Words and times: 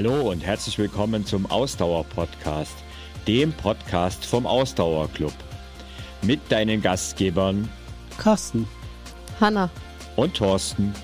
Hallo 0.00 0.30
und 0.30 0.46
herzlich 0.46 0.78
willkommen 0.78 1.26
zum 1.26 1.44
Ausdauer-Podcast, 1.46 2.76
dem 3.26 3.52
Podcast 3.52 4.24
vom 4.24 4.46
Ausdauerclub. 4.46 5.32
Mit 6.22 6.38
deinen 6.52 6.80
Gastgebern 6.80 7.68
Carsten, 8.16 8.68
Hanna 9.40 9.68
und 10.14 10.36
Thorsten. 10.36 10.94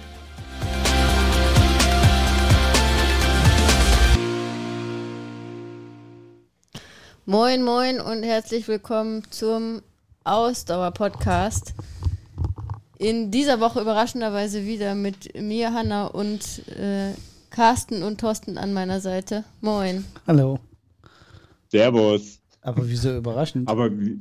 Moin, 7.26 7.64
moin 7.64 8.00
und 8.00 8.22
herzlich 8.22 8.68
willkommen 8.68 9.24
zum 9.30 9.82
Ausdauer-Podcast. 10.22 11.74
In 12.98 13.32
dieser 13.32 13.58
Woche 13.58 13.80
überraschenderweise 13.80 14.64
wieder 14.64 14.94
mit 14.94 15.34
mir, 15.34 15.72
Hanna 15.72 16.06
und 16.06 16.68
äh, 16.68 17.14
Carsten 17.54 18.02
und 18.02 18.20
Thorsten 18.20 18.58
an 18.58 18.72
meiner 18.72 19.00
Seite. 19.00 19.44
Moin. 19.60 20.04
Hallo. 20.26 20.58
Servus. 21.70 22.40
Aber 22.62 22.88
wieso 22.88 23.16
überraschend? 23.16 23.68
Aber 23.68 23.92
wie, 23.92 24.20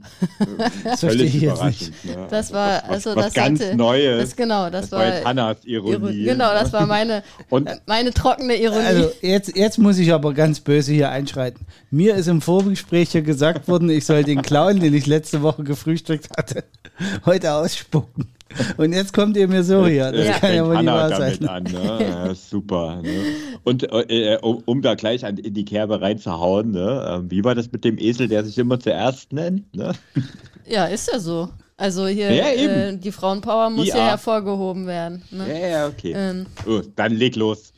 Das 0.84 1.00
völlig 1.00 1.00
verstehe 1.00 1.26
ich 1.26 1.34
jetzt 1.42 1.54
überraschend. 1.54 2.06
Ne? 2.06 2.28
Das 2.30 2.54
war 2.54 2.84
was, 2.84 2.90
also 2.90 3.16
was 3.16 3.26
das 3.26 3.34
ganz 3.34 3.60
hatte, 3.60 3.76
Neues. 3.76 4.22
Das 4.22 4.36
genau, 4.36 4.70
das, 4.70 4.82
das 4.82 4.92
war 4.92 5.00
war 5.00 5.16
jetzt 5.16 5.26
Hannas 5.26 5.58
Ironie. 5.66 5.94
Ironie. 5.94 6.24
Genau, 6.26 6.54
das 6.54 6.74
war 6.74 6.86
meine 6.86 7.24
Und 7.50 7.72
meine 7.88 8.14
trockene 8.14 8.56
Ironie. 8.56 8.86
Also 8.86 9.12
jetzt, 9.22 9.56
jetzt 9.56 9.80
muss 9.80 9.98
ich 9.98 10.14
aber 10.14 10.36
ganz 10.36 10.60
böse 10.60 10.94
hier 10.94 11.10
einschreiten. 11.10 11.66
Mir 11.90 12.14
ist 12.14 12.28
im 12.28 12.40
Vorgespräch 12.40 13.14
hier 13.14 13.24
gesagt 13.24 13.68
worden, 13.68 13.90
ich 13.90 14.06
soll 14.06 14.24
den 14.24 14.44
Clown, 14.44 14.80
den 14.80 14.94
ich 14.94 15.08
letzte 15.08 15.42
Woche 15.42 15.64
gefrühstückt 15.64 16.30
hatte, 16.38 16.66
heute 17.26 17.54
ausspucken. 17.54 18.28
Und 18.78 18.94
jetzt 18.94 19.14
kommt 19.14 19.36
ihr 19.38 19.48
mir 19.48 19.64
so 19.64 19.86
hier. 19.88 20.12
Das 20.12 20.26
Ja. 20.28 20.34
kann 20.40 20.54
ja 20.56 20.66
wohl 20.66 20.78
nicht 20.78 20.86
wahr 20.88 21.10
sein. 21.10 21.48
an. 21.48 21.64
Ne? 21.64 21.98
Ja, 22.10 22.36
super. 22.36 23.02
Ne? 23.02 23.10
Und 23.64 23.84
äh, 23.92 24.38
um, 24.42 24.62
um 24.66 24.82
da 24.82 24.96
gleich 24.96 25.26
an, 25.26 25.38
in 25.38 25.54
die 25.54 25.66
Kerbe 25.66 26.02
reinzuhauen, 26.02 26.72
ne? 26.72 27.22
äh, 27.26 27.32
wie 27.32 27.44
war 27.44 27.56
das 27.56 27.72
mit 27.72 27.84
dem 27.84 27.98
Esel, 27.98 28.28
der 28.28 28.44
sich 28.44 28.58
immer 28.58 28.80
zuerst 28.80 29.34
nennt? 29.34 29.74
Ne? 29.76 29.94
ja, 30.68 30.86
ist 30.86 31.10
ja 31.12 31.20
so. 31.20 31.50
Also 31.78 32.08
hier 32.08 32.32
Ja, 32.34 32.46
äh, 32.50 32.96
die 32.98 33.12
Frauenpower 33.12 33.70
muss 33.70 33.86
hier 33.86 33.96
hervorgehoben 33.96 34.86
werden. 34.86 35.24
Ne? 35.32 35.48
Ja, 35.62 35.68
ja, 35.68 35.88
okay. 35.88 36.14
Ähm, 36.16 36.46
Oh, 36.68 36.82
dann 36.96 37.14
leg 37.14 37.36
los. 37.36 37.74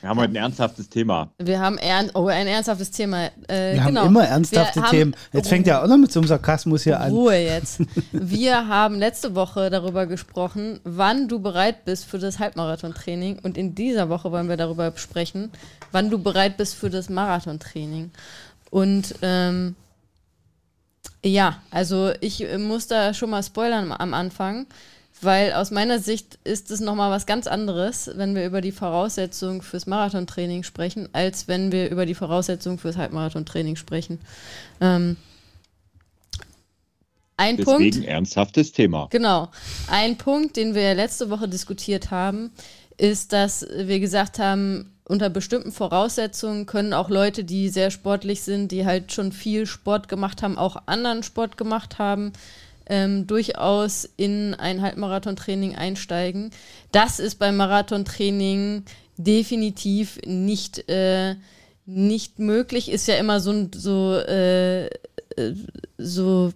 Wir 0.00 0.10
haben 0.10 0.20
heute 0.20 0.32
ein 0.32 0.36
ernsthaftes 0.36 0.88
Thema. 0.88 1.30
wir 1.38 1.58
haben 1.58 1.76
ern 1.76 2.10
oh, 2.14 2.28
ein 2.28 2.46
ernsthaftes 2.46 2.92
Thema. 2.92 3.26
Äh, 3.48 3.74
Wir 3.74 3.84
genau. 3.84 4.02
haben 4.02 4.08
immer 4.08 4.24
ernsthafte 4.24 4.76
Wir 4.76 4.82
haben- 4.84 4.90
Themen. 4.90 5.16
Jetzt 5.32 5.48
fängt 5.48 5.66
ja 5.66 5.82
auch 5.82 5.88
noch 5.88 5.96
mit 5.96 6.12
so 6.12 6.20
einem 6.20 6.28
Sarkasmus 6.28 6.84
hier 6.84 7.00
an. 7.00 7.10
Ruhe 7.10 7.36
jetzt. 7.36 7.80
Wir 8.12 8.68
haben 8.68 8.98
letzte 8.98 9.34
Woche 9.34 9.70
darüber 9.70 10.06
gesprochen, 10.06 10.78
wann 10.84 11.26
du 11.26 11.40
bereit 11.40 11.84
bist 11.84 12.04
für 12.04 12.18
das 12.18 12.38
Halbmarathontraining. 12.38 13.40
Und 13.42 13.58
in 13.58 13.74
dieser 13.74 14.08
Woche 14.08 14.30
wollen 14.30 14.48
wir 14.48 14.56
darüber 14.56 14.92
sprechen, 14.96 15.50
wann 15.90 16.10
du 16.10 16.18
bereit 16.18 16.56
bist 16.56 16.74
für 16.76 16.90
das 16.90 17.08
Marathontraining. 17.08 18.10
Und 18.70 19.16
ähm, 19.22 19.74
ja, 21.24 21.60
also 21.70 22.12
ich 22.20 22.44
äh, 22.48 22.58
muss 22.58 22.86
da 22.86 23.14
schon 23.14 23.30
mal 23.30 23.42
spoilern 23.42 23.92
am 23.92 24.14
Anfang, 24.14 24.66
weil 25.22 25.52
aus 25.52 25.70
meiner 25.70 25.98
Sicht 25.98 26.38
ist 26.44 26.70
es 26.70 26.80
nochmal 26.80 27.10
was 27.10 27.26
ganz 27.26 27.46
anderes, 27.46 28.10
wenn 28.14 28.34
wir 28.34 28.46
über 28.46 28.60
die 28.60 28.72
Voraussetzungen 28.72 29.62
fürs 29.62 29.86
Marathontraining 29.86 30.62
sprechen, 30.62 31.08
als 31.12 31.48
wenn 31.48 31.72
wir 31.72 31.90
über 31.90 32.06
die 32.06 32.14
Voraussetzungen 32.14 32.78
fürs 32.78 32.96
Halbmarathontraining 32.96 33.76
sprechen. 33.76 34.20
Ähm, 34.80 35.16
ein 37.36 37.56
Deswegen 37.56 37.92
Punkt, 37.92 38.08
ernsthaftes 38.08 38.72
Thema. 38.72 39.06
Genau. 39.10 39.48
Ein 39.88 40.18
Punkt, 40.18 40.56
den 40.56 40.74
wir 40.74 40.94
letzte 40.94 41.30
Woche 41.30 41.48
diskutiert 41.48 42.10
haben, 42.10 42.50
ist, 42.96 43.32
dass 43.32 43.66
wir 43.72 44.00
gesagt 44.00 44.40
haben, 44.40 44.92
unter 45.04 45.30
bestimmten 45.30 45.72
Voraussetzungen 45.72 46.66
können 46.66 46.92
auch 46.92 47.08
Leute, 47.08 47.44
die 47.44 47.70
sehr 47.70 47.90
sportlich 47.90 48.42
sind, 48.42 48.72
die 48.72 48.84
halt 48.84 49.12
schon 49.12 49.32
viel 49.32 49.66
Sport 49.66 50.08
gemacht 50.08 50.42
haben, 50.42 50.58
auch 50.58 50.82
anderen 50.86 51.22
Sport 51.22 51.56
gemacht 51.56 51.98
haben, 51.98 52.32
ähm, 52.88 53.26
durchaus 53.26 54.08
in 54.16 54.54
ein 54.54 54.82
Halbmarathontraining 54.82 55.76
einsteigen. 55.76 56.50
Das 56.92 57.18
ist 57.20 57.36
beim 57.36 57.56
Marathontraining 57.56 58.84
definitiv 59.16 60.18
nicht, 60.26 60.88
äh, 60.88 61.36
nicht 61.86 62.38
möglich. 62.38 62.90
Ist 62.90 63.08
ja 63.08 63.16
immer 63.16 63.40
so, 63.40 63.68
so, 63.74 64.14
äh, 64.14 64.86
äh, 64.86 65.54
so 65.98 66.52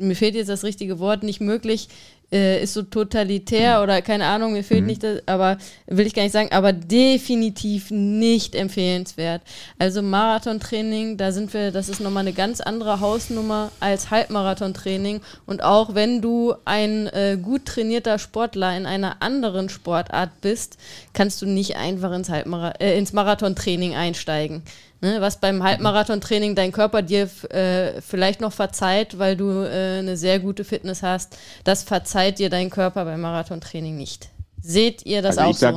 mir 0.00 0.16
fehlt 0.16 0.34
jetzt 0.34 0.48
das 0.48 0.64
richtige 0.64 0.98
Wort, 0.98 1.22
nicht 1.22 1.40
möglich, 1.40 1.88
äh, 2.32 2.62
ist 2.62 2.74
so 2.74 2.82
totalitär 2.82 3.82
oder 3.82 4.02
keine 4.02 4.26
Ahnung, 4.26 4.52
mir 4.52 4.64
fehlt 4.64 4.86
nicht 4.86 5.02
das, 5.02 5.22
aber 5.26 5.58
will 5.86 6.06
ich 6.06 6.14
gar 6.14 6.22
nicht 6.22 6.32
sagen, 6.32 6.52
aber 6.52 6.72
definitiv 6.72 7.90
nicht 7.90 8.54
empfehlenswert. 8.54 9.42
Also 9.78 10.02
Marathontraining, 10.02 11.16
da 11.16 11.32
sind 11.32 11.52
wir, 11.52 11.70
das 11.70 11.88
ist 11.88 12.00
nochmal 12.00 12.22
eine 12.22 12.32
ganz 12.32 12.60
andere 12.60 13.00
Hausnummer 13.00 13.72
als 13.80 14.10
Halbmarathontraining 14.10 15.20
und 15.46 15.62
auch 15.62 15.94
wenn 15.94 16.20
du 16.20 16.54
ein 16.64 17.06
äh, 17.08 17.38
gut 17.40 17.66
trainierter 17.66 18.18
Sportler 18.18 18.76
in 18.76 18.86
einer 18.86 19.22
anderen 19.22 19.68
Sportart 19.68 20.40
bist, 20.40 20.78
kannst 21.12 21.42
du 21.42 21.46
nicht 21.46 21.76
einfach 21.76 22.12
ins, 22.12 22.28
Halbmara 22.28 22.72
äh, 22.80 22.96
ins 22.98 23.12
Marathontraining 23.12 23.94
einsteigen. 23.94 24.62
Ne, 25.02 25.20
was 25.20 25.40
beim 25.40 25.62
Halbmarathontraining 25.62 26.54
dein 26.54 26.72
Körper 26.72 27.00
dir 27.00 27.28
äh, 27.48 28.02
vielleicht 28.02 28.42
noch 28.42 28.52
verzeiht, 28.52 29.18
weil 29.18 29.34
du 29.34 29.48
äh, 29.62 30.00
eine 30.00 30.18
sehr 30.18 30.40
gute 30.40 30.62
Fitness 30.62 31.02
hast, 31.02 31.38
das 31.64 31.82
verzeiht 31.82 32.38
dir 32.38 32.50
dein 32.50 32.68
Körper 32.68 33.06
beim 33.06 33.22
Marathontraining 33.22 33.96
nicht. 33.96 34.30
Seht 34.60 35.06
ihr 35.06 35.22
das 35.22 35.38
Also 35.38 35.50
auch 35.50 35.56
sag, 35.56 35.74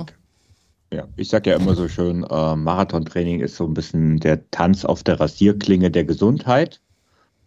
so? 0.91 0.97
Ja, 0.97 1.07
ich 1.15 1.29
sag 1.29 1.47
ja 1.47 1.55
immer 1.55 1.73
so 1.73 1.87
schön, 1.87 2.23
äh, 2.23 2.55
Marathontraining 2.55 3.39
ist 3.39 3.55
so 3.55 3.65
ein 3.65 3.73
bisschen 3.73 4.19
der 4.19 4.49
Tanz 4.51 4.83
auf 4.83 5.03
der 5.03 5.21
Rasierklinge 5.21 5.89
der 5.89 6.03
Gesundheit, 6.03 6.81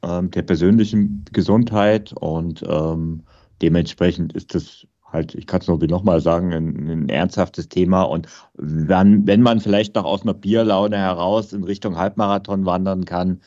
ähm, 0.03 0.31
der 0.31 0.43
persönlichen 0.43 1.27
Gesundheit 1.31 2.15
und 2.15 2.65
ähm, 2.67 3.25
dementsprechend 3.61 4.33
ist 4.33 4.55
das 4.55 4.87
halt, 5.13 5.35
ich 5.35 5.47
kann 5.47 5.61
es 5.61 5.69
nur 5.69 5.81
wie 5.81 5.87
nochmal 5.87 6.21
sagen, 6.21 6.53
ein, 6.53 6.89
ein 6.89 7.09
ernsthaftes 7.09 7.69
Thema 7.69 8.03
und 8.03 8.27
wenn, 8.55 9.27
wenn 9.27 9.43
man 9.43 9.61
vielleicht 9.61 9.95
noch 9.95 10.05
aus 10.05 10.23
einer 10.23 10.35
Bierlaune 10.35 10.97
heraus 10.97 11.53
in 11.53 11.65
Richtung 11.65 11.97
Halbmarathon 11.97 12.67
wandern 12.67 13.05
kann, 13.05 13.41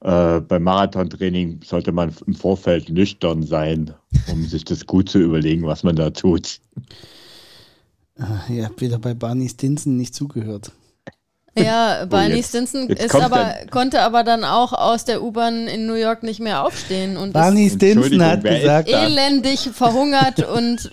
äh, 0.00 0.40
beim 0.40 0.62
Marathontraining 0.62 1.60
sollte 1.64 1.92
man 1.92 2.14
im 2.26 2.34
Vorfeld 2.34 2.90
nüchtern 2.90 3.42
sein, 3.42 3.94
um 4.30 4.44
sich 4.44 4.64
das 4.64 4.86
gut 4.86 5.08
zu 5.08 5.18
überlegen, 5.18 5.66
was 5.66 5.82
man 5.82 5.96
da 5.96 6.10
tut. 6.10 6.60
Ihr 8.48 8.64
habt 8.64 8.80
wieder 8.80 8.98
bei 8.98 9.14
Barney 9.14 9.48
Stinson 9.48 9.96
nicht 9.96 10.14
zugehört. 10.14 10.72
Ja, 11.58 12.04
Barney 12.06 12.32
Oh, 12.34 12.36
jetzt- 12.36 12.48
Stinson 12.50 12.88
jetzt 12.88 13.14
aber, 13.14 13.54
konnte 13.70 14.02
aber 14.02 14.24
dann 14.24 14.44
auch 14.44 14.72
aus 14.72 15.04
der 15.04 15.22
U-Bahn 15.22 15.66
in 15.66 15.86
New 15.86 15.94
York 15.94 16.22
nicht 16.22 16.40
mehr 16.40 16.64
aufstehen 16.64 17.16
und 17.16 17.32
Barney 17.32 17.66
ist 17.66 17.76
Stinson 17.76 18.22
hat 18.22 18.44
gesagt, 18.44 18.88
elendig 18.88 19.70
verhungert 19.72 20.46
und 20.54 20.90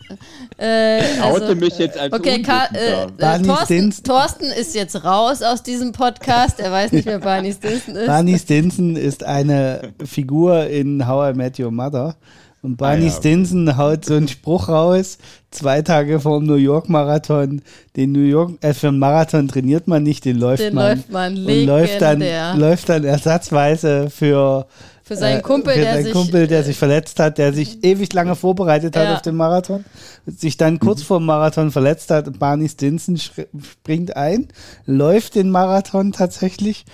äh, 0.57 1.01
Oute 1.21 1.43
also, 1.47 1.55
mich 1.55 1.77
jetzt 1.77 1.97
als 1.97 2.13
Okay, 2.13 2.41
Ka 2.41 2.65
äh, 2.73 3.07
Barney 3.17 3.47
Thorsten. 3.47 3.93
Thorsten 4.03 4.45
ist 4.45 4.75
jetzt 4.75 5.03
raus 5.03 5.41
aus 5.41 5.63
diesem 5.63 5.91
Podcast. 5.91 6.59
Er 6.59 6.71
weiß 6.71 6.91
nicht, 6.91 7.05
wer 7.05 7.19
Barney 7.19 7.51
Stinson 7.53 7.95
ist. 7.97 8.07
Barney 8.07 8.37
Stinson 8.37 8.95
ist 8.95 9.23
eine 9.23 9.93
Figur 10.05 10.67
in 10.67 11.07
How 11.07 11.33
I 11.33 11.37
Met 11.37 11.59
Your 11.59 11.71
Mother. 11.71 12.15
Und 12.63 12.77
Barney 12.77 13.03
Ah, 13.03 13.09
ja. 13.09 13.11
Stinson 13.11 13.77
haut 13.77 14.05
so 14.05 14.15
einen 14.15 14.29
Spruch 14.29 14.69
raus, 14.69 15.17
zwei 15.51 15.81
Tage 15.81 16.21
vor 16.21 16.39
dem 16.39 16.47
New 16.47 16.55
York 16.55 16.87
Marathon. 16.87 17.61
Den 17.97 18.13
New 18.13 18.21
York, 18.23 18.53
äh, 18.61 18.73
für 18.73 18.87
einen 18.87 18.99
Marathon 18.99 19.49
trainiert 19.49 19.85
man 19.87 20.01
nicht, 20.01 20.23
den 20.23 20.37
läuft 20.37 20.63
Den 20.63 20.73
man. 20.73 20.97
läuft 20.97 21.11
man 21.11 21.37
und 21.45 21.65
läuft 21.65 22.01
dann, 22.01 22.23
läuft 22.57 22.87
dann 22.87 23.03
ersatzweise 23.03 24.09
für, 24.09 24.65
Für 25.03 25.17
seinen 25.17 25.39
äh, 25.39 25.41
Kumpel, 25.41 25.73
für 25.73 25.81
der 25.81 25.93
seinen 25.95 26.03
sich, 26.05 26.13
Kumpel, 26.13 26.47
der 26.47 26.63
sich 26.63 26.77
verletzt 26.77 27.19
hat, 27.19 27.37
der 27.37 27.51
sich 27.51 27.83
ewig 27.83 28.13
lange 28.13 28.33
vorbereitet 28.35 28.95
hat 28.95 29.03
Ja. 29.09 29.15
auf 29.15 29.21
den 29.21 29.35
Marathon, 29.35 29.83
sich 30.25 30.55
dann 30.55 30.79
kurz 30.79 31.03
vor 31.03 31.17
dem 31.19 31.25
Marathon 31.25 31.69
verletzt 31.69 32.11
hat. 32.11 32.39
Barney 32.39 32.69
Stinson 32.69 33.17
springt 33.17 34.15
ein, 34.15 34.47
läuft 34.85 35.35
den 35.35 35.49
Marathon 35.49 36.13
tatsächlich 36.13 36.85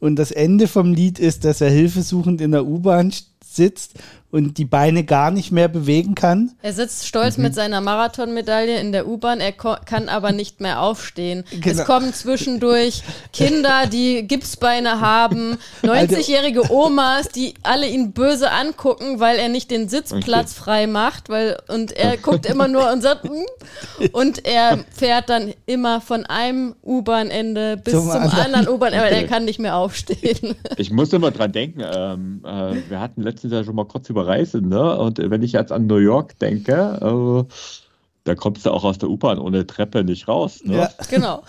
und 0.00 0.16
das 0.16 0.30
Ende 0.30 0.68
vom 0.68 0.94
Lied 0.94 1.18
ist, 1.18 1.44
dass 1.44 1.60
er 1.60 1.68
hilfesuchend 1.70 2.40
in 2.40 2.52
der 2.52 2.64
U-Bahn 2.64 3.12
sitzt 3.44 3.92
und 4.30 4.58
die 4.58 4.66
Beine 4.66 5.04
gar 5.04 5.30
nicht 5.30 5.52
mehr 5.52 5.68
bewegen 5.68 6.14
kann. 6.14 6.52
Er 6.60 6.72
sitzt 6.74 7.06
stolz 7.06 7.38
Mhm. 7.38 7.44
mit 7.44 7.54
seiner 7.54 7.80
Marathonmedaille 7.80 8.78
in 8.78 8.92
der 8.92 9.08
U-Bahn, 9.08 9.40
er 9.40 9.52
kann 9.52 10.08
aber 10.10 10.32
nicht 10.32 10.60
mehr 10.60 10.82
aufstehen. 10.82 11.44
Genau. 11.50 11.66
Es 11.80 11.84
kommen 11.86 12.12
zwischendurch 12.12 13.02
Kinder, 13.32 13.86
die 13.86 14.26
Gipsbeine 14.28 15.00
haben, 15.00 15.56
90-jährige 15.82 16.70
Omas, 16.70 17.28
die 17.28 17.54
alle 17.62 17.88
ihn 17.88 18.12
böse 18.12 18.50
angucken, 18.52 19.18
weil 19.18 19.38
er 19.38 19.48
nicht 19.48 19.70
den 19.70 19.88
Sitzplatz 19.88 20.52
frei 20.52 20.86
macht, 20.86 21.28
weil 21.30 21.58
und 21.68 21.92
er 21.92 22.16
guckt 22.18 22.44
immer 22.46 22.68
nur 22.68 22.92
und 22.92 23.00
sagt 23.02 23.24
"Mm", 23.24 23.44
und 24.12 24.44
er 24.46 24.78
fährt 24.94 25.30
dann 25.30 25.54
immer 25.66 26.00
von 26.02 26.26
einem 26.26 26.74
U-Bahn-Ende 26.84 27.76
bis 27.78 27.94
Zum 27.94 28.02
zum, 28.10 28.20
anderen. 28.20 28.40
anderen 28.44 28.68
U-Bahn-Ende, 28.68 29.04
aber 29.06 29.10
er 29.10 29.18
Okay. 29.18 29.26
kann 29.26 29.44
nicht 29.46 29.58
mehr 29.58 29.76
aufstehen. 29.76 30.54
Ich 30.76 30.90
muss 30.90 31.12
immer 31.12 31.30
dran 31.30 31.50
denken, 31.52 31.80
ähm, 31.82 32.42
äh, 32.44 32.74
wir 32.90 33.00
hatten 33.00 33.22
letztens 33.22 33.52
ja 33.52 33.64
schon 33.64 33.74
mal 33.74 33.86
kurz 33.86 34.08
über 34.10 34.17
Reise, 34.26 34.60
ne? 34.60 34.98
Und 34.98 35.18
wenn 35.18 35.42
ich 35.42 35.52
jetzt 35.52 35.72
an 35.72 35.86
New 35.86 35.96
York 35.96 36.38
denke, 36.38 37.46
äh, 37.48 37.52
da 38.28 38.34
kommst 38.34 38.66
du 38.66 38.70
auch 38.70 38.84
aus 38.84 38.98
der 38.98 39.08
U-Bahn 39.08 39.38
ohne 39.38 39.66
Treppe 39.66 40.04
nicht 40.04 40.28
raus. 40.28 40.60
Ne? 40.62 40.76
Ja. 40.76 40.90
genau. 41.10 41.42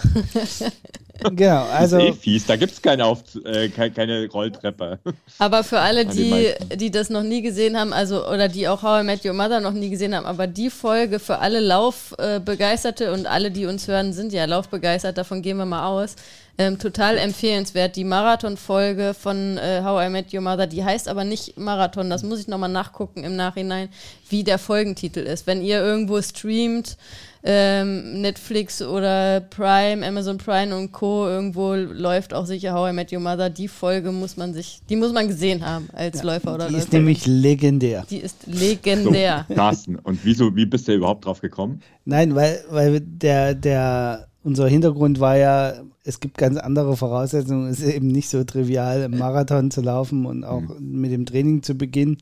genau, 1.36 1.66
also. 1.66 1.98
Das 1.98 2.06
ist 2.06 2.12
eh 2.12 2.13
fies, 2.13 2.45
da 2.45 2.56
gibt 2.56 2.71
es 2.71 2.81
keine, 2.81 3.04
äh, 3.44 3.68
keine 3.69 4.30
Rolltreppe. 4.30 4.98
Aber 5.39 5.66
für 5.66 5.80
alle, 5.80 6.06
die, 6.06 6.54
die 6.75 6.89
das 6.89 7.10
noch 7.10 7.24
nie 7.24 7.42
gesehen 7.42 7.77
haben, 7.77 7.92
also 7.92 8.25
oder 8.25 8.48
die 8.48 8.68
auch 8.68 8.81
How 8.81 9.01
I 9.01 9.06
Met 9.06 9.25
Your 9.25 9.33
Mother 9.33 9.60
noch 9.60 9.74
nie 9.74 9.89
gesehen 9.89 10.15
haben, 10.15 10.25
aber 10.25 10.48
die 10.48 10.69
Folge 10.69 11.19
für 11.19 11.39
alle 11.39 11.60
Laufbegeisterte 11.60 13.12
und 13.12 13.27
alle, 13.27 13.51
die 13.51 13.65
uns 13.65 13.88
hören, 13.88 14.13
sind 14.13 14.31
ja 14.31 14.45
Laufbegeistert, 14.45 15.18
davon 15.18 15.42
gehen 15.42 15.57
wir 15.57 15.65
mal 15.65 15.86
aus. 15.86 16.15
Ähm, 16.60 16.78
total 16.78 17.18
empfehlenswert. 17.18 17.96
Die 17.96 18.04
Marathon-Folge 18.04 19.14
von 19.18 19.58
äh, 19.58 19.82
How 19.82 20.06
I 20.06 20.10
Met 20.10 20.34
Your 20.34 20.42
Mother, 20.42 20.68
die 20.68 20.84
heißt 20.84 21.08
aber 21.08 21.24
nicht 21.24 21.58
Marathon. 21.58 22.10
Das 22.10 22.22
muss 22.22 22.42
ich 22.42 22.50
nochmal 22.50 22.68
nachgucken 22.68 23.24
im 23.24 23.38
Nachhinein, 23.38 23.88
wie 24.28 24.44
der 24.44 24.60
Folgentitel 24.60 25.20
ist. 25.20 25.48
Wenn 25.48 25.62
ihr 25.62 25.80
irgendwo 25.82 26.22
streamt, 26.22 26.98
ähm, 27.44 28.20
Netflix 28.20 28.82
oder 28.82 29.40
Prime, 29.40 30.06
Amazon 30.06 30.38
Prime 30.38 30.76
und 30.76 30.92
Co. 30.92 31.28
irgendwo 31.28 31.76
läuft 31.76 32.34
auch 32.34 32.46
sicher 32.46 32.74
How 32.74 32.90
I 32.90 32.94
Met 32.94 33.14
Your 33.14 33.22
Mother. 33.22 33.50
Die 33.50 33.70
Folge 33.70 34.12
muss 34.12 34.36
man 34.36 34.54
sich, 34.54 34.82
die 34.90 34.98
muss 34.98 35.14
man 35.14 35.30
gesehen 35.30 35.66
haben 35.66 35.88
als 35.94 36.18
ja, 36.18 36.24
Läufer 36.26 36.56
oder 36.56 36.68
Die 36.68 36.74
Läufer. 36.74 36.84
ist 36.84 36.92
nämlich 36.92 37.26
legendär. 37.26 38.06
Die 38.10 38.18
ist 38.18 38.46
legendär. 38.48 39.46
So, 39.48 39.56
Carsten, 39.56 39.96
und 39.96 40.20
wieso, 40.26 40.54
wie 40.58 40.66
bist 40.66 40.90
du 40.90 40.94
überhaupt 40.94 41.24
drauf 41.24 41.40
gekommen? 41.40 41.82
Nein, 42.04 42.36
weil, 42.36 42.66
weil 42.70 43.00
der, 43.00 43.56
der, 43.56 44.29
unser 44.44 44.68
Hintergrund 44.68 45.19
war 45.19 45.38
ja, 45.38 45.74
es 46.03 46.19
gibt 46.19 46.38
ganz 46.38 46.57
andere 46.57 46.95
Voraussetzungen. 46.95 47.69
Es 47.69 47.80
ist 47.80 47.94
eben 47.94 48.07
nicht 48.07 48.30
so 48.30 48.44
trivial, 48.44 49.01
im 49.03 49.18
Marathon 49.18 49.69
zu 49.69 49.81
laufen 49.81 50.25
und 50.25 50.44
auch 50.44 50.62
mhm. 50.62 51.01
mit 51.01 51.12
dem 51.12 51.25
Training 51.25 51.62
zu 51.62 51.75
beginnen. 51.75 52.18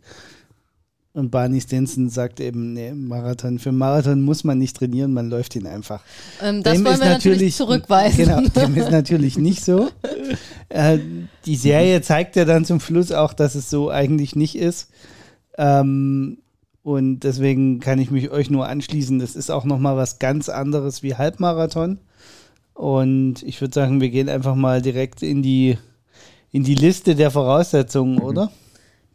Und 1.13 1.31
Barney 1.31 1.59
Stinson 1.59 2.09
sagt 2.09 2.39
eben, 2.39 2.73
nee, 2.73 2.93
Marathon, 2.93 3.57
für 3.57 3.71
Marathon 3.71 4.21
muss 4.21 4.43
man 4.43 4.59
nicht 4.59 4.77
trainieren, 4.77 5.13
man 5.13 5.31
läuft 5.31 5.55
ihn 5.55 5.65
einfach. 5.65 6.03
Ähm, 6.43 6.61
das 6.61 6.75
dem 6.75 6.85
wollen 6.85 6.99
wir 6.99 7.05
natürlich, 7.05 7.37
natürlich, 7.37 7.55
zurückweisen. 7.55 8.25
Genau, 8.25 8.41
dem 8.49 8.75
ist 8.75 8.91
natürlich 8.91 9.37
nicht 9.37 9.63
so. 9.63 9.89
Äh, 10.69 10.99
die 11.45 11.55
Serie 11.55 12.01
zeigt 12.01 12.35
ja 12.35 12.43
dann 12.43 12.65
zum 12.65 12.81
Schluss 12.81 13.13
auch, 13.13 13.31
dass 13.31 13.55
es 13.55 13.69
so 13.69 13.89
eigentlich 13.89 14.35
nicht 14.35 14.57
ist. 14.57 14.89
Ähm, 15.57 16.39
und 16.83 17.21
deswegen 17.21 17.79
kann 17.79 17.99
ich 17.99 18.11
mich 18.11 18.31
euch 18.31 18.49
nur 18.49 18.67
anschließen. 18.67 19.17
Das 19.17 19.37
ist 19.37 19.49
auch 19.49 19.63
nochmal 19.63 19.95
was 19.95 20.19
ganz 20.19 20.49
anderes 20.49 21.03
wie 21.03 21.15
Halbmarathon. 21.15 21.99
Und 22.77 23.41
ich 23.41 23.59
würde 23.59 23.74
sagen, 23.74 24.01
wir 24.01 24.09
gehen 24.09 24.29
einfach 24.29 24.53
mal 24.53 24.83
direkt 24.83 25.24
in 25.24 25.41
die, 25.41 25.79
in 26.51 26.63
die 26.63 26.75
Liste 26.75 27.15
der 27.15 27.31
Voraussetzungen, 27.31 28.18
mhm. 28.18 28.21
oder? 28.21 28.51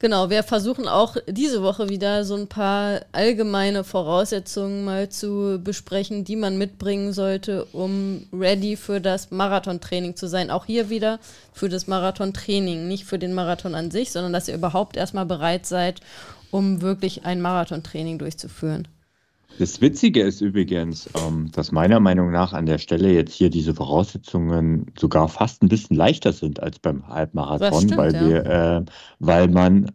Genau, 0.00 0.30
wir 0.30 0.42
versuchen 0.42 0.88
auch 0.88 1.16
diese 1.28 1.62
Woche 1.62 1.88
wieder 1.88 2.24
so 2.24 2.34
ein 2.34 2.48
paar 2.48 3.02
allgemeine 3.12 3.84
Voraussetzungen 3.84 4.84
mal 4.84 5.10
zu 5.10 5.60
besprechen, 5.62 6.24
die 6.24 6.34
man 6.34 6.58
mitbringen 6.58 7.12
sollte, 7.12 7.66
um 7.66 8.26
ready 8.32 8.74
für 8.74 9.00
das 9.00 9.30
Marathontraining 9.30 10.16
zu 10.16 10.26
sein. 10.26 10.50
Auch 10.50 10.64
hier 10.64 10.90
wieder 10.90 11.20
für 11.52 11.68
das 11.68 11.86
Marathontraining, 11.86 12.88
nicht 12.88 13.04
für 13.04 13.20
den 13.20 13.32
Marathon 13.32 13.76
an 13.76 13.92
sich, 13.92 14.10
sondern 14.10 14.32
dass 14.32 14.48
ihr 14.48 14.56
überhaupt 14.56 14.96
erstmal 14.96 15.24
bereit 15.24 15.66
seid, 15.66 16.00
um 16.50 16.82
wirklich 16.82 17.24
ein 17.24 17.40
Marathontraining 17.40 18.18
durchzuführen. 18.18 18.88
Das 19.58 19.80
Witzige 19.80 20.22
ist 20.22 20.40
übrigens, 20.40 21.08
ähm, 21.14 21.50
dass 21.52 21.72
meiner 21.72 22.00
Meinung 22.00 22.30
nach 22.30 22.52
an 22.52 22.66
der 22.66 22.78
Stelle 22.78 23.12
jetzt 23.12 23.34
hier 23.34 23.50
diese 23.50 23.74
Voraussetzungen 23.74 24.86
sogar 24.98 25.28
fast 25.28 25.62
ein 25.62 25.68
bisschen 25.68 25.96
leichter 25.96 26.32
sind 26.32 26.60
als 26.60 26.78
beim 26.78 27.06
Halbmarathon, 27.06 27.82
stimmt, 27.82 27.96
weil, 27.96 28.14
ja. 28.14 28.28
wir, 28.28 28.46
äh, 28.46 28.84
weil 29.18 29.48
man 29.48 29.92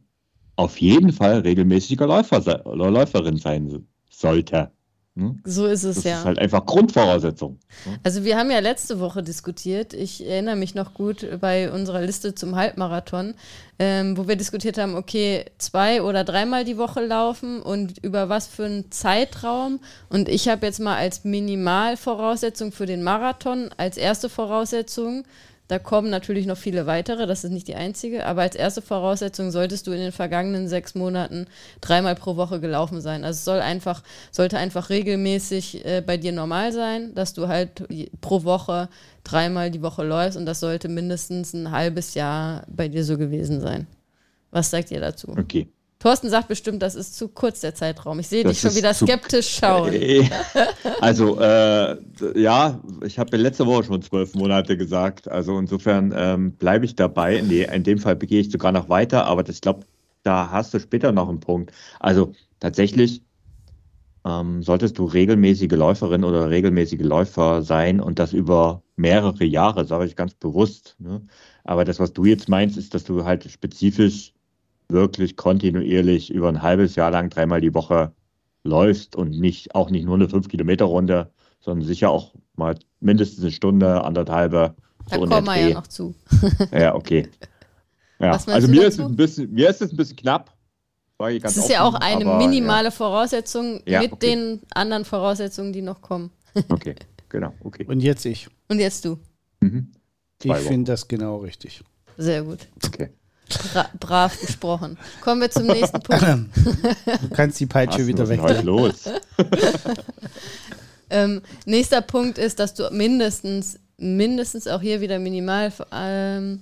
auf 0.56 0.80
jeden 0.80 1.12
Fall 1.12 1.40
regelmäßiger 1.40 2.08
Läufer 2.08 2.66
oder 2.66 2.92
Läuferin 2.92 3.38
sein 3.38 3.88
sollte. 4.10 4.72
Hm? 5.18 5.42
So 5.44 5.66
ist 5.66 5.84
es 5.84 5.96
das 5.96 6.04
ja. 6.04 6.12
Das 6.12 6.20
ist 6.20 6.26
halt 6.26 6.40
einfach 6.40 6.64
Grundvoraussetzung. 6.68 7.58
Hm? 7.86 7.98
Also 8.04 8.24
wir 8.24 8.38
haben 8.38 8.52
ja 8.52 8.60
letzte 8.60 9.00
Woche 9.00 9.24
diskutiert, 9.24 9.96
ich 9.96 10.24
erinnere 10.24 10.56
mich 10.56 10.76
noch 10.76 10.94
gut 10.94 11.28
bei 11.42 11.72
unserer 11.72 12.02
Liste 12.02 12.36
zum 12.36 12.56
Halbmarathon, 12.56 13.34
ähm, 13.80 14.16
wo 14.16 14.28
wir 14.28 14.36
diskutiert 14.36 14.78
haben, 14.78 14.96
okay, 14.96 15.46
zwei 15.58 16.04
oder 16.04 16.24
dreimal 16.24 16.66
die 16.66 16.78
Woche 16.78 17.04
laufen 17.04 17.64
und 17.64 17.98
über 18.04 18.30
was 18.30 18.46
für 18.46 18.66
einen 18.66 18.92
Zeitraum. 18.92 19.80
Und 20.10 20.30
ich 20.30 20.50
habe 20.50 20.68
jetzt 20.68 20.80
mal 20.80 20.98
als 20.98 21.24
Minimalvoraussetzung 21.24 22.72
für 22.72 22.86
den 22.86 23.02
Marathon, 23.02 23.72
als 23.76 23.98
erste 23.98 24.30
Voraussetzung 24.30 25.24
da 25.68 25.80
kommen 25.80 26.10
natürlich 26.10 26.46
noch 26.46 26.58
viele 26.58 26.86
weitere, 26.86 27.28
das 27.28 27.44
ist 27.44 27.52
nicht 27.52 27.68
die 27.68 27.76
einzige, 27.76 28.26
aber 28.26 28.42
als 28.42 28.56
erste 28.56 28.82
Voraussetzung 28.82 29.52
solltest 29.52 29.86
du 29.88 29.92
in 29.92 30.00
den 30.00 30.12
vergangenen 30.12 30.68
sechs 30.68 30.96
Monaten 30.96 31.48
dreimal 31.82 32.16
pro 32.16 32.38
Woche 32.38 32.60
gelaufen 32.60 33.02
sein. 33.02 33.24
Also 33.24 33.38
es 33.38 33.46
soll 33.46 33.60
einfach, 33.60 34.04
sollte 34.32 34.58
einfach 34.58 34.90
regelmäßig 34.90 35.86
äh, 35.86 36.02
bei 36.06 36.18
dir 36.18 36.32
normal 36.32 36.72
sein, 36.72 37.14
dass 37.16 37.34
du 37.34 37.48
halt 37.50 37.86
pro 38.22 38.44
Woche 38.44 38.88
dreimal 39.24 39.70
die 39.70 39.82
Woche 39.82 40.06
läufst 40.06 40.38
und 40.38 40.46
das 40.46 40.62
sollte 40.62 40.88
mindestens 40.88 41.54
ein 41.54 41.72
halbes 41.72 42.14
Jahr 42.14 42.64
bei 42.68 42.88
dir 42.88 43.04
so 43.04 43.18
gewesen 43.18 43.60
sein. 43.60 43.88
Was 44.52 44.70
sagt 44.70 44.92
ihr 44.92 45.02
dazu? 45.02 45.36
Okay. 45.38 45.68
Thorsten 46.00 46.30
sagt 46.30 46.48
bestimmt, 46.48 46.82
das 46.84 46.94
ist 46.94 47.16
zu 47.16 47.28
kurz 47.28 47.62
der 47.62 47.74
Zeitraum. 47.74 48.20
Ich 48.20 48.28
sehe 48.28 48.44
dich 48.44 48.60
schon 48.60 48.76
wieder 48.76 48.94
skeptisch 48.94 49.50
schauen. 49.60 49.94
Also, 51.02 51.40
äh, 51.40 51.98
ja, 52.36 52.80
ich 53.04 53.18
habe 53.18 53.36
letzte 53.38 53.66
Woche 53.66 53.86
schon 53.86 54.02
zwölf 54.04 54.36
Monate 54.36 54.78
gesagt. 54.78 55.28
Also 55.28 55.58
insofern 55.58 56.14
ähm, 56.16 56.52
bleibe 56.52 56.86
ich 56.86 56.96
dabei. 56.96 57.42
Nee, 57.42 57.68
in 57.74 57.84
dem 57.84 57.98
Fall 57.98 58.16
gehe 58.16 58.42
ich 58.42 58.52
sogar 58.52 58.72
noch 58.72 58.90
weiter, 58.90 59.26
aber 59.26 59.44
das, 59.44 59.56
ich 59.56 59.62
glaube, 59.62 59.86
da 60.22 60.52
hast 60.52 60.74
du 60.74 60.80
später 60.80 61.12
noch 61.12 61.30
einen 61.30 61.40
Punkt. 61.40 61.72
Also 62.00 62.34
tatsächlich 62.60 63.24
ähm, 64.26 64.62
solltest 64.62 64.98
du 64.98 65.06
regelmäßige 65.06 65.72
Läuferin 65.72 66.24
oder 66.24 66.50
regelmäßige 66.50 67.02
Läufer 67.02 67.64
sein 67.64 68.02
und 68.02 68.20
das 68.20 68.34
über 68.34 68.84
mehrere 68.98 69.46
Jahre, 69.46 69.86
sage 69.86 70.06
ich 70.06 70.16
ganz 70.16 70.34
bewusst. 70.34 70.96
Ne? 71.00 71.22
Aber 71.64 71.86
das, 71.86 72.00
was 72.00 72.14
du 72.14 72.26
jetzt 72.26 72.50
meinst, 72.50 72.78
ist, 72.78 72.94
dass 72.94 73.04
du 73.04 73.24
halt 73.24 73.50
spezifisch 73.50 74.34
wirklich 74.90 75.36
kontinuierlich 75.36 76.32
über 76.32 76.50
ein 76.50 76.62
halbes 76.62 76.96
Jahr 76.96 77.12
lang 77.12 77.30
dreimal 77.30 77.62
die 77.62 77.74
Woche 77.74 78.14
läufst 78.64 79.16
und 79.16 79.32
nicht 79.32 79.76
auch 79.76 79.90
nicht 79.90 80.06
nur 80.06 80.16
eine 80.16 80.26
5-Kilometer-Runde, 80.26 81.32
sondern 81.60 81.88
sicher 81.88 82.10
auch 82.10 82.34
mal 82.56 82.76
mindestens 83.00 83.44
eine 83.44 83.52
Stunde, 83.52 84.04
anderthalbe. 84.04 84.76
Da 85.10 85.16
so 85.16 85.26
kommen 85.26 85.46
wir 85.46 85.56
ja 85.56 85.74
noch 85.76 85.88
zu. 85.88 86.16
ja, 86.72 86.96
okay. 86.96 87.28
Ja, 88.20 88.32
also 88.32 88.68
mir 88.68 88.88
ist, 88.88 89.00
ein 89.00 89.16
bisschen, 89.16 89.54
mir 89.54 89.70
ist 89.70 89.80
es 89.80 89.92
ein 89.92 89.96
bisschen 89.96 90.16
knapp. 90.16 90.52
Das 91.20 91.56
ist 91.56 91.66
offen, 91.66 91.72
ja 91.72 91.84
auch 91.84 91.94
eine 91.94 92.26
minimale 92.26 92.86
ja. 92.86 92.92
Voraussetzung 92.92 93.82
ja, 93.86 94.02
mit 94.02 94.14
okay. 94.14 94.28
den 94.28 94.62
anderen 94.74 95.06
Voraussetzungen, 95.06 95.72
die 95.72 95.84
noch 95.84 96.02
kommen. 96.02 96.32
okay, 96.70 96.96
genau, 97.30 97.54
okay. 97.64 97.86
Und 97.88 98.02
jetzt 98.02 98.26
ich. 98.26 98.48
Und 98.70 98.80
jetzt 98.80 99.06
du. 99.06 99.20
Mhm. 99.60 99.92
Ich 100.44 100.54
finde 100.54 100.92
das 100.92 101.08
genau 101.08 101.38
richtig. 101.38 101.84
Sehr 102.18 102.42
gut. 102.42 102.68
Okay. 102.84 103.12
Bra 103.50 103.90
brav 104.00 104.40
gesprochen. 104.40 104.98
Kommen 105.22 105.42
wir 105.42 105.50
zum 105.50 105.68
nächsten 105.68 106.02
Punkt. 106.02 106.24
Du 107.22 107.30
kannst 107.34 107.60
die 107.60 107.66
Peitsche 107.66 108.00
Was, 108.00 108.08
wieder 108.08 108.28
weg. 108.28 108.42
Was 108.42 108.64
los? 108.64 109.04
ähm, 111.10 111.42
nächster 111.66 112.02
Punkt 112.02 112.38
ist, 112.38 112.60
dass 112.60 112.74
du 112.74 112.90
mindestens, 112.92 113.80
mindestens 113.98 114.68
auch 114.68 114.82
hier 114.82 115.02
wieder 115.02 115.20
minimal, 115.20 115.72
ähm, 115.94 116.60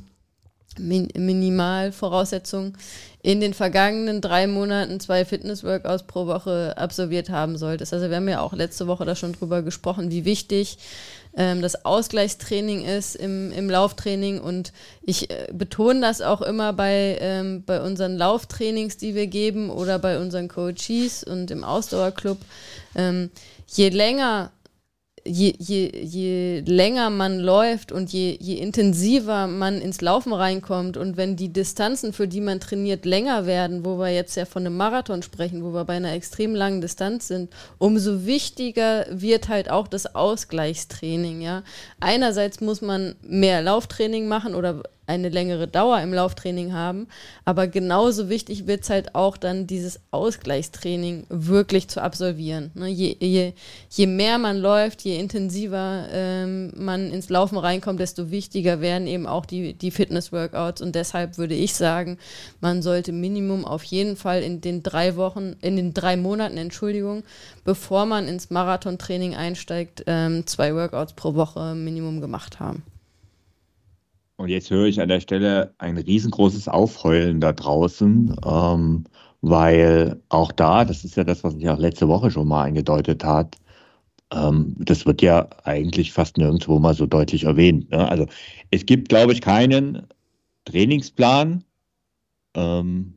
min 0.78 1.08
Minimalvoraussetzungen 1.16 2.78
in 3.22 3.40
den 3.42 3.54
vergangenen 3.54 4.22
drei 4.22 4.46
Monaten 4.46 5.00
zwei 5.00 5.26
Fitness-Workouts 5.26 6.04
pro 6.04 6.28
Woche 6.28 6.76
absolviert 6.78 7.30
haben 7.30 7.58
solltest. 7.58 7.94
Also 7.94 8.10
wir 8.10 8.18
haben 8.18 8.30
ja 8.30 8.42
auch 8.42 8.54
letzte 8.54 8.86
Woche 8.88 9.06
da 9.06 9.16
schon 9.16 9.34
drüber 9.34 9.64
gesprochen, 9.64 10.12
wie 10.12 10.26
wichtig 10.26 10.78
ähm, 11.36 11.62
das 11.62 11.86
Ausgleichstraining 11.86 12.86
ist 12.86 13.16
im, 13.16 13.52
im 13.52 13.70
Lauftraining. 13.70 14.40
Und 14.40 14.72
ich 15.02 15.30
äh, 15.30 15.48
betone 15.52 16.02
das 16.02 16.22
auch 16.22 16.42
immer 16.42 16.74
bei, 16.74 17.18
ähm, 17.20 17.64
bei 17.66 17.82
unseren 17.82 18.18
Lauftrainings, 18.18 18.98
die 18.98 19.16
wir 19.16 19.28
geben 19.28 19.70
oder 19.70 20.00
bei 20.00 20.20
unseren 20.20 20.48
Coaches 20.48 21.24
und 21.24 21.52
im 21.52 21.64
Ausdauerclub. 21.64 22.38
Ähm, 22.96 23.30
je 23.68 23.90
länger 23.90 24.52
je, 25.26 25.56
je, 25.58 25.90
je 26.04 26.62
länger 26.66 27.10
man 27.10 27.40
läuft 27.40 27.92
und 27.92 28.12
je, 28.12 28.38
je 28.40 28.58
intensiver 28.58 29.48
man 29.48 29.82
ins 29.82 30.02
Laufen 30.02 30.34
reinkommt 30.34 30.98
und 30.98 31.18
wenn 31.18 31.36
die 31.36 31.52
Distanzen, 31.52 32.14
für 32.14 32.28
die 32.28 32.42
man 32.42 32.60
trainiert, 32.60 33.06
länger 33.06 33.46
werden, 33.46 33.84
wo 33.84 33.98
wir 33.98 34.10
jetzt 34.10 34.36
ja 34.36 34.46
von 34.46 34.66
einem 34.66 34.78
Marathon 34.78 35.24
sprechen, 35.24 35.64
wo 35.64 35.74
wir 35.74 35.84
bei 35.86 35.96
einer 35.96 36.14
extrem 36.14 36.54
langen 36.54 36.80
Distanz 36.80 37.28
sind, 37.28 37.50
umso 37.80 38.26
wichtiger 38.26 39.06
wird 39.10 39.50
halt 39.50 39.70
auch 39.70 39.88
das 39.88 40.16
Ausgleichstraining. 40.16 41.42
Ja? 41.42 41.64
Einerseits 42.00 42.62
muss 42.62 42.82
man 42.82 43.16
mehr 43.24 43.64
Lauftraining 43.64 44.28
machen 44.28 44.54
oder 44.54 44.84
eine 45.08 45.30
längere 45.30 45.68
Dauer 45.68 46.00
im 46.02 46.14
Lauftraining 46.14 46.74
haben. 46.74 47.08
Aber 47.44 47.68
genauso 47.68 48.30
wichtig 48.30 48.68
wird 48.68 48.84
es 48.84 48.90
halt 48.90 49.16
auch 49.16 49.38
dann, 49.38 49.68
dieses 49.68 50.00
Ausgleichstraining 50.12 51.26
wirklich 51.30 51.88
zu 51.88 52.02
absolvieren. 52.02 52.72
Ne? 52.74 52.88
Je, 52.88 53.16
je, 53.20 53.54
je, 53.90 54.08
mehr 54.08 54.38
man 54.38 54.58
läuft, 54.58 55.02
je 55.02 55.20
intensiver 55.20 56.08
ähm, 56.12 56.74
man 56.76 57.12
ins 57.12 57.30
Laufen 57.30 57.58
reinkommt, 57.58 58.00
desto 58.00 58.32
wichtiger 58.32 58.82
werden 58.82 59.08
eben 59.08 59.28
auch 59.28 59.46
die, 59.46 59.74
die 59.74 59.92
Fitness-Workouts. 59.92 60.82
Und 60.82 60.96
deshalb 60.96 61.38
würde 61.38 61.56
ich 61.56 61.76
sagen, 61.76 62.18
man 62.62 62.82
sollte 62.82 63.12
Minimum 63.12 63.66
auf 63.66 63.84
jeden 63.84 64.16
Fall 64.16 64.42
in 64.42 64.62
den 64.62 64.84
drei 64.84 65.16
Wochen, 65.16 65.56
in 65.62 65.76
den 65.76 65.94
drei 65.94 66.18
Monaten, 66.18 66.58
Entschuldigung, 66.58 67.24
bevor 67.64 68.06
man 68.06 68.28
ins 68.28 68.50
Marathontraining 68.50 69.36
einsteigt, 69.36 70.04
ähm, 70.08 70.48
zwei 70.48 70.74
Workouts 70.74 71.14
pro 71.14 71.36
Woche 71.36 71.76
Minimum 71.76 72.22
gemacht 72.22 72.60
haben. 72.60 72.84
Und 74.38 74.50
jetzt 74.50 74.70
höre 74.70 74.86
ich 74.86 75.00
an 75.02 75.10
der 75.10 75.22
Stelle 75.22 75.74
ein 75.78 75.98
riesengroßes 75.98 76.68
Aufheulen 76.68 77.40
da 77.40 77.54
draußen, 77.54 78.36
ähm, 78.46 79.06
weil 79.42 80.22
auch 80.30 80.52
da, 80.52 80.84
das 80.84 81.06
ist 81.06 81.16
ja 81.16 81.24
das, 81.24 81.44
was 81.44 81.56
ich 81.56 81.70
auch 81.70 81.80
letzte 81.80 82.08
Woche 82.08 82.32
schon 82.32 82.48
mal 82.48 82.64
eingedeutet 82.64 83.24
hat, 83.24 83.58
ähm, 84.34 84.76
das 84.80 85.06
wird 85.06 85.22
ja 85.22 85.48
eigentlich 85.64 86.12
fast 86.12 86.38
nirgendwo 86.38 86.80
mal 86.80 86.94
so 86.94 87.06
deutlich 87.06 87.46
erwähnt. 87.46 87.92
Ne? 87.92 88.10
Also 88.10 88.26
es 88.72 88.86
gibt, 88.86 89.10
glaube 89.10 89.34
ich, 89.34 89.42
keinen 89.42 90.08
Trainingsplan, 90.66 91.64
ähm, 92.56 93.14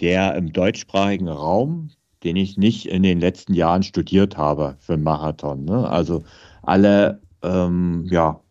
der 0.00 0.34
im 0.34 0.52
deutschsprachigen 0.52 1.28
Raum, 1.28 1.90
den 2.24 2.36
ich 2.36 2.56
nicht 2.56 2.86
in 2.86 3.02
den 3.02 3.20
letzten 3.20 3.54
Jahren 3.54 3.82
studiert 3.82 4.36
habe 4.36 4.76
für 4.80 4.94
einen 4.94 5.02
Marathon. 5.04 5.64
Ne? 5.64 5.88
Also 5.88 6.24
alle 6.62 7.20
ähm, 7.42 8.06
ja, 8.10 8.41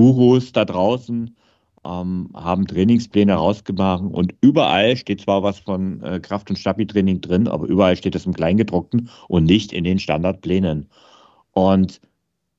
Gurus 0.00 0.52
da 0.52 0.64
draußen 0.64 1.36
ähm, 1.84 2.30
haben 2.32 2.66
Trainingspläne 2.66 3.34
rausgemacht 3.34 4.02
und 4.02 4.34
überall 4.40 4.96
steht 4.96 5.20
zwar 5.20 5.42
was 5.42 5.58
von 5.58 6.02
äh, 6.02 6.20
Kraft- 6.20 6.48
und 6.48 6.56
Stabi-Training 6.56 7.20
drin, 7.20 7.46
aber 7.46 7.66
überall 7.66 7.96
steht 7.96 8.14
es 8.14 8.24
im 8.24 8.32
Kleingedruckten 8.32 9.10
und 9.28 9.44
nicht 9.44 9.74
in 9.74 9.84
den 9.84 9.98
Standardplänen. 9.98 10.88
Und 11.52 12.00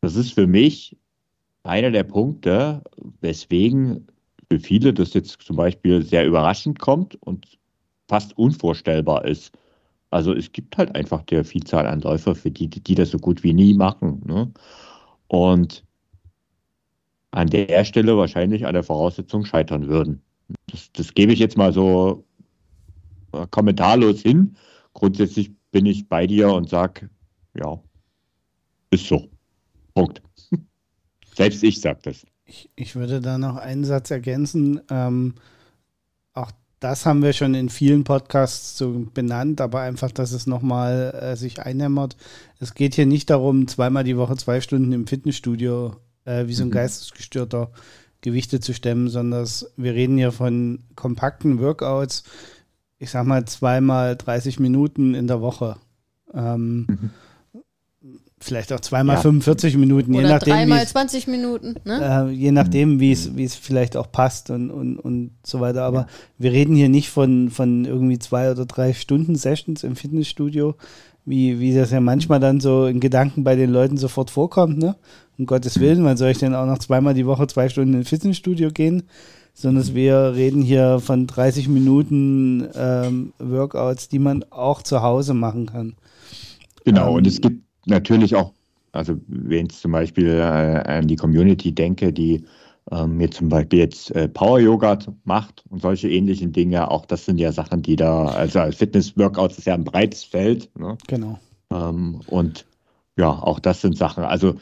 das 0.01 0.15
ist 0.15 0.33
für 0.33 0.45
mich 0.45 0.95
einer 1.63 1.89
der 1.89 2.03
Punkte, 2.03 2.83
weswegen 3.21 4.07
für 4.51 4.59
viele 4.59 4.93
das 4.93 5.15
jetzt 5.15 5.41
zum 5.41 5.55
Beispiel 5.55 6.03
sehr 6.03 6.27
überraschend 6.27 6.77
kommt 6.77 7.15
und 7.23 7.57
fast 8.07 8.37
unvorstellbar 8.37 9.25
ist. 9.25 9.51
Also 10.11 10.31
es 10.31 10.51
gibt 10.51 10.77
halt 10.77 10.93
einfach 10.93 11.23
der 11.23 11.43
Vielzahl 11.43 11.87
an 11.87 12.01
Läufer, 12.01 12.35
für 12.35 12.51
die, 12.51 12.67
die 12.67 12.95
das 12.95 13.09
so 13.09 13.17
gut 13.17 13.41
wie 13.41 13.53
nie 13.53 13.73
machen. 13.73 14.21
Ne? 14.27 14.51
Und 15.27 15.83
an 17.31 17.47
der 17.47 17.85
Stelle 17.85 18.17
wahrscheinlich 18.17 18.65
an 18.65 18.73
der 18.73 18.83
Voraussetzung 18.83 19.45
scheitern 19.45 19.87
würden. 19.87 20.21
Das, 20.67 20.91
das 20.91 21.13
gebe 21.13 21.31
ich 21.31 21.39
jetzt 21.39 21.57
mal 21.57 21.73
so 21.73 22.25
äh, 23.31 23.47
kommentarlos 23.49 24.21
hin. 24.21 24.55
Grundsätzlich 24.93 25.51
bin 25.71 25.85
ich 25.85 26.09
bei 26.09 26.27
dir 26.27 26.51
und 26.51 26.69
sage, 26.69 27.09
ja, 27.55 27.79
ist 28.91 29.07
so. 29.07 29.29
Punkt. 29.93 30.21
Selbst 31.35 31.63
ich 31.63 31.79
sage 31.79 31.99
das. 32.03 32.25
Ich, 32.45 32.69
ich, 32.75 32.95
würde 32.95 33.21
da 33.21 33.37
noch 33.37 33.55
einen 33.55 33.85
Satz 33.85 34.11
ergänzen. 34.11 34.81
Ähm, 34.89 35.35
auch 36.33 36.51
das 36.81 37.05
haben 37.05 37.23
wir 37.23 37.31
schon 37.31 37.53
in 37.53 37.69
vielen 37.69 38.03
Podcasts 38.03 38.77
so 38.77 39.07
benannt, 39.13 39.61
aber 39.61 39.81
einfach, 39.81 40.11
dass 40.11 40.33
es 40.33 40.47
nochmal 40.47 41.13
äh, 41.21 41.35
sich 41.37 41.61
einhämmert. 41.61 42.17
Es 42.59 42.73
geht 42.73 42.95
hier 42.95 43.05
nicht 43.05 43.29
darum, 43.29 43.69
zweimal 43.69 44.03
die 44.03 44.17
Woche 44.17 44.35
zwei 44.35 44.59
Stunden 44.59 44.91
im 44.91 45.07
Fitnessstudio 45.07 45.95
äh, 46.25 46.47
wie 46.47 46.53
so 46.53 46.63
ein 46.63 46.69
mhm. 46.69 46.73
geistesgestörter 46.73 47.71
Gewichte 48.21 48.59
zu 48.59 48.73
stemmen, 48.73 49.09
sondern 49.09 49.47
wir 49.77 49.93
reden 49.93 50.17
hier 50.17 50.31
von 50.31 50.79
kompakten 50.95 51.59
Workouts, 51.59 52.23
ich 52.99 53.09
sag 53.09 53.25
mal 53.25 53.45
zweimal 53.45 54.15
30 54.15 54.59
Minuten 54.59 55.15
in 55.15 55.27
der 55.27 55.41
Woche. 55.41 55.77
Ähm, 56.33 56.85
mhm. 56.87 57.09
Vielleicht 58.43 58.73
auch 58.73 58.79
zweimal 58.79 59.17
ja. 59.17 59.21
45 59.21 59.77
Minuten, 59.77 60.15
Oder 60.15 60.23
je 60.23 60.29
nachdem. 60.29 60.53
Dreimal 60.53 60.87
20 60.87 61.27
Minuten, 61.27 61.75
ne? 61.85 62.27
Äh, 62.27 62.31
je 62.31 62.51
nachdem, 62.51 62.99
wie 62.99 63.11
es, 63.11 63.35
wie 63.35 63.43
es 63.43 63.53
vielleicht 63.53 63.95
auch 63.95 64.11
passt 64.11 64.49
und, 64.49 64.71
und, 64.71 64.97
und 64.97 65.31
so 65.43 65.59
weiter. 65.59 65.83
Aber 65.83 66.01
ja. 66.01 66.07
wir 66.39 66.51
reden 66.51 66.75
hier 66.75 66.89
nicht 66.89 67.11
von, 67.11 67.51
von 67.51 67.85
irgendwie 67.85 68.17
zwei 68.17 68.49
oder 68.49 68.65
drei 68.65 68.93
Stunden 68.93 69.35
Sessions 69.35 69.83
im 69.83 69.95
Fitnessstudio, 69.95 70.73
wie, 71.23 71.59
wie 71.59 71.75
das 71.75 71.91
ja 71.91 72.01
manchmal 72.01 72.39
dann 72.39 72.59
so 72.59 72.87
in 72.87 72.99
Gedanken 72.99 73.43
bei 73.43 73.55
den 73.55 73.69
Leuten 73.69 73.97
sofort 73.97 74.31
vorkommt, 74.31 74.79
ne? 74.79 74.95
Um 75.41 75.47
Gottes 75.47 75.79
Willen, 75.79 76.03
wann 76.03 76.17
soll 76.17 76.29
ich 76.29 76.37
denn 76.37 76.53
auch 76.53 76.67
noch 76.67 76.77
zweimal 76.77 77.15
die 77.15 77.25
Woche 77.25 77.47
zwei 77.47 77.67
Stunden 77.67 77.95
ins 77.95 78.09
Fitnessstudio 78.09 78.69
gehen? 78.69 79.01
Sondern 79.55 79.95
wir 79.95 80.33
reden 80.35 80.61
hier 80.61 80.99
von 80.99 81.25
30 81.25 81.67
Minuten 81.67 82.67
ähm, 82.75 83.33
Workouts, 83.39 84.07
die 84.07 84.19
man 84.19 84.45
auch 84.51 84.83
zu 84.83 85.01
Hause 85.01 85.33
machen 85.33 85.65
kann. 85.65 85.95
Genau, 86.85 87.09
ähm, 87.09 87.15
und 87.15 87.25
es 87.25 87.41
gibt 87.41 87.63
natürlich 87.87 88.35
auch, 88.35 88.53
also 88.91 89.15
wenn 89.25 89.65
ich 89.65 89.79
zum 89.79 89.93
Beispiel 89.93 90.27
äh, 90.27 90.43
an 90.43 91.07
die 91.07 91.15
Community 91.15 91.71
denke, 91.71 92.13
die 92.13 92.43
ähm, 92.91 93.17
mir 93.17 93.31
zum 93.31 93.49
Beispiel 93.49 93.79
jetzt 93.79 94.11
äh, 94.11 94.27
Power 94.27 94.59
Yoga 94.59 94.99
macht 95.23 95.63
und 95.71 95.81
solche 95.81 96.07
ähnlichen 96.07 96.51
Dinge, 96.51 96.91
auch 96.91 97.07
das 97.07 97.25
sind 97.25 97.39
ja 97.39 97.51
Sachen, 97.51 97.81
die 97.81 97.95
da, 97.95 98.25
also 98.25 98.59
als 98.59 98.75
Fitness-Workouts 98.75 99.57
ist 99.57 99.65
ja 99.65 99.73
ein 99.73 99.85
breites 99.85 100.23
Feld. 100.23 100.69
Ne? 100.77 100.99
Genau. 101.07 101.39
Ähm, 101.71 102.21
und 102.27 102.67
ja, 103.17 103.31
auch 103.31 103.59
das 103.59 103.81
sind 103.81 103.97
Sachen, 103.97 104.23
also 104.23 104.53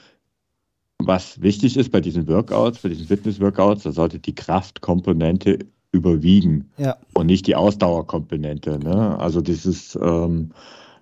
was 0.99 1.41
wichtig 1.41 1.77
ist 1.77 1.91
bei 1.91 2.01
diesen 2.01 2.27
Workouts, 2.27 2.79
bei 2.79 2.89
diesen 2.89 3.07
Fitness-Workouts, 3.07 3.83
da 3.83 3.91
sollte 3.91 4.19
die 4.19 4.35
Kraftkomponente 4.35 5.59
überwiegen 5.91 6.69
ja. 6.77 6.97
und 7.13 7.25
nicht 7.25 7.47
die 7.47 7.55
Ausdauerkomponente. 7.55 8.79
Ne? 8.79 9.17
Also 9.17 9.41
dieses 9.41 9.97
ähm, 10.01 10.51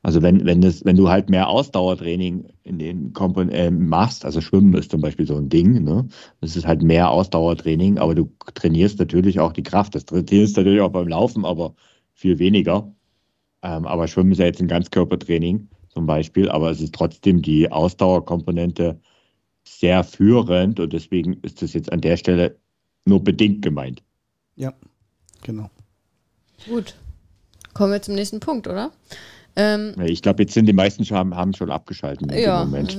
also 0.08 0.22
wenn, 0.22 0.46
wenn, 0.46 0.62
das, 0.62 0.86
wenn 0.86 0.96
du 0.96 1.10
halt 1.10 1.30
mehr 1.30 1.50
Ausdauertraining 1.50 2.46
in 2.64 2.80
den 2.80 3.12
Kompon 3.12 3.50
äh, 3.50 3.70
machst, 3.70 4.24
also 4.24 4.40
Schwimmen 4.40 4.74
ist 4.76 4.90
zum 4.90 5.02
Beispiel 5.02 5.28
so 5.28 5.36
ein 5.36 5.50
Ding, 5.50 5.84
ne? 5.84 6.08
Das 6.40 6.56
ist 6.56 6.66
halt 6.66 6.82
mehr 6.82 7.12
Ausdauertraining, 7.12 7.98
aber 7.98 8.16
du 8.16 8.32
trainierst 8.54 9.00
natürlich 9.00 9.42
auch 9.42 9.52
die 9.52 9.64
Kraft. 9.64 9.96
Das 9.96 10.06
trainierst 10.06 10.56
du 10.56 10.62
natürlich 10.62 10.80
auch 10.80 10.92
beim 10.92 11.10
Laufen, 11.10 11.44
aber 11.44 11.74
viel 12.14 12.40
weniger. 12.40 12.90
Ähm, 13.64 13.86
aber 13.86 14.08
Schwimmen 14.08 14.32
ist 14.32 14.38
ja 14.38 14.46
jetzt 14.46 14.62
ein 14.62 14.70
Ganzkörpertraining 14.70 15.68
zum 15.90 16.06
Beispiel, 16.06 16.48
aber 16.48 16.72
es 16.72 16.80
ist 16.80 16.96
trotzdem 16.96 17.42
die 17.42 17.70
Ausdauerkomponente 17.70 19.02
sehr 19.68 20.04
führend 20.04 20.80
und 20.80 20.94
deswegen 20.94 21.34
ist 21.42 21.62
das 21.62 21.74
jetzt 21.74 21.92
an 21.92 22.02
der 22.02 22.18
Stelle 22.18 22.58
nur 23.06 23.24
bedingt 23.24 23.62
gemeint. 23.62 24.04
Ja, 24.56 24.74
genau. 25.44 25.70
Gut. 26.68 26.96
Kommen 27.74 27.92
wir 27.92 28.02
zum 28.02 28.16
nächsten 28.16 28.40
Punkt, 28.40 28.68
oder? 28.68 28.92
Ähm, 29.56 29.96
ich 30.06 30.22
glaube, 30.22 30.44
jetzt 30.44 30.54
sind 30.54 30.68
die 30.68 30.74
meisten 30.74 31.04
schon, 31.04 31.36
haben 31.36 31.54
schon 31.56 31.72
abgeschaltet 31.72 32.32
ja. 32.32 32.64
Moment. 32.64 32.96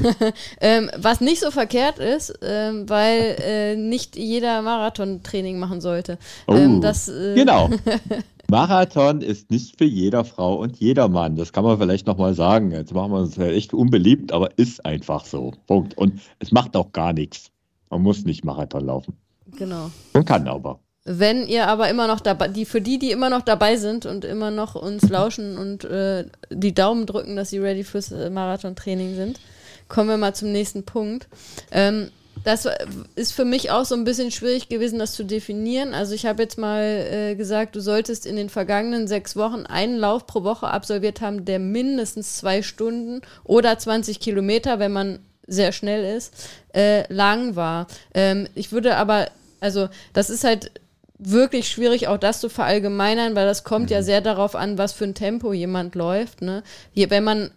ähm, 0.60 0.90
was 0.96 1.20
nicht 1.20 1.40
so 1.40 1.50
verkehrt 1.50 1.98
ist, 1.98 2.32
ähm, 2.42 2.88
weil 2.88 3.36
äh, 3.44 3.76
nicht 3.76 4.16
jeder 4.16 4.62
Marathontraining 4.62 5.58
machen 5.58 5.82
sollte. 5.82 6.16
Oh, 6.46 6.54
ähm, 6.54 6.80
das, 6.80 7.08
äh, 7.08 7.34
genau. 7.34 7.68
Marathon 8.52 9.22
ist 9.22 9.50
nicht 9.50 9.78
für 9.78 9.86
jeder 9.86 10.26
Frau 10.26 10.56
und 10.56 10.76
jeder 10.76 11.08
Mann. 11.08 11.36
Das 11.36 11.54
kann 11.54 11.64
man 11.64 11.78
vielleicht 11.78 12.06
nochmal 12.06 12.34
sagen. 12.34 12.70
Jetzt 12.70 12.92
machen 12.92 13.10
wir 13.10 13.20
uns 13.20 13.36
ja 13.36 13.46
echt 13.46 13.72
unbeliebt, 13.72 14.30
aber 14.30 14.50
ist 14.58 14.84
einfach 14.84 15.24
so. 15.24 15.54
Punkt. 15.66 15.96
Und 15.96 16.20
es 16.38 16.52
macht 16.52 16.76
auch 16.76 16.92
gar 16.92 17.14
nichts. 17.14 17.50
Man 17.88 18.02
muss 18.02 18.26
nicht 18.26 18.44
Marathon 18.44 18.84
laufen. 18.84 19.16
Genau. 19.56 19.90
Man 20.12 20.26
kann 20.26 20.46
aber. 20.48 20.80
Wenn 21.06 21.46
ihr 21.46 21.66
aber 21.66 21.88
immer 21.88 22.06
noch 22.06 22.20
dabei, 22.20 22.48
die 22.48 22.66
für 22.66 22.82
die, 22.82 22.98
die 22.98 23.10
immer 23.10 23.30
noch 23.30 23.40
dabei 23.40 23.76
sind 23.76 24.04
und 24.04 24.26
immer 24.26 24.50
noch 24.50 24.74
uns 24.74 25.08
lauschen 25.08 25.56
und 25.56 25.84
äh, 25.84 26.26
die 26.50 26.74
Daumen 26.74 27.06
drücken, 27.06 27.36
dass 27.36 27.48
sie 27.48 27.58
ready 27.58 27.84
fürs 27.84 28.12
äh, 28.12 28.28
Marathon-Training 28.28 29.14
sind, 29.14 29.40
kommen 29.88 30.10
wir 30.10 30.18
mal 30.18 30.34
zum 30.34 30.52
nächsten 30.52 30.84
Punkt. 30.84 31.26
Ähm, 31.70 32.10
das 32.44 32.68
ist 33.14 33.32
für 33.32 33.44
mich 33.44 33.70
auch 33.70 33.84
so 33.84 33.94
ein 33.94 34.04
bisschen 34.04 34.30
schwierig 34.30 34.68
gewesen, 34.68 34.98
das 34.98 35.14
zu 35.14 35.24
definieren. 35.24 35.94
Also 35.94 36.14
ich 36.14 36.26
habe 36.26 36.42
jetzt 36.42 36.58
mal 36.58 36.82
äh, 36.82 37.34
gesagt, 37.36 37.76
du 37.76 37.80
solltest 37.80 38.26
in 38.26 38.36
den 38.36 38.48
vergangenen 38.48 39.06
sechs 39.06 39.36
Wochen 39.36 39.64
einen 39.66 39.96
Lauf 39.96 40.26
pro 40.26 40.42
Woche 40.42 40.68
absolviert 40.68 41.20
haben, 41.20 41.44
der 41.44 41.58
mindestens 41.58 42.36
zwei 42.36 42.62
Stunden 42.62 43.22
oder 43.44 43.78
20 43.78 44.18
Kilometer, 44.18 44.78
wenn 44.78 44.92
man 44.92 45.20
sehr 45.46 45.72
schnell 45.72 46.16
ist, 46.16 46.34
äh, 46.74 47.12
lang 47.12 47.56
war. 47.56 47.86
Ähm, 48.14 48.48
ich 48.54 48.72
würde 48.72 48.96
aber, 48.96 49.28
also 49.60 49.88
das 50.12 50.30
ist 50.30 50.44
halt 50.44 50.72
wirklich 51.18 51.68
schwierig, 51.68 52.08
auch 52.08 52.18
das 52.18 52.40
zu 52.40 52.48
verallgemeinern, 52.48 53.36
weil 53.36 53.46
das 53.46 53.62
kommt 53.62 53.86
mhm. 53.86 53.92
ja 53.92 54.02
sehr 54.02 54.20
darauf 54.20 54.56
an, 54.56 54.78
was 54.78 54.92
für 54.92 55.04
ein 55.04 55.14
Tempo 55.14 55.52
jemand 55.52 55.94
läuft. 55.94 56.42
Ne? 56.42 56.62
Hier, 56.92 57.10
wenn 57.10 57.24
man 57.24 57.50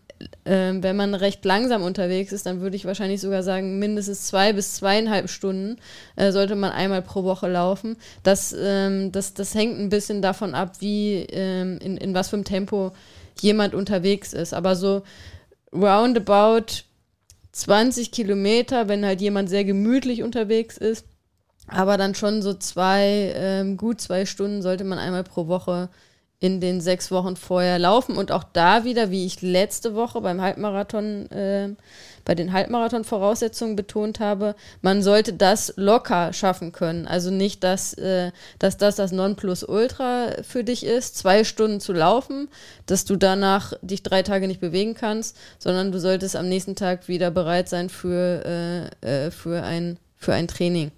äh, 0.46 0.74
wenn 0.80 0.96
man 0.96 1.14
recht 1.14 1.44
langsam 1.46 1.84
unterwegs 1.84 2.32
ist, 2.32 2.46
dann 2.46 2.62
würde 2.62 2.76
ich 2.76 2.86
wahrscheinlich 2.86 3.22
sogar 3.22 3.44
sagen, 3.44 3.80
mindestens 3.80 4.28
zwei 4.28 4.54
bis 4.54 4.76
zweieinhalb 4.76 5.30
Stunden 5.30 5.78
äh, 6.16 6.32
sollte 6.32 6.56
man 6.56 6.72
einmal 6.72 7.02
pro 7.02 7.24
Woche 7.24 7.48
laufen. 7.48 7.98
Das, 8.24 8.56
ähm, 8.58 9.12
das, 9.12 9.34
das 9.34 9.54
hängt 9.56 9.78
ein 9.80 9.90
bisschen 9.90 10.22
davon 10.22 10.56
ab, 10.56 10.78
wie 10.80 11.26
ähm, 11.30 11.80
in, 11.82 11.98
in 11.98 12.14
was 12.14 12.30
für 12.30 12.38
einem 12.38 12.46
Tempo 12.46 12.94
jemand 13.42 13.74
unterwegs 13.74 14.34
ist. 14.34 14.54
Aber 14.54 14.76
so 14.76 15.04
roundabout 15.74 16.84
20 17.52 18.12
Kilometer, 18.12 18.88
wenn 18.88 19.06
halt 19.06 19.22
jemand 19.22 19.50
sehr 19.50 19.66
gemütlich 19.66 20.24
unterwegs 20.24 20.78
ist, 20.78 21.06
aber 21.68 21.98
dann 21.98 22.16
schon 22.16 22.42
so 22.42 22.54
zwei, 22.54 23.34
ähm, 23.36 23.78
gut 23.78 24.00
zwei 24.00 24.26
Stunden 24.26 24.62
sollte 24.62 24.84
man 24.84 25.00
einmal 25.00 25.24
pro 25.24 25.48
Woche 25.48 25.90
in 26.40 26.60
den 26.60 26.82
sechs 26.82 27.12
Wochen 27.12 27.36
vorher 27.36 27.80
laufen. 27.80 28.18
Und 28.18 28.32
auch 28.32 28.44
da 28.44 28.84
wieder, 28.84 29.10
wie 29.10 29.26
ich 29.26 29.42
letzte 29.42 29.96
Woche 29.96 30.22
beim 30.22 30.42
Halbmarathon, 30.42 31.32
äh, 31.32 31.70
bei 32.26 32.36
den 32.36 32.52
Halbmarathon-Voraussetzungen 32.52 33.76
betont 33.76 34.20
habe, 34.20 34.56
man 34.82 35.02
sollte 35.02 35.34
das 35.34 35.74
locker 35.78 36.34
schaffen 36.34 36.72
können. 36.72 37.08
Also 37.08 37.32
nicht, 37.32 37.64
dass, 37.64 37.94
äh, 37.94 38.32
dass 38.60 38.78
das 38.78 38.96
das 38.96 39.12
Nonplusultra 39.12 40.42
für 40.42 40.64
dich 40.64 40.86
ist, 40.86 41.18
zwei 41.18 41.44
Stunden 41.44 41.80
zu 41.80 41.94
laufen, 41.94 42.50
dass 42.86 43.06
du 43.06 43.16
danach 43.16 43.74
dich 43.82 44.04
drei 44.04 44.24
Tage 44.24 44.48
nicht 44.48 44.60
bewegen 44.60 44.96
kannst, 44.96 45.38
sondern 45.58 45.92
du 45.92 46.00
solltest 46.00 46.36
am 46.36 46.50
nächsten 46.50 46.76
Tag 46.76 47.08
wieder 47.08 47.32
bereit 47.32 47.70
sein 47.70 47.90
für, 47.90 48.92
äh, 49.02 49.26
äh 49.28 49.32
für, 49.32 49.64
ein, 49.64 49.98
für 50.18 50.34
ein 50.34 50.48
Training. 50.48 50.92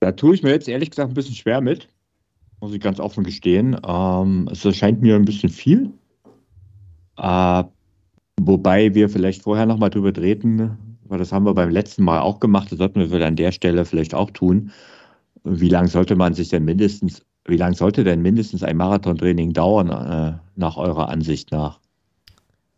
Da 0.00 0.12
tue 0.12 0.34
ich 0.34 0.42
mir 0.42 0.50
jetzt 0.50 0.68
ehrlich 0.68 0.90
gesagt 0.90 1.10
ein 1.12 1.14
bisschen 1.14 1.36
schwer 1.36 1.60
mit, 1.60 1.86
muss 2.62 2.72
ich 2.72 2.80
ganz 2.80 3.00
offen 3.00 3.24
gestehen. 3.24 3.76
Ähm, 3.86 4.48
es 4.50 4.64
erscheint 4.64 5.02
mir 5.02 5.16
ein 5.16 5.24
bisschen 5.24 5.48
viel. 5.48 5.90
Äh, 7.18 7.64
wobei 8.40 8.94
wir 8.94 9.08
vielleicht 9.08 9.42
vorher 9.42 9.66
nochmal 9.66 9.90
drüber 9.90 10.12
treten, 10.12 10.78
weil 11.04 11.18
das 11.18 11.32
haben 11.32 11.44
wir 11.44 11.54
beim 11.54 11.70
letzten 11.70 12.04
Mal 12.04 12.20
auch 12.20 12.38
gemacht, 12.38 12.70
das 12.70 12.78
sollten 12.78 13.10
wir 13.10 13.26
an 13.26 13.36
der 13.36 13.50
Stelle 13.50 13.84
vielleicht 13.84 14.14
auch 14.14 14.30
tun. 14.30 14.70
Wie 15.42 15.68
lange 15.68 15.88
sollte 15.88 16.14
man 16.14 16.34
sich 16.34 16.50
denn 16.50 16.64
mindestens, 16.64 17.22
wie 17.46 17.56
lange 17.56 17.74
sollte 17.74 18.04
denn 18.04 18.22
mindestens 18.22 18.62
ein 18.62 18.76
Marathontraining 18.76 19.52
dauern, 19.52 19.90
äh, 19.90 20.38
nach 20.54 20.76
eurer 20.76 21.08
Ansicht 21.08 21.50
nach? 21.50 21.80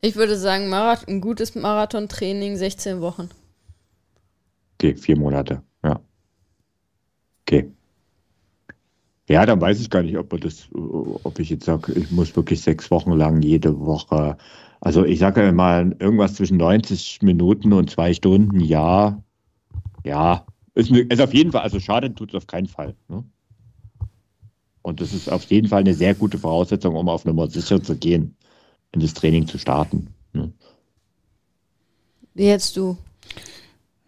Ich 0.00 0.16
würde 0.16 0.38
sagen, 0.38 0.70
Marath 0.70 1.06
ein 1.06 1.20
gutes 1.20 1.54
Marathontraining 1.54 2.56
16 2.56 3.02
Wochen. 3.02 3.28
Okay, 4.78 4.96
vier 4.96 5.18
Monate, 5.18 5.62
ja. 5.82 6.00
Okay. 7.42 7.70
Ja, 9.28 9.46
dann 9.46 9.60
weiß 9.60 9.80
ich 9.80 9.88
gar 9.88 10.02
nicht, 10.02 10.18
ob, 10.18 10.38
das, 10.40 10.68
ob 10.72 11.38
ich 11.38 11.50
jetzt 11.50 11.64
sage, 11.64 11.92
ich 11.92 12.10
muss 12.10 12.36
wirklich 12.36 12.60
sechs 12.60 12.90
Wochen 12.90 13.12
lang 13.12 13.40
jede 13.42 13.80
Woche. 13.80 14.36
Also 14.80 15.04
ich 15.04 15.18
sage 15.18 15.50
mal 15.52 15.96
irgendwas 15.98 16.34
zwischen 16.34 16.58
90 16.58 17.22
Minuten 17.22 17.72
und 17.72 17.90
zwei 17.90 18.12
Stunden, 18.12 18.60
ja. 18.60 19.22
Ja, 20.04 20.44
ist, 20.74 20.90
ist 20.90 21.20
auf 21.20 21.32
jeden 21.32 21.52
Fall, 21.52 21.62
also 21.62 21.80
schaden 21.80 22.14
tut 22.14 22.30
es 22.30 22.34
auf 22.34 22.46
keinen 22.46 22.66
Fall. 22.66 22.94
Ne? 23.08 23.24
Und 24.82 25.00
das 25.00 25.14
ist 25.14 25.30
auf 25.30 25.44
jeden 25.44 25.68
Fall 25.68 25.80
eine 25.80 25.94
sehr 25.94 26.14
gute 26.14 26.36
Voraussetzung, 26.36 26.94
um 26.94 27.08
auf 27.08 27.24
Nummer 27.24 27.48
sicher 27.48 27.82
zu 27.82 27.96
gehen, 27.96 28.36
in 28.92 29.00
das 29.00 29.14
Training 29.14 29.46
zu 29.46 29.56
starten. 29.56 30.08
Ne? 30.34 30.52
Jetzt 32.34 32.76
du. 32.76 32.98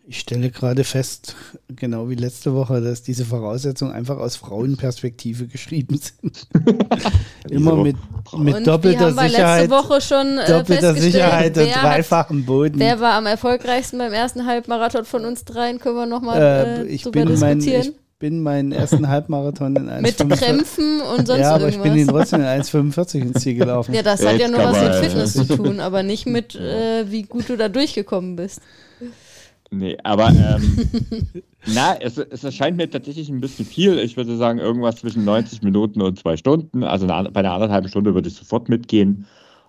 Ich 0.09 0.21
stelle 0.21 0.51
gerade 0.51 0.85
fest, 0.85 1.35
genau 1.69 2.09
wie 2.09 2.15
letzte 2.15 2.55
Woche, 2.55 2.81
dass 2.81 3.03
diese 3.03 3.25
Voraussetzungen 3.25 3.91
einfach 3.91 4.19
aus 4.19 4.37
Frauenperspektive 4.37 5.49
geschrieben 5.49 5.99
sind. 5.99 6.47
Immer 7.51 7.75
mit, 7.83 7.97
mit 8.39 8.65
doppelter 8.65 9.13
Sicherheit. 9.13 9.69
Woche 9.69 10.01
schon, 10.01 10.39
äh, 10.39 10.47
doppelter 10.47 10.95
Sicherheit 10.95 11.59
und 11.59 11.75
dreifachem 11.75 12.45
Boden. 12.47 12.79
Wer 12.79 13.01
war 13.01 13.15
am 13.15 13.27
erfolgreichsten 13.27 13.99
beim 13.99 14.13
ersten 14.13 14.47
Halbmarathon 14.47 15.05
von 15.05 15.25
uns 15.25 15.45
dreien? 15.45 15.81
Können 15.81 15.97
wir 15.97 16.07
nochmal 16.07 16.41
äh, 16.41 16.83
äh, 16.83 16.99
drüber 16.99 17.25
diskutieren? 17.25 17.41
Mein, 17.41 17.81
ich 17.81 17.93
bin 18.21 18.43
meinen 18.45 18.71
ersten 18.71 19.09
Halbmarathon 19.09 19.75
in 19.75 19.91
1,45. 19.91 20.25
Mit 20.25 20.39
Krämpfen 20.39 21.01
und 21.01 21.27
sonst 21.27 21.41
Ja, 21.41 21.57
aber 21.57 21.65
irgendwas. 21.65 21.85
ich 21.85 21.93
bin 21.93 22.01
ihn 22.01 22.07
trotzdem 22.07 22.41
in 22.43 22.47
1,45 22.47 23.21
ins 23.23 23.43
Ziel 23.43 23.55
gelaufen. 23.57 23.93
Ja, 23.93 24.03
das 24.03 24.25
hat 24.25 24.39
ja 24.39 24.47
nur 24.47 24.61
was 24.61 24.81
mit 24.81 24.95
Fitness 24.95 25.33
zu 25.33 25.45
tun, 25.47 25.81
aber 25.81 26.05
nicht 26.05 26.27
mit, 26.27 26.55
äh, 26.55 27.11
wie 27.11 27.25
gut 27.25 27.49
du 27.49 27.57
da 27.57 27.69
durchgekommen 27.69 28.37
bist. 28.37 28.61
Nee, 29.70 29.99
aber 30.04 30.28
ähm, 30.28 30.88
na, 31.66 31.96
es, 32.00 32.18
es 32.18 32.44
erscheint 32.44 32.76
mir 32.76 32.88
tatsächlich 32.88 33.28
ein 33.28 33.40
bisschen 33.40 33.66
viel. 33.66 33.99
Ich 33.99 34.16
würde 34.16 34.37
sagen, 34.37 34.58
irgendwas 34.58 34.96
zwischen 34.96 35.25
90 35.25 35.62
Minuten 35.62 36.02
und 36.02 36.18
zwei 36.18 36.37
Stunden. 36.37 36.85
Also 36.85 37.06
eine, 37.08 37.30
bei 37.30 37.40
einer 37.40 37.52
anderthalben 37.52 37.88
Stunde 37.88 38.14
würde 38.14 38.28
ich 38.28 38.35
sofort 38.35 38.68
mitgehen. 38.68 39.26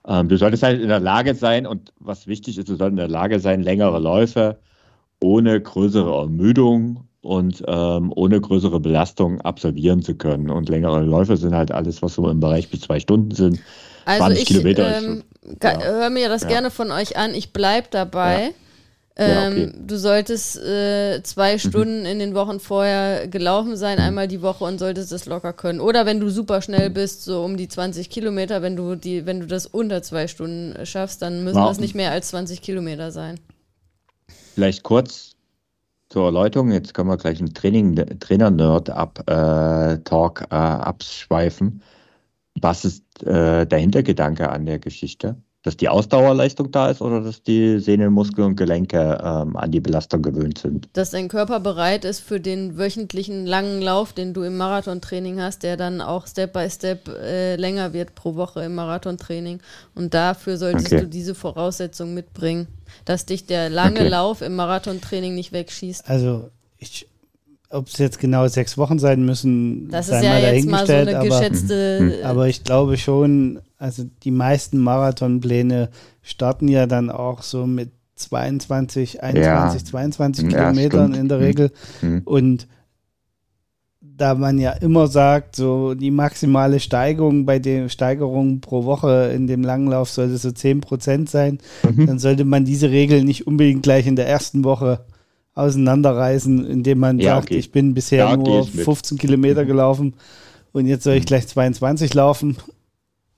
Ähm, 0.07 0.29
du 0.29 0.37
solltest 0.37 0.63
halt 0.63 0.81
in 0.81 0.87
der 0.87 0.99
Lage 0.99 1.33
sein, 1.35 1.65
und 1.65 1.93
was 1.99 2.27
wichtig 2.27 2.57
ist, 2.57 2.69
du 2.69 2.75
solltest 2.75 2.91
in 2.91 2.97
der 2.97 3.07
Lage 3.07 3.39
sein, 3.39 3.61
längere 3.61 3.99
Läufe 3.99 4.59
ohne 5.19 5.59
größere 5.59 6.21
Ermüdung 6.21 7.07
und 7.21 7.63
ähm, 7.67 8.13
ohne 8.15 8.39
größere 8.39 8.79
Belastung 8.79 9.41
absolvieren 9.41 10.03
zu 10.03 10.15
können. 10.15 10.49
Und 10.49 10.69
längere 10.69 11.01
Läufe 11.01 11.35
sind 11.37 11.55
halt 11.55 11.71
alles, 11.71 12.01
was 12.01 12.13
so 12.13 12.29
im 12.29 12.39
Bereich 12.39 12.69
bis 12.69 12.81
zwei 12.81 12.99
Stunden 12.99 13.31
sind. 13.31 13.59
Also 14.05 14.29
ich 14.29 14.49
ähm, 14.63 15.23
ja. 15.61 15.83
höre 15.83 16.09
mir 16.09 16.29
das 16.29 16.43
ja. 16.43 16.47
gerne 16.47 16.71
von 16.71 16.91
euch 16.91 17.17
an. 17.17 17.33
Ich 17.33 17.51
bleibe 17.51 17.87
dabei. 17.91 18.43
Ja. 18.43 18.49
Ja, 19.19 19.47
okay. 19.47 19.63
ähm, 19.63 19.87
du 19.87 19.97
solltest 19.97 20.57
äh, 20.57 21.23
zwei 21.23 21.53
mhm. 21.53 21.59
Stunden 21.59 22.05
in 22.05 22.19
den 22.19 22.35
Wochen 22.35 22.59
vorher 22.59 23.27
gelaufen 23.27 23.75
sein, 23.75 23.97
einmal 23.97 24.27
die 24.27 24.43
Woche 24.43 24.63
und 24.63 24.77
solltest 24.77 25.11
das 25.11 25.25
locker 25.25 25.53
können. 25.53 25.79
Oder 25.79 26.05
wenn 26.05 26.19
du 26.19 26.29
super 26.29 26.61
schnell 26.61 26.91
bist, 26.91 27.23
so 27.23 27.43
um 27.43 27.57
die 27.57 27.67
20 27.67 28.11
Kilometer, 28.11 28.61
wenn 28.61 28.75
du 28.75 28.93
die, 28.95 29.25
wenn 29.25 29.39
du 29.39 29.47
das 29.47 29.65
unter 29.65 30.03
zwei 30.03 30.27
Stunden 30.27 30.85
schaffst, 30.85 31.23
dann 31.23 31.43
müssen 31.43 31.57
wow. 31.57 31.69
das 31.69 31.79
nicht 31.79 31.95
mehr 31.95 32.11
als 32.11 32.27
20 32.29 32.61
Kilometer 32.61 33.11
sein. 33.11 33.39
Vielleicht 34.53 34.83
kurz 34.83 35.31
zur 36.09 36.25
Erläuterung, 36.25 36.71
jetzt 36.71 36.93
können 36.93 37.09
wir 37.09 37.17
gleich 37.17 37.39
einen 37.39 37.55
Training, 37.55 37.95
Trainer-Nerd-Talk 37.95 40.41
äh, 40.41 40.43
äh, 40.43 40.55
abschweifen. 40.55 41.81
Was 42.61 42.85
ist 42.85 43.03
äh, 43.23 43.65
der 43.65 43.79
Hintergedanke 43.79 44.49
an 44.49 44.65
der 44.65 44.79
Geschichte? 44.79 45.35
Dass 45.67 45.75
die 45.75 45.89
Ausdauerleistung 45.89 46.71
da 46.71 46.89
ist 46.89 47.01
oder 47.01 47.19
dass 47.19 47.43
die 47.43 47.79
Sehnen, 47.79 48.13
Muskeln 48.13 48.47
und 48.47 48.55
Gelenke 48.55 49.19
ähm, 49.21 49.57
an 49.57 49.69
die 49.69 49.81
Belastung 49.81 50.21
gewöhnt 50.21 50.59
sind. 50.59 50.87
Dass 50.93 51.11
dein 51.11 51.27
Körper 51.27 51.59
bereit 51.59 52.05
ist 52.05 52.21
für 52.21 52.39
den 52.39 52.77
wöchentlichen 52.77 53.45
langen 53.45 53.81
Lauf, 53.81 54.13
den 54.13 54.33
du 54.33 54.43
im 54.43 54.55
Marathontraining 54.55 55.41
hast, 55.41 55.63
der 55.63 55.75
dann 55.75 55.99
auch 55.99 56.25
Step 56.25 56.53
by 56.53 56.69
Step 56.69 57.09
äh, 57.09 57.57
länger 57.57 57.91
wird 57.91 58.15
pro 58.15 58.35
Woche 58.35 58.63
im 58.63 58.75
Marathontraining. 58.75 59.59
Und 59.93 60.13
dafür 60.13 60.55
solltest 60.55 60.87
okay. 60.87 61.01
du 61.01 61.07
diese 61.07 61.35
Voraussetzung 61.35 62.13
mitbringen, 62.13 62.67
dass 63.03 63.25
dich 63.25 63.45
der 63.45 63.69
lange 63.69 63.99
okay. 63.99 64.07
Lauf 64.07 64.41
im 64.41 64.55
Marathontraining 64.55 65.35
nicht 65.35 65.51
wegschießt. 65.51 66.09
Also 66.09 66.49
ich 66.77 67.07
ob 67.69 67.87
es 67.87 67.97
jetzt 67.97 68.19
genau 68.19 68.47
sechs 68.47 68.77
Wochen 68.77 68.97
sein 68.97 69.25
müssen, 69.25 69.89
das 69.89 70.07
ist 70.07 70.23
ja 70.23 70.39
jetzt 70.39 70.69
mal 70.69 70.87
so 70.87 70.93
eine 70.93 71.19
geschätzte. 71.19 72.19
Aber, 72.21 72.29
aber, 72.29 72.47
ich 72.47 72.63
glaube 72.63 72.97
schon, 72.97 73.59
also 73.77 74.03
die 74.23 74.31
meisten 74.31 74.79
Marathonpläne 74.79 75.89
starten 76.21 76.67
ja 76.67 76.87
dann 76.87 77.09
auch 77.09 77.43
so 77.43 77.67
mit 77.67 77.91
22, 78.15 79.23
21, 79.23 79.81
ja. 79.81 79.85
22 79.85 80.43
ja, 80.45 80.49
Kilometern 80.49 81.11
stimmt. 81.11 81.17
in 81.17 81.29
der 81.29 81.39
Regel. 81.39 81.71
Mhm. 82.01 82.21
Und 82.25 82.67
da 84.01 84.33
man 84.33 84.57
ja 84.57 84.71
immer 84.71 85.07
sagt, 85.07 85.55
so 85.55 85.93
die 85.93 86.09
maximale 86.09 86.79
Steigerung 86.79 87.45
bei 87.45 87.59
den 87.59 87.89
Steigerungen 87.89 88.61
pro 88.61 88.85
Woche 88.85 89.31
in 89.33 89.45
dem 89.45 89.61
Langlauf 89.61 90.09
sollte 90.09 90.37
so 90.37 90.49
10% 90.49 91.29
sein, 91.29 91.59
mhm. 91.83 92.07
dann 92.07 92.17
sollte 92.17 92.43
man 92.43 92.65
diese 92.65 92.89
Regel 92.89 93.23
nicht 93.23 93.45
unbedingt 93.45 93.83
gleich 93.83 94.07
in 94.07 94.15
der 94.15 94.27
ersten 94.27 94.63
Woche 94.63 95.05
auseinanderreißen, 95.53 96.65
indem 96.65 96.99
man 96.99 97.19
ja, 97.19 97.35
sagt, 97.35 97.47
okay. 97.47 97.57
ich 97.57 97.71
bin 97.71 97.93
bisher 97.93 98.29
ja, 98.29 98.37
nur 98.37 98.65
15 98.65 99.19
Kilometer 99.19 99.63
mhm. 99.63 99.67
gelaufen 99.67 100.13
und 100.71 100.87
jetzt 100.87 101.03
soll 101.03 101.15
ich 101.15 101.23
mhm. 101.23 101.27
gleich 101.27 101.47
22 101.47 102.13
laufen. 102.15 102.57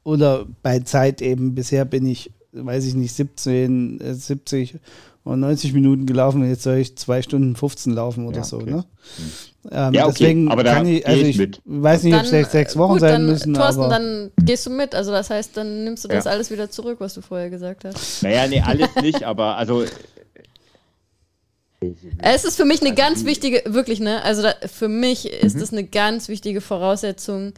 Oder 0.10 0.48
bei 0.64 0.80
Zeit 0.80 1.22
eben, 1.22 1.54
bisher 1.54 1.86
bin 1.86 2.08
ich, 2.08 2.32
weiß 2.52 2.86
ich 2.86 2.96
nicht, 2.96 3.14
17, 3.14 4.00
70 4.02 4.76
oder 5.24 5.38
90 5.38 5.74
Minuten 5.74 6.08
gelaufen 6.08 6.42
und 6.42 6.50
jetzt 6.50 6.64
soll 6.64 6.78
ich 6.78 6.96
2 6.96 7.22
Stunden 7.22 7.56
15 7.56 7.94
laufen 7.94 8.26
oder 8.26 8.38
ja, 8.38 8.44
so. 8.44 8.58
Okay. 8.58 8.72
Ne? 8.72 8.78
Mhm. 8.78 9.72
Ähm, 9.72 9.94
ja, 9.94 10.06
okay. 10.06 10.16
Deswegen 10.18 10.52
aber 10.52 10.64
kann 10.64 10.88
ich, 10.88 11.06
also 11.06 11.22
ich, 11.22 11.40
ich 11.40 11.62
weiß 11.64 12.04
nicht, 12.04 12.16
ob 12.16 12.24
es 12.24 12.30
sechs, 12.30 12.52
sechs 12.52 12.78
Wochen 12.78 12.94
gut, 12.94 13.02
sein 13.02 13.12
dann, 13.12 13.26
müssen. 13.28 13.54
Thorsten, 13.54 13.82
aber 13.82 13.90
dann 14.00 14.32
gehst 14.42 14.66
du 14.66 14.72
mit. 14.72 14.96
Also 14.96 15.12
das 15.12 15.30
heißt, 15.30 15.56
dann 15.56 15.84
nimmst 15.84 16.06
du 16.06 16.08
das 16.08 16.26
alles 16.26 16.50
wieder 16.50 16.72
zurück, 16.72 16.98
was 17.00 17.14
du 17.14 17.22
vorher 17.22 17.52
gesagt 17.52 17.86
hast. 17.86 18.24
Naja, 18.24 18.48
nee, 18.48 18.62
alles 18.62 18.90
nicht, 19.04 19.24
aber 19.24 19.58
also 19.58 19.86
es 22.18 22.46
ist 22.46 22.58
für 22.58 22.66
mich 22.66 22.82
eine 22.82 22.94
ganz 22.94 23.26
wichtige, 23.26 23.62
wirklich, 23.68 24.00
ne? 24.00 24.24
Also 24.24 24.42
da, 24.42 24.54
für 24.68 24.90
mich 24.90 25.32
ist 25.32 25.56
mhm. 25.56 25.60
das 25.60 25.72
eine 25.72 25.84
ganz 25.84 26.28
wichtige 26.28 26.62
Voraussetzung, 26.62 27.54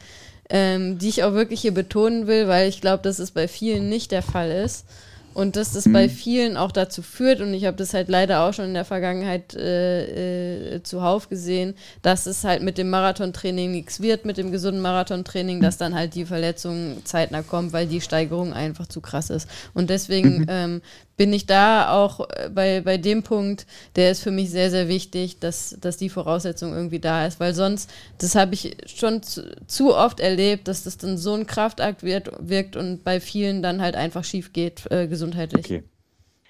ähm, 0.51 0.99
die 0.99 1.09
ich 1.09 1.23
auch 1.23 1.33
wirklich 1.33 1.61
hier 1.61 1.73
betonen 1.73 2.27
will, 2.27 2.47
weil 2.47 2.67
ich 2.67 2.81
glaube, 2.81 3.01
dass 3.01 3.19
es 3.19 3.31
bei 3.31 3.47
vielen 3.47 3.89
nicht 3.89 4.11
der 4.11 4.21
Fall 4.21 4.51
ist. 4.51 4.85
Und 5.33 5.55
dass 5.55 5.71
das 5.71 5.85
mhm. 5.85 5.93
bei 5.93 6.09
vielen 6.09 6.57
auch 6.57 6.73
dazu 6.73 7.01
führt, 7.01 7.39
und 7.39 7.53
ich 7.53 7.63
habe 7.63 7.77
das 7.77 7.93
halt 7.93 8.09
leider 8.09 8.41
auch 8.41 8.53
schon 8.53 8.65
in 8.65 8.73
der 8.73 8.83
Vergangenheit 8.83 9.55
äh, 9.55 10.75
äh, 10.75 10.83
zuhauf 10.83 11.29
gesehen, 11.29 11.75
dass 12.01 12.25
es 12.25 12.43
halt 12.43 12.61
mit 12.63 12.77
dem 12.77 12.89
Marathontraining 12.89 13.71
nichts 13.71 14.01
wird, 14.01 14.25
mit 14.25 14.37
dem 14.37 14.51
gesunden 14.51 14.81
Marathontraining, 14.81 15.61
dass 15.61 15.77
dann 15.77 15.95
halt 15.95 16.15
die 16.15 16.25
Verletzung 16.25 16.97
zeitnah 17.05 17.43
kommt, 17.43 17.71
weil 17.71 17.87
die 17.87 18.01
Steigerung 18.01 18.51
einfach 18.51 18.87
zu 18.87 18.99
krass 18.99 19.29
ist. 19.29 19.47
Und 19.73 19.89
deswegen 19.89 20.39
mhm. 20.39 20.45
ähm, 20.49 20.81
bin 21.21 21.33
ich 21.33 21.45
da 21.45 21.91
auch 21.91 22.27
äh, 22.31 22.49
bei, 22.49 22.81
bei 22.81 22.97
dem 22.97 23.21
Punkt, 23.21 23.67
der 23.95 24.09
ist 24.09 24.23
für 24.23 24.31
mich 24.31 24.49
sehr, 24.49 24.71
sehr 24.71 24.87
wichtig, 24.87 25.37
dass, 25.37 25.77
dass 25.79 25.97
die 25.97 26.09
Voraussetzung 26.09 26.73
irgendwie 26.73 26.97
da 26.97 27.27
ist, 27.27 27.39
weil 27.39 27.53
sonst, 27.53 27.91
das 28.17 28.33
habe 28.33 28.55
ich 28.55 28.75
schon 28.87 29.21
zu, 29.21 29.55
zu, 29.67 29.95
oft 29.95 30.19
erlebt, 30.19 30.67
dass 30.67 30.81
das 30.81 30.97
dann 30.97 31.19
so 31.19 31.35
ein 31.35 31.45
Kraftakt 31.45 32.01
wird, 32.01 32.31
wirkt 32.39 32.75
und 32.75 33.03
bei 33.03 33.19
vielen 33.19 33.61
dann 33.61 33.83
halt 33.83 33.95
einfach 33.95 34.23
schief 34.23 34.51
geht, 34.51 34.89
äh, 34.89 35.05
gesundheitlich. 35.05 35.63
Okay. 35.63 35.83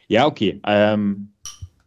Ja, 0.07 0.25
okay. 0.25 0.62
Ähm, 0.65 1.34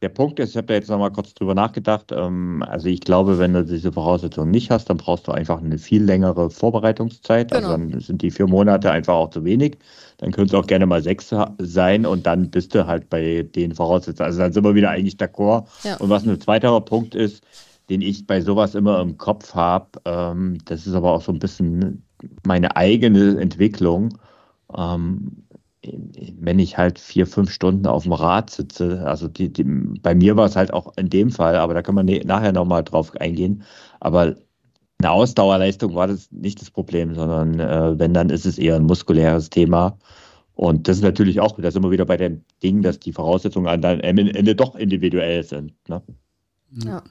der 0.04 0.10
Punkt 0.10 0.38
ist, 0.38 0.50
ich 0.50 0.56
habe 0.58 0.66
da 0.66 0.74
jetzt 0.74 0.90
nochmal 0.90 1.10
kurz 1.10 1.32
drüber 1.32 1.54
nachgedacht. 1.54 2.12
Ähm, 2.12 2.62
also 2.68 2.88
ich 2.88 3.00
glaube, 3.00 3.38
wenn 3.38 3.54
du 3.54 3.64
diese 3.64 3.90
Voraussetzungen 3.90 4.50
nicht 4.50 4.70
hast, 4.70 4.90
dann 4.90 4.98
brauchst 4.98 5.26
du 5.26 5.32
einfach 5.32 5.62
eine 5.62 5.78
viel 5.78 6.04
längere 6.04 6.50
Vorbereitungszeit. 6.50 7.50
Also 7.54 7.68
genau. 7.68 7.74
Also 7.74 7.90
dann 7.90 8.00
sind 8.00 8.20
die 8.20 8.30
vier 8.30 8.46
Monate 8.46 8.90
einfach 8.90 9.14
auch 9.14 9.30
zu 9.30 9.44
wenig. 9.44 9.78
Dann 10.18 10.30
können 10.30 10.46
es 10.46 10.54
auch 10.54 10.66
gerne 10.66 10.84
mal 10.84 11.02
sechs 11.02 11.34
sein 11.58 12.04
und 12.04 12.26
dann 12.26 12.50
bist 12.50 12.74
du 12.74 12.86
halt 12.86 13.08
bei 13.08 13.48
den 13.54 13.74
Voraussetzungen. 13.74 14.26
Also 14.26 14.40
dann 14.40 14.52
sind 14.52 14.62
wir 14.62 14.74
wieder 14.74 14.90
eigentlich 14.90 15.16
d'accord. 15.16 15.64
Ja. 15.84 15.96
Und 15.96 16.10
was 16.10 16.26
ein 16.26 16.38
zweiterer 16.38 16.82
Punkt 16.82 17.14
ist, 17.14 17.42
den 17.88 18.02
ich 18.02 18.26
bei 18.26 18.42
sowas 18.42 18.74
immer 18.74 19.00
im 19.00 19.16
Kopf 19.16 19.54
habe, 19.54 19.88
ähm, 20.04 20.58
das 20.66 20.86
ist 20.86 20.94
aber 20.94 21.12
auch 21.12 21.22
so 21.22 21.32
ein 21.32 21.38
bisschen 21.38 22.02
meine 22.46 22.76
eigene 22.76 23.40
Entwicklung. 23.40 24.18
Ähm, 24.76 25.43
wenn 26.38 26.58
ich 26.58 26.78
halt 26.78 26.98
vier, 26.98 27.26
fünf 27.26 27.50
Stunden 27.50 27.86
auf 27.86 28.04
dem 28.04 28.12
Rad 28.12 28.50
sitze, 28.50 29.06
also 29.06 29.28
die, 29.28 29.52
die, 29.52 29.64
bei 29.64 30.14
mir 30.14 30.36
war 30.36 30.46
es 30.46 30.56
halt 30.56 30.72
auch 30.72 30.96
in 30.96 31.10
dem 31.10 31.30
Fall, 31.30 31.56
aber 31.56 31.74
da 31.74 31.82
kann 31.82 31.94
man 31.94 32.06
nachher 32.06 32.52
nochmal 32.52 32.84
drauf 32.84 33.14
eingehen. 33.16 33.62
Aber 34.00 34.36
eine 34.98 35.10
Ausdauerleistung 35.10 35.94
war 35.94 36.06
das 36.06 36.30
nicht 36.30 36.60
das 36.60 36.70
Problem, 36.70 37.14
sondern 37.14 37.60
äh, 37.60 37.98
wenn, 37.98 38.14
dann 38.14 38.30
ist 38.30 38.46
es 38.46 38.58
eher 38.58 38.76
ein 38.76 38.84
muskuläres 38.84 39.50
Thema. 39.50 39.98
Und 40.54 40.86
das 40.88 40.98
ist 40.98 41.02
natürlich 41.02 41.40
auch, 41.40 41.58
da 41.60 41.70
sind 41.70 41.82
wir 41.82 41.90
wieder 41.90 42.06
bei 42.06 42.16
dem 42.16 42.44
Ding, 42.62 42.82
dass 42.82 43.00
die 43.00 43.12
Voraussetzungen 43.12 43.66
am 43.66 44.00
Ende 44.00 44.54
doch 44.54 44.76
individuell 44.76 45.42
sind. 45.42 45.72
Ne? 45.88 46.00
Ja. 46.84 47.02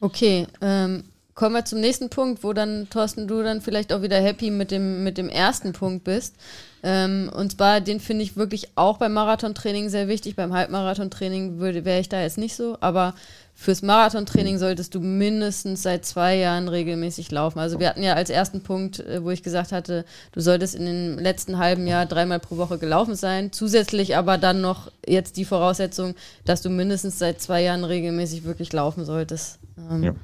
Okay, 0.00 0.46
ähm, 0.60 1.04
kommen 1.38 1.54
wir 1.54 1.64
zum 1.64 1.78
nächsten 1.78 2.10
Punkt, 2.10 2.42
wo 2.42 2.52
dann, 2.52 2.88
Thorsten, 2.90 3.28
du 3.28 3.44
dann 3.44 3.60
vielleicht 3.60 3.92
auch 3.92 4.02
wieder 4.02 4.20
happy 4.20 4.50
mit 4.50 4.72
dem, 4.72 5.04
mit 5.04 5.18
dem 5.18 5.28
ersten 5.28 5.72
Punkt 5.72 6.02
bist. 6.02 6.34
Ähm, 6.82 7.30
und 7.32 7.52
zwar, 7.52 7.80
den 7.80 8.00
finde 8.00 8.24
ich 8.24 8.36
wirklich 8.36 8.70
auch 8.74 8.98
beim 8.98 9.12
Marathontraining 9.12 9.88
sehr 9.88 10.08
wichtig. 10.08 10.34
Beim 10.34 10.52
Halbmarathontraining 10.52 11.60
wäre 11.60 12.00
ich 12.00 12.08
da 12.08 12.20
jetzt 12.20 12.38
nicht 12.38 12.56
so, 12.56 12.76
aber 12.80 13.14
fürs 13.54 13.82
Marathontraining 13.82 14.58
solltest 14.58 14.96
du 14.96 15.00
mindestens 15.00 15.84
seit 15.84 16.04
zwei 16.04 16.34
Jahren 16.34 16.66
regelmäßig 16.66 17.30
laufen. 17.30 17.60
Also 17.60 17.78
wir 17.78 17.88
hatten 17.88 18.02
ja 18.02 18.14
als 18.14 18.30
ersten 18.30 18.64
Punkt, 18.64 18.98
äh, 18.98 19.22
wo 19.22 19.30
ich 19.30 19.44
gesagt 19.44 19.70
hatte, 19.70 20.04
du 20.32 20.40
solltest 20.40 20.74
in 20.74 20.86
dem 20.86 21.18
letzten 21.20 21.58
halben 21.58 21.86
Jahr 21.86 22.04
dreimal 22.04 22.40
pro 22.40 22.56
Woche 22.56 22.78
gelaufen 22.78 23.14
sein. 23.14 23.52
Zusätzlich 23.52 24.16
aber 24.16 24.38
dann 24.38 24.60
noch 24.60 24.90
jetzt 25.06 25.36
die 25.36 25.44
Voraussetzung, 25.44 26.16
dass 26.44 26.62
du 26.62 26.68
mindestens 26.68 27.20
seit 27.20 27.40
zwei 27.40 27.62
Jahren 27.62 27.84
regelmäßig 27.84 28.42
wirklich 28.42 28.72
laufen 28.72 29.04
solltest. 29.04 29.60
Ähm, 29.88 30.02
ja 30.02 30.14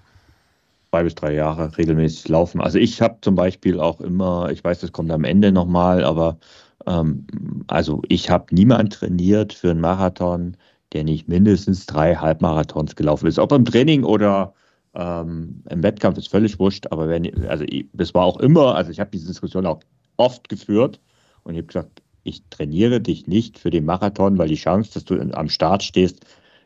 zwei 0.95 1.03
bis 1.03 1.17
drei 1.17 1.35
Jahre 1.35 1.77
regelmäßig 1.77 2.29
laufen. 2.29 2.61
Also 2.61 2.79
ich 2.79 3.03
habe 3.03 3.19
zum 3.21 3.35
Beispiel 3.35 3.81
auch 3.81 4.01
immer, 4.01 4.49
ich 4.53 4.63
weiß, 4.63 4.79
das 4.79 4.93
kommt 4.93 5.11
am 5.11 5.25
Ende 5.25 5.51
nochmal, 5.51 6.05
aber 6.05 6.39
ähm, 6.87 7.27
also 7.67 8.01
ich 8.09 8.31
habe 8.31 8.55
niemanden 8.55 8.91
trainiert 8.91 9.53
für 9.53 9.73
einen 9.73 9.81
Marathon, 9.81 10.57
der 10.93 11.03
nicht 11.03 11.27
mindestens 11.27 11.87
drei 11.87 12.15
Halbmarathons 12.15 12.95
gelaufen 12.95 13.27
ist. 13.27 13.41
Ob 13.41 13.51
im 13.51 13.65
Training 13.65 14.05
oder 14.05 14.55
ähm, 14.95 15.65
im 15.69 15.83
Wettkampf 15.83 16.17
ist 16.17 16.29
völlig 16.29 16.61
wurscht, 16.61 16.87
aber 16.93 17.09
wenn, 17.09 17.45
also 17.49 17.65
ich, 17.67 17.87
das 17.93 18.15
war 18.15 18.23
auch 18.23 18.39
immer, 18.39 18.77
also 18.77 18.93
ich 18.93 19.01
habe 19.01 19.11
diese 19.11 19.27
Diskussion 19.27 19.67
auch 19.67 19.81
oft 20.17 20.49
geführt 20.49 21.01
und 21.43 21.55
ich 21.55 21.59
habe 21.59 21.67
gesagt, 21.67 22.03
ich 22.23 22.45
trainiere 22.51 23.01
dich 23.01 23.27
nicht 23.27 23.59
für 23.59 23.71
den 23.71 23.85
Marathon, 23.85 24.39
weil 24.39 24.47
die 24.47 24.55
Chance, 24.55 24.93
dass 24.95 25.05
du 25.05 25.21
am 25.21 25.49
Start 25.49 25.83
stehst, 25.83 26.25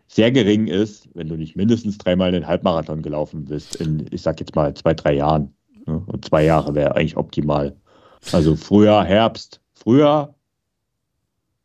sehr 0.08 0.32
gering 0.32 0.66
ist, 0.66 1.08
wenn 1.14 1.28
du 1.28 1.36
nicht 1.36 1.54
mindestens 1.54 1.98
dreimal 1.98 2.28
einen 2.28 2.46
Halbmarathon 2.46 3.02
gelaufen 3.02 3.44
bist, 3.44 3.76
in, 3.76 4.06
ich 4.10 4.22
sag 4.22 4.40
jetzt 4.40 4.56
mal, 4.56 4.74
zwei, 4.74 4.94
drei 4.94 5.14
Jahren. 5.14 5.54
Ne? 5.86 6.02
Und 6.06 6.24
zwei 6.24 6.44
Jahre 6.44 6.74
wäre 6.74 6.96
eigentlich 6.96 7.16
optimal. 7.16 7.76
Also 8.32 8.56
Frühjahr, 8.56 9.04
Herbst, 9.04 9.60
Frühjahr. 9.74 10.34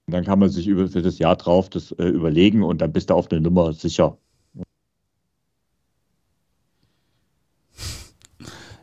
Und 0.06 0.14
dann 0.14 0.26
kann 0.26 0.40
man 0.40 0.50
sich 0.50 0.68
über, 0.68 0.90
für 0.90 1.02
das 1.02 1.18
Jahr 1.18 1.38
drauf 1.38 1.70
das 1.70 1.94
äh, 1.94 2.04
überlegen 2.04 2.62
und 2.64 2.82
dann 2.82 2.92
bist 2.92 3.10
du 3.10 3.14
auf 3.14 3.32
eine 3.32 3.40
Nummer 3.40 3.72
sicher. 3.72 4.18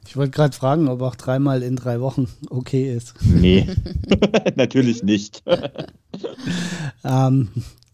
Ich 0.07 0.17
wollte 0.17 0.33
gerade 0.33 0.57
fragen, 0.57 0.89
ob 0.89 1.03
auch 1.03 1.15
dreimal 1.15 1.63
in 1.63 1.77
drei 1.77 2.01
Wochen 2.01 2.27
okay 2.49 2.93
ist. 2.93 3.15
Nee, 3.23 3.69
natürlich 4.57 5.05
nicht. 5.05 5.45
ähm, 7.05 7.49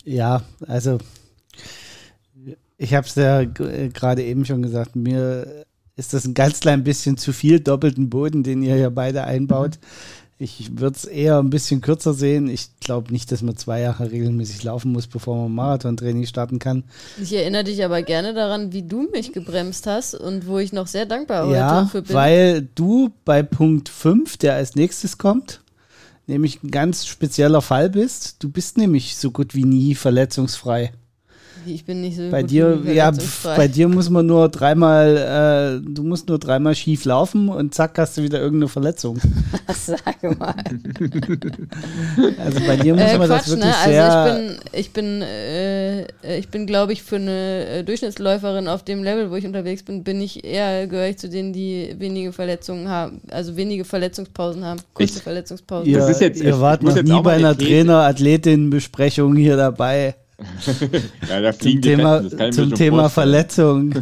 ja, 0.05 0.43
also 0.67 0.99
ich 2.79 2.95
habe 2.95 3.07
es 3.07 3.15
ja 3.15 3.41
äh, 3.41 3.89
gerade 3.93 4.23
eben 4.25 4.45
schon 4.45 4.63
gesagt, 4.63 4.97
mir 4.97 5.65
ist 5.97 6.13
das 6.13 6.27
ein 6.27 6.35
ganz 6.35 6.61
klein 6.61 6.85
bisschen 6.85 7.17
zu 7.17 7.33
viel 7.33 7.61
doppelten 7.61 8.11
Boden, 8.11 8.43
den 8.43 8.63
ihr 8.63 8.77
ja 8.77 8.91
beide 8.91 9.25
einbaut. 9.25 9.79
Ich 10.39 10.79
würde 10.79 10.95
es 10.95 11.07
eher 11.07 11.39
ein 11.39 11.49
bisschen 11.49 11.81
kürzer 11.81 12.13
sehen. 12.13 12.51
Ich 12.51 12.79
glaube 12.81 13.11
nicht, 13.11 13.33
dass 13.33 13.41
man 13.41 13.57
zwei 13.57 13.81
Jahre 13.81 14.11
regelmäßig 14.11 14.63
laufen 14.65 14.93
muss, 14.93 15.07
bevor 15.07 15.35
man 15.35 15.55
Marathontraining 15.55 16.27
starten 16.27 16.59
kann. 16.59 16.85
Ich 17.21 17.33
erinnere 17.33 17.65
dich 17.65 17.83
aber 17.83 18.03
gerne 18.03 18.35
daran, 18.35 18.75
wie 18.75 18.83
du 18.83 19.09
mich 19.11 19.33
gebremst 19.33 19.87
hast 19.87 20.15
und 20.15 20.47
wo 20.47 20.59
ich 20.59 20.75
noch 20.75 20.89
sehr 20.89 21.07
dankbar 21.07 21.51
ja, 21.51 21.81
heute 21.81 21.89
für 21.89 22.03
bin. 22.03 22.15
Weil 22.15 22.69
du 22.75 23.15
bei 23.25 23.43
Punkt 23.43 23.89
5, 23.89 24.37
der 24.37 24.57
als 24.57 24.75
nächstes 24.75 25.17
kommt, 25.17 25.63
nämlich 26.27 26.63
ein 26.63 26.71
ganz 26.71 27.07
spezieller 27.07 27.63
Fall 27.63 27.89
bist. 27.89 28.37
Du 28.41 28.51
bist 28.51 28.77
nämlich 28.77 29.17
so 29.17 29.31
gut 29.31 29.55
wie 29.55 29.65
nie 29.65 29.95
verletzungsfrei. 29.95 30.93
Ich 31.67 31.85
bin 31.85 32.01
nicht 32.01 32.17
so 32.17 32.31
bei 32.31 32.43
dir, 32.43 32.81
ja, 32.85 33.13
bei 33.45 33.69
dir 33.69 33.89
muss 33.89 34.09
man 34.11 34.27
nur 34.27 34.49
dreimal, 34.49 35.81
äh, 35.83 35.89
du 35.89 36.03
musst 36.03 36.29
nur 36.29 36.39
dreimal 36.39 36.75
schief 36.75 37.05
laufen 37.05 37.49
und 37.49 37.75
zack 37.75 37.99
hast 37.99 38.17
du 38.17 38.23
wieder 38.23 38.41
irgendeine 38.41 38.69
Verletzung. 38.69 39.19
Sag 39.75 40.23
mal. 40.39 40.55
also 42.39 42.61
bei 42.67 42.77
dir 42.77 42.95
muss 42.95 43.03
äh, 43.03 43.19
man 43.19 43.29
Quatsch, 43.29 43.41
das 43.41 43.51
wirklich 43.51 43.67
ne? 43.67 43.77
also 43.77 43.91
sehr. 43.91 44.59
Ich 44.73 44.93
bin, 44.93 45.21
ich 45.21 45.21
bin, 45.21 45.23
äh, 45.23 46.39
ich 46.39 46.49
bin, 46.49 46.67
glaube 46.67 46.93
ich, 46.93 47.03
für 47.03 47.17
eine 47.17 47.67
äh, 47.67 47.83
Durchschnittsläuferin 47.85 48.69
auf 48.69 48.85
dem 48.85 49.03
Level, 49.03 49.31
wo 49.31 49.37
ich 49.37 49.47
unterwegs 49.47 49.83
bin, 49.83 50.05
bin 50.05 50.21
ich 50.21 50.45
eher 50.45 50.87
gehöre 50.87 51.09
ich 51.09 51.19
zu 51.19 51.29
denen, 51.29 51.53
die 51.53 51.95
wenige 51.99 52.33
Verletzungen 52.33 52.89
haben, 52.89 53.21
also 53.31 53.57
wenige 53.57 53.85
Verletzungspausen 53.85 54.65
haben, 54.65 54.81
kurze 54.95 55.19
ich, 55.19 55.23
Verletzungspausen. 55.23 55.91
Ihr, 55.91 56.07
jetzt, 56.09 56.41
ihr 56.41 56.61
wart 56.61 56.83
noch 56.83 57.01
nie 57.03 57.21
bei 57.23 57.35
einer 57.35 57.57
Trainer-Athletin-Besprechung 57.57 59.37
hier 59.37 59.57
dabei. 59.57 60.15
Ja, 61.29 61.53
zum 61.53 61.81
Thema, 61.81 62.53
zum 62.53 62.75
Thema 62.75 63.09
Verletzung. 63.09 63.95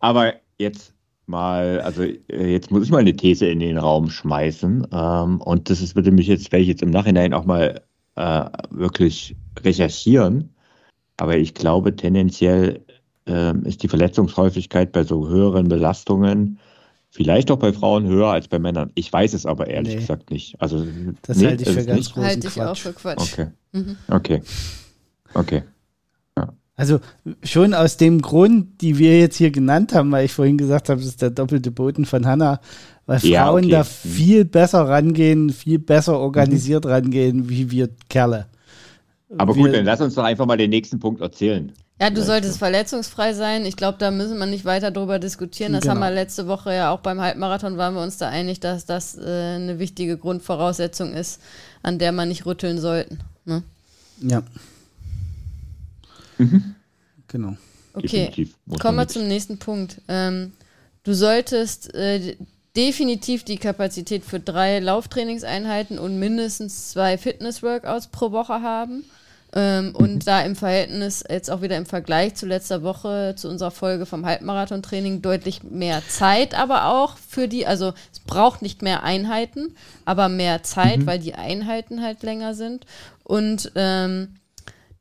Aber 0.00 0.34
jetzt 0.58 0.92
mal, 1.26 1.80
also 1.80 2.02
äh, 2.02 2.52
jetzt 2.52 2.70
muss 2.70 2.84
ich 2.84 2.90
mal 2.90 2.98
eine 2.98 3.14
These 3.14 3.46
in 3.46 3.60
den 3.60 3.78
Raum 3.78 4.10
schmeißen. 4.10 4.86
Ähm, 4.92 5.40
und 5.40 5.70
das 5.70 5.80
ist, 5.80 5.94
würde 5.96 6.10
mich 6.10 6.26
jetzt, 6.26 6.52
werde 6.52 6.62
ich 6.62 6.68
jetzt 6.68 6.82
im 6.82 6.90
Nachhinein 6.90 7.32
auch 7.32 7.44
mal 7.44 7.80
äh, 8.16 8.44
wirklich 8.70 9.36
recherchieren. 9.60 10.54
Aber 11.16 11.36
ich 11.36 11.54
glaube, 11.54 11.94
tendenziell 11.94 12.84
äh, 13.26 13.56
ist 13.64 13.82
die 13.82 13.88
Verletzungshäufigkeit 13.88 14.92
bei 14.92 15.04
so 15.04 15.28
höheren 15.28 15.68
Belastungen 15.68 16.58
vielleicht 17.10 17.50
auch 17.50 17.58
bei 17.58 17.72
Frauen 17.72 18.06
höher 18.06 18.28
als 18.28 18.48
bei 18.48 18.58
Männern. 18.58 18.90
Ich 18.94 19.12
weiß 19.12 19.34
es 19.34 19.46
aber 19.46 19.68
ehrlich 19.68 19.94
nee. 19.94 20.00
gesagt 20.00 20.30
nicht. 20.30 20.60
Also, 20.60 20.84
das 21.22 21.36
nee, 21.36 21.46
halte 21.46 21.62
ich 21.62 21.68
für 21.68 21.84
ganz 21.84 22.06
großen 22.08 22.24
Halte 22.24 22.48
ich 22.48 22.62
auch 22.62 22.76
für 22.76 22.92
Quatsch. 22.92 23.32
Okay. 23.32 23.46
Mhm. 23.72 23.96
Okay. 24.08 24.42
Okay. 25.34 25.62
Ja. 26.36 26.52
Also 26.76 27.00
schon 27.42 27.74
aus 27.74 27.96
dem 27.96 28.22
Grund, 28.22 28.80
die 28.80 28.98
wir 28.98 29.18
jetzt 29.18 29.36
hier 29.36 29.50
genannt 29.50 29.94
haben, 29.94 30.10
weil 30.12 30.24
ich 30.24 30.32
vorhin 30.32 30.58
gesagt 30.58 30.88
habe, 30.88 31.00
das 31.00 31.08
ist 31.08 31.22
der 31.22 31.30
doppelte 31.30 31.70
Boden 31.70 32.04
von 32.04 32.26
Hanna, 32.26 32.60
weil 33.06 33.18
ja, 33.20 33.44
Frauen 33.44 33.64
okay. 33.64 33.70
da 33.70 33.84
viel 33.84 34.44
besser 34.44 34.88
rangehen, 34.88 35.50
viel 35.50 35.78
besser 35.78 36.18
organisiert 36.18 36.84
mhm. 36.84 36.90
rangehen, 36.90 37.48
wie 37.48 37.70
wir 37.70 37.88
Kerle. 38.08 38.46
Aber 39.38 39.54
wir, 39.56 39.64
gut, 39.64 39.74
dann 39.74 39.84
lass 39.84 40.00
uns 40.00 40.14
doch 40.14 40.24
einfach 40.24 40.46
mal 40.46 40.56
den 40.56 40.70
nächsten 40.70 40.98
Punkt 41.00 41.20
erzählen. 41.20 41.72
Ja, 42.00 42.10
du 42.10 42.22
solltest 42.22 42.58
verletzungsfrei 42.58 43.32
sein. 43.32 43.64
Ich 43.64 43.76
glaube, 43.76 43.96
da 43.98 44.10
müssen 44.10 44.36
wir 44.38 44.46
nicht 44.46 44.64
weiter 44.64 44.90
drüber 44.90 45.20
diskutieren. 45.20 45.72
Das 45.72 45.82
genau. 45.82 45.94
haben 45.94 46.00
wir 46.00 46.10
letzte 46.10 46.48
Woche 46.48 46.74
ja 46.74 46.90
auch 46.90 46.98
beim 46.98 47.20
Halbmarathon, 47.20 47.76
waren 47.76 47.94
wir 47.94 48.02
uns 48.02 48.16
da 48.16 48.28
einig, 48.28 48.58
dass 48.58 48.86
das 48.86 49.16
äh, 49.16 49.54
eine 49.54 49.78
wichtige 49.78 50.18
Grundvoraussetzung 50.18 51.12
ist, 51.12 51.40
an 51.84 52.00
der 52.00 52.10
man 52.10 52.28
nicht 52.28 52.44
rütteln 52.44 52.80
sollten. 52.80 53.18
Ne? 53.44 53.62
Ja. 54.20 54.42
Mhm. 56.38 56.74
Genau. 57.28 57.56
Okay, 57.94 58.48
kommen 58.80 58.98
wir 58.98 59.08
zum 59.08 59.28
nächsten 59.28 59.58
Punkt. 59.58 60.00
Ähm, 60.08 60.52
du 61.04 61.14
solltest 61.14 61.94
äh, 61.94 62.36
definitiv 62.76 63.44
die 63.44 63.58
Kapazität 63.58 64.24
für 64.24 64.40
drei 64.40 64.78
Lauftrainingseinheiten 64.78 65.98
und 65.98 66.18
mindestens 66.18 66.90
zwei 66.90 67.18
Fitness-Workouts 67.18 68.08
pro 68.08 68.32
Woche 68.32 68.62
haben. 68.62 69.04
Ähm, 69.54 69.88
mhm. 69.88 69.96
Und 69.96 70.26
da 70.26 70.40
im 70.40 70.56
Verhältnis, 70.56 71.22
jetzt 71.28 71.50
auch 71.50 71.60
wieder 71.60 71.76
im 71.76 71.84
Vergleich 71.84 72.34
zu 72.34 72.46
letzter 72.46 72.82
Woche, 72.82 73.34
zu 73.36 73.48
unserer 73.50 73.70
Folge 73.70 74.06
vom 74.06 74.24
Halbmarathon-Training, 74.24 75.20
deutlich 75.20 75.62
mehr 75.62 76.02
Zeit 76.08 76.54
aber 76.54 76.86
auch 76.86 77.18
für 77.18 77.48
die, 77.48 77.66
also 77.66 77.92
es 78.10 78.20
braucht 78.20 78.62
nicht 78.62 78.80
mehr 78.80 79.02
Einheiten, 79.02 79.76
aber 80.06 80.30
mehr 80.30 80.62
Zeit, 80.62 81.00
mhm. 81.00 81.06
weil 81.06 81.18
die 81.18 81.34
Einheiten 81.34 82.02
halt 82.02 82.22
länger 82.22 82.54
sind. 82.54 82.86
Und 83.24 83.72
ähm, 83.74 84.36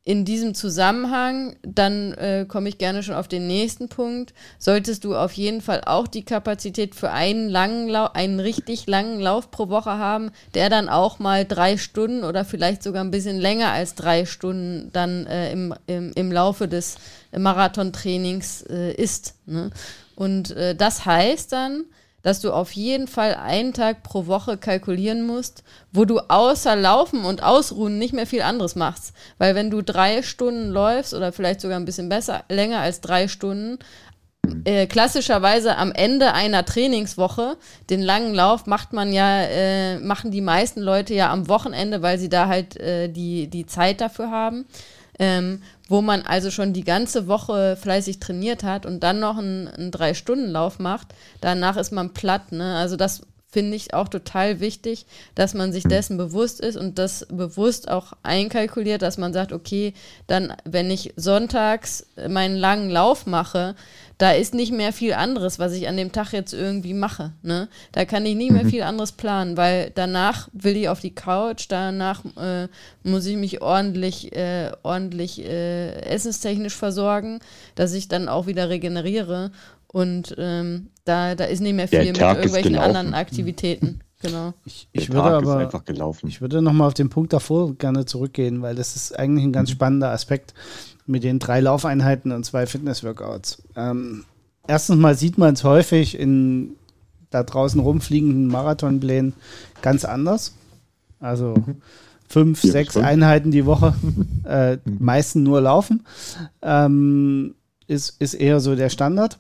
in 0.04 0.26
diesem 0.26 0.56
Zusammenhang, 0.56 1.56
dann 1.62 2.14
äh, 2.14 2.46
komme 2.48 2.70
ich 2.70 2.80
gerne 2.80 3.04
schon 3.04 3.14
auf 3.14 3.28
den 3.28 3.46
nächsten 3.46 3.88
Punkt, 3.88 4.34
solltest 4.58 5.04
du 5.04 5.16
auf 5.16 5.34
jeden 5.34 5.62
Fall 5.62 5.84
auch 5.86 6.08
die 6.08 6.26
Kapazität 6.26 6.96
für 6.96 7.12
einen 7.12 7.50
langen 7.50 7.88
Lauf, 7.88 8.16
einen 8.16 8.40
richtig 8.40 8.88
langen 8.88 9.20
Lauf 9.20 9.52
pro 9.52 9.70
Woche 9.70 9.92
haben, 9.92 10.32
der 10.56 10.70
dann 10.72 10.90
auch 10.90 11.20
mal 11.20 11.46
drei 11.46 11.78
Stunden 11.78 12.24
oder 12.24 12.46
vielleicht 12.46 12.82
sogar 12.82 13.04
ein 13.04 13.12
bisschen 13.12 13.38
länger 13.38 13.72
als 13.72 13.94
drei 13.94 14.26
Stunden 14.26 14.90
dann 14.92 15.28
äh, 15.28 15.52
im, 15.52 15.76
im, 15.86 16.12
im 16.16 16.32
Laufe 16.32 16.68
des 16.68 16.96
Marathontrainings 17.38 18.64
äh, 18.64 18.94
ist. 18.94 19.36
Ne? 19.46 19.70
Und 20.16 20.50
äh, 20.52 20.76
das 20.76 21.06
heißt 21.06 21.52
dann, 21.52 21.86
dass 22.24 22.40
du 22.40 22.52
auf 22.52 22.72
jeden 22.72 23.08
Fall 23.08 23.36
einen 23.36 23.74
Tag 23.74 24.04
pro 24.04 24.28
Woche 24.28 24.58
kalkulieren 24.58 25.26
musst, 25.26 25.64
wo 25.92 26.06
du 26.06 26.20
außer 26.20 26.76
Laufen 26.76 27.26
und 27.26 27.44
Ausruhen 27.44 27.98
nicht 27.98 28.14
mehr 28.14 28.28
viel 28.28 28.42
anderes 28.42 28.76
machst. 28.76 29.14
Weil 29.38 29.56
wenn 29.56 29.70
du 29.70 29.82
drei 29.82 30.22
Stunden 30.22 30.70
läufst 30.70 31.14
oder 31.14 31.32
vielleicht 31.32 31.62
sogar 31.62 31.80
ein 31.80 31.86
bisschen 31.86 32.10
besser, 32.10 32.44
länger 32.50 32.80
als 32.80 33.02
drei 33.02 33.28
Stunden, 33.28 33.80
äh, 34.66 34.88
klassischerweise 34.88 35.78
am 35.78 35.92
Ende 35.92 36.34
einer 36.34 36.66
Trainingswoche, 36.66 37.58
den 37.90 38.02
langen 38.02 38.34
Lauf 38.34 38.66
macht 38.66 38.94
man 38.94 39.14
ja, 39.14 39.44
äh, 39.44 40.00
machen 40.00 40.32
die 40.32 40.42
meisten 40.42 40.82
Leute 40.82 41.14
ja 41.14 41.32
am 41.32 41.48
Wochenende, 41.48 42.02
weil 42.02 42.18
sie 42.18 42.30
da 42.30 42.48
halt 42.48 42.78
äh, 42.78 43.08
die, 43.08 43.48
die 43.48 43.66
Zeit 43.66 44.02
dafür 44.02 44.32
haben. 44.32 44.66
Ähm, 45.20 45.62
wo 45.91 46.01
man 46.01 46.21
also 46.21 46.51
schon 46.51 46.71
die 46.71 46.86
ganze 46.86 47.27
Woche 47.27 47.75
fleißig 47.75 48.21
trainiert 48.21 48.63
hat 48.63 48.86
und 48.86 49.01
dann 49.01 49.19
noch 49.19 49.38
einen, 49.38 49.67
einen 49.67 49.91
Drei-Stunden-Lauf 49.91 50.80
macht, 50.80 51.10
danach 51.41 51.75
ist 51.75 51.91
man 51.91 52.13
platt. 52.13 52.54
Ne? 52.54 52.77
Also 52.77 52.95
das 52.95 53.23
finde 53.51 53.75
ich 53.75 53.93
auch 53.93 54.08
total 54.08 54.62
wichtig, 54.62 55.06
dass 55.36 55.54
man 55.54 55.73
sich 55.73 55.84
dessen 55.84 56.15
bewusst 56.15 56.62
ist 56.62 56.77
und 56.77 56.97
das 56.97 57.27
bewusst 57.30 57.91
auch 57.91 58.13
einkalkuliert, 58.23 59.01
dass 59.01 59.17
man 59.17 59.34
sagt, 59.34 59.51
okay, 59.51 59.93
dann, 60.27 60.54
wenn 60.63 60.89
ich 60.89 61.13
sonntags 61.17 62.08
meinen 62.30 62.56
langen 62.56 62.89
Lauf 62.89 63.25
mache, 63.25 63.75
da 64.22 64.34
ist 64.34 64.54
nicht 64.54 64.72
mehr 64.72 64.94
viel 64.94 65.14
anderes, 65.14 65.58
was 65.58 65.74
ich 65.74 65.88
an 65.88 65.98
dem 65.98 66.12
Tag 66.12 66.32
jetzt 66.32 66.54
irgendwie 66.54 66.94
mache. 66.94 67.32
Ne? 67.42 67.70
Da 67.92 68.06
kann 68.06 68.24
ich 68.24 68.36
nicht 68.36 68.52
mehr 68.52 68.66
mhm. 68.66 68.70
viel 68.70 68.84
anderes 68.84 69.14
planen, 69.14 69.58
weil 69.58 69.92
danach 69.96 70.48
will 70.54 70.78
ich 70.78 70.90
auf 70.90 71.00
die 71.00 71.16
Couch, 71.16 71.66
danach 71.70 72.24
äh, 72.38 72.68
muss 73.02 73.26
ich 73.26 73.36
mich 73.36 73.64
ordentlich, 73.64 74.36
äh, 74.36 74.74
ordentlich 74.84 75.44
äh, 75.44 76.02
essenstechnisch 76.04 76.76
versorgen, 76.76 77.40
dass 77.74 77.94
ich 77.94 78.10
dann 78.10 78.28
auch 78.28 78.46
wieder 78.46 78.70
regeneriere. 78.70 79.50
Und 79.88 80.36
ähm, 80.38 80.90
da, 81.04 81.34
da 81.34 81.46
ist 81.46 81.62
nicht 81.62 81.74
mehr 81.74 81.88
viel 81.88 82.06
mit 82.06 82.20
irgendwelchen 82.20 82.78
anderen 82.78 83.16
Aktivitäten. 83.16 84.02
Genau. 84.22 84.54
Ich, 84.66 84.88
ich 84.92 85.12
würde 85.12 85.32
aber 85.32 85.68
ich 86.28 86.42
würde 86.42 86.62
nochmal 86.62 86.88
auf 86.88 86.94
den 86.94 87.10
Punkt 87.10 87.34
davor 87.34 87.74
gerne 87.74 88.06
zurückgehen, 88.06 88.62
weil 88.62 88.76
das 88.76 88.96
ist 88.96 89.18
eigentlich 89.18 89.46
ein 89.46 89.52
ganz 89.52 89.70
mhm. 89.70 89.74
spannender 89.74 90.12
Aspekt 90.12 90.54
mit 91.12 91.24
den 91.24 91.39
drei 91.39 91.60
Laufeinheiten 91.60 92.32
und 92.32 92.45
zwei 92.45 92.65
Fitnessworkouts. 92.65 93.62
Ähm, 93.76 94.24
erstens 94.67 94.97
mal 94.97 95.15
sieht 95.15 95.38
man 95.38 95.54
es 95.54 95.63
häufig 95.63 96.17
in 96.17 96.76
da 97.30 97.43
draußen 97.43 97.80
rumfliegenden 97.80 98.47
Marathonplänen 98.47 99.34
ganz 99.82 100.06
anders. 100.06 100.54
Also 101.19 101.56
mhm. 101.56 101.82
fünf, 102.28 102.63
ja, 102.63 102.71
sechs 102.71 102.97
Einheiten 102.97 103.52
die 103.52 103.65
Woche, 103.65 103.93
äh, 104.43 104.78
meisten 104.86 105.43
nur 105.43 105.62
laufen, 105.62 106.06
ähm, 106.62 107.56
ist, 107.88 108.21
ist 108.21 108.34
eher 108.34 108.60
so 108.60 108.76
der 108.76 108.89
Standard. 108.89 109.38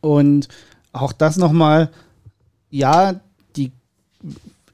Und 0.00 0.48
auch 0.92 1.12
das 1.12 1.36
nochmal, 1.36 1.90
ja, 2.70 3.20
die 3.56 3.72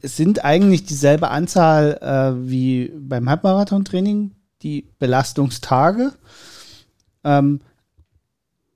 es 0.00 0.16
sind 0.16 0.44
eigentlich 0.44 0.84
dieselbe 0.84 1.28
Anzahl 1.28 1.98
äh, 2.00 2.48
wie 2.48 2.92
beim 2.96 3.28
Halbmarathon-Training, 3.28 4.30
die 4.62 4.88
Belastungstage. 4.98 6.12
Ähm, 7.24 7.60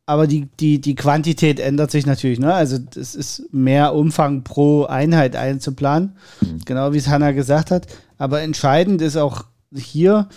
aber 0.05 0.27
die, 0.27 0.49
die, 0.59 0.81
die 0.81 0.95
Quantität 0.95 1.61
ändert 1.61 1.90
sich 1.90 2.07
natürlich. 2.07 2.38
Ne? 2.38 2.53
Also 2.53 2.79
es 2.97 3.14
ist 3.14 3.53
mehr 3.53 3.95
Umfang 3.95 4.42
pro 4.42 4.85
Einheit 4.85 5.37
einzuplanen, 5.37 6.16
mhm. 6.40 6.61
genau 6.64 6.92
wie 6.92 6.99
es 6.99 7.09
Hanna 7.09 7.33
gesagt 7.33 7.71
hat. 7.71 7.87
Aber 8.18 8.42
entscheidend 8.42 9.01
ist 9.01 9.16
auch 9.16 9.45
hier, 9.75 10.29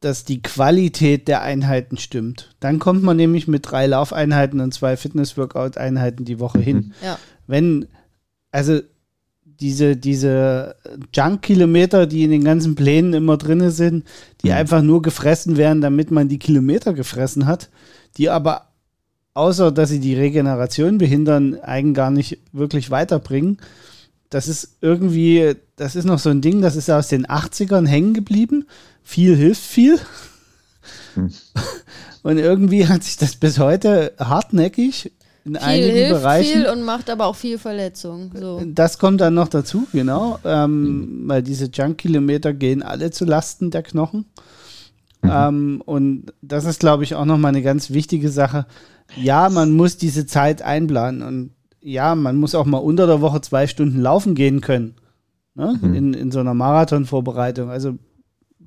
dass 0.00 0.24
die 0.24 0.42
Qualität 0.42 1.28
der 1.28 1.42
Einheiten 1.42 1.96
stimmt. 1.96 2.54
Dann 2.60 2.78
kommt 2.78 3.02
man 3.02 3.16
nämlich 3.16 3.48
mit 3.48 3.70
drei 3.70 3.86
Laufeinheiten 3.86 4.60
und 4.60 4.74
zwei 4.74 4.96
Fitness-Workout-Einheiten 4.96 6.24
die 6.24 6.38
Woche 6.38 6.58
hin. 6.58 6.76
Mhm. 6.76 6.92
Ja. 7.02 7.18
Wenn, 7.46 7.86
also 8.50 8.80
diese, 9.60 9.96
diese 9.96 10.76
Junk-Kilometer, 11.12 12.06
die 12.06 12.24
in 12.24 12.30
den 12.30 12.44
ganzen 12.44 12.74
Plänen 12.74 13.14
immer 13.14 13.36
drin 13.36 13.70
sind, 13.70 14.04
die 14.42 14.48
mhm. 14.48 14.54
einfach 14.54 14.82
nur 14.82 15.02
gefressen 15.02 15.56
werden, 15.56 15.80
damit 15.80 16.10
man 16.10 16.28
die 16.28 16.38
Kilometer 16.38 16.92
gefressen 16.92 17.46
hat, 17.46 17.70
die 18.16 18.30
aber 18.30 18.68
außer 19.36 19.70
dass 19.70 19.90
sie 19.90 20.00
die 20.00 20.14
Regeneration 20.14 20.96
behindern, 20.96 21.60
eigentlich 21.60 21.94
gar 21.94 22.10
nicht 22.10 22.38
wirklich 22.52 22.90
weiterbringen. 22.90 23.58
Das 24.30 24.48
ist 24.48 24.78
irgendwie, 24.80 25.54
das 25.76 25.94
ist 25.94 26.06
noch 26.06 26.18
so 26.18 26.30
ein 26.30 26.40
Ding, 26.40 26.62
das 26.62 26.74
ist 26.74 26.90
aus 26.90 27.08
den 27.08 27.26
80ern 27.26 27.86
hängen 27.86 28.14
geblieben. 28.14 28.66
Viel 29.02 29.36
hilft 29.36 29.62
viel. 29.62 30.00
Hm. 31.14 31.30
Und 32.22 32.38
irgendwie 32.38 32.88
hat 32.88 33.04
sich 33.04 33.18
das 33.18 33.36
bis 33.36 33.58
heute 33.58 34.14
hartnäckig 34.18 35.12
in 35.46 35.54
viel 35.54 35.62
einigen 35.62 35.94
hilft 35.94 36.22
Bereichen. 36.22 36.52
viel 36.52 36.68
und 36.68 36.82
macht 36.82 37.08
aber 37.08 37.26
auch 37.26 37.36
viel 37.36 37.58
Verletzung. 37.58 38.32
So. 38.34 38.60
Das 38.66 38.98
kommt 38.98 39.20
dann 39.20 39.34
noch 39.34 39.46
dazu, 39.46 39.86
genau. 39.92 40.40
Ähm, 40.44 41.22
mhm. 41.22 41.28
Weil 41.28 41.42
diese 41.42 41.66
Junk-Kilometer 41.66 42.52
gehen 42.52 42.82
alle 42.82 43.12
zu 43.12 43.24
Lasten 43.24 43.70
der 43.70 43.84
Knochen. 43.84 44.26
Mhm. 45.22 45.30
Ähm, 45.32 45.82
und 45.86 46.32
das 46.42 46.64
ist, 46.64 46.80
glaube 46.80 47.04
ich, 47.04 47.14
auch 47.14 47.24
nochmal 47.24 47.50
eine 47.50 47.62
ganz 47.62 47.90
wichtige 47.90 48.28
Sache. 48.28 48.66
Ja, 49.14 49.48
man 49.48 49.70
muss 49.70 49.96
diese 49.96 50.26
Zeit 50.26 50.62
einplanen 50.62 51.22
und 51.22 51.50
ja, 51.80 52.16
man 52.16 52.36
muss 52.36 52.56
auch 52.56 52.66
mal 52.66 52.78
unter 52.78 53.06
der 53.06 53.20
Woche 53.20 53.40
zwei 53.40 53.68
Stunden 53.68 54.00
laufen 54.00 54.34
gehen 54.34 54.60
können. 54.60 54.96
Ne? 55.54 55.78
Mhm. 55.80 55.94
In, 55.94 56.14
in 56.14 56.30
so 56.32 56.40
einer 56.40 56.54
Marathonvorbereitung. 56.54 57.70
Also 57.70 57.94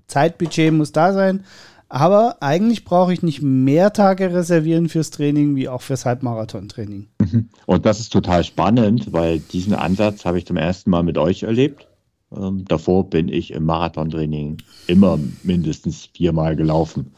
Zeitbudget 0.08 0.72
muss 0.72 0.94
da 0.94 1.12
sein. 1.12 1.44
Aber 1.90 2.38
eigentlich 2.42 2.86
brauche 2.86 3.12
ich 3.12 3.24
nicht 3.24 3.42
mehr 3.42 3.92
Tage 3.92 4.32
reservieren 4.32 4.90
fürs 4.90 5.10
Training 5.10 5.56
wie 5.56 5.68
auch 5.68 5.82
fürs 5.82 6.06
Halbmarathon-Training. 6.06 7.08
Mhm. 7.20 7.50
Und 7.66 7.86
das 7.86 8.00
ist 8.00 8.14
total 8.14 8.44
spannend, 8.44 9.12
weil 9.12 9.40
diesen 9.40 9.74
Ansatz 9.74 10.24
habe 10.24 10.38
ich 10.38 10.46
zum 10.46 10.58
ersten 10.58 10.92
Mal 10.92 11.02
mit 11.02 11.18
euch 11.18 11.44
erlebt. 11.44 11.88
Ähm, 12.32 12.66
davor 12.68 13.10
bin 13.10 13.28
ich 13.28 13.52
im 13.52 13.66
Marathontraining 13.66 14.58
immer 14.86 15.18
mindestens 15.42 16.10
viermal 16.14 16.56
gelaufen. 16.56 17.12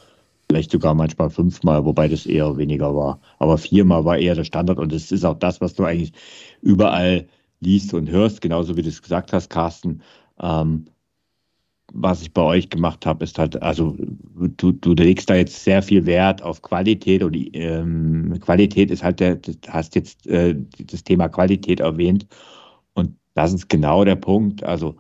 Vielleicht 0.48 0.72
sogar 0.72 0.94
manchmal 0.94 1.30
fünfmal, 1.30 1.84
wobei 1.86 2.08
das 2.08 2.26
eher 2.26 2.58
weniger 2.58 2.96
war. 2.96 3.20
Aber 3.40 3.58
viermal 3.58 4.06
war 4.06 4.18
eher 4.18 4.36
der 4.36 4.44
Standard 4.46 4.80
und 4.80 4.94
es 4.94 5.12
ist 5.12 5.26
auch 5.26 5.38
das, 5.38 5.60
was 5.60 5.74
du 5.74 5.84
eigentlich 5.84 6.14
überall 6.62 7.28
liest 7.60 7.94
und 7.94 8.10
hörst, 8.10 8.42
genauso 8.42 8.78
wie 8.78 8.82
du 8.82 8.90
es 8.90 9.02
gesagt 9.02 9.34
hast, 9.34 9.50
Carsten. 9.50 10.02
Ähm, 10.42 10.86
was 11.94 12.22
ich 12.22 12.34
bei 12.34 12.42
euch 12.42 12.70
gemacht 12.70 13.06
habe, 13.06 13.24
ist 13.24 13.38
halt, 13.38 13.62
also 13.62 13.96
du, 14.58 14.72
du 14.72 14.94
legst 14.94 15.30
da 15.30 15.36
jetzt 15.36 15.64
sehr 15.64 15.82
viel 15.82 16.06
Wert 16.06 16.42
auf 16.42 16.62
Qualität 16.62 17.24
und 17.24 17.36
ähm, 17.54 18.40
Qualität 18.40 18.92
ist 18.92 19.04
halt, 19.04 19.20
du 19.20 19.38
hast 19.68 19.96
jetzt 19.96 20.26
äh, 20.28 20.56
das 20.80 21.04
Thema 21.04 21.28
Qualität 21.28 21.82
erwähnt 21.82 22.28
und 22.94 23.16
das 23.34 23.54
ist 23.54 23.70
genau 23.70 24.06
der 24.06 24.16
Punkt. 24.16 24.64
Also 24.64 24.96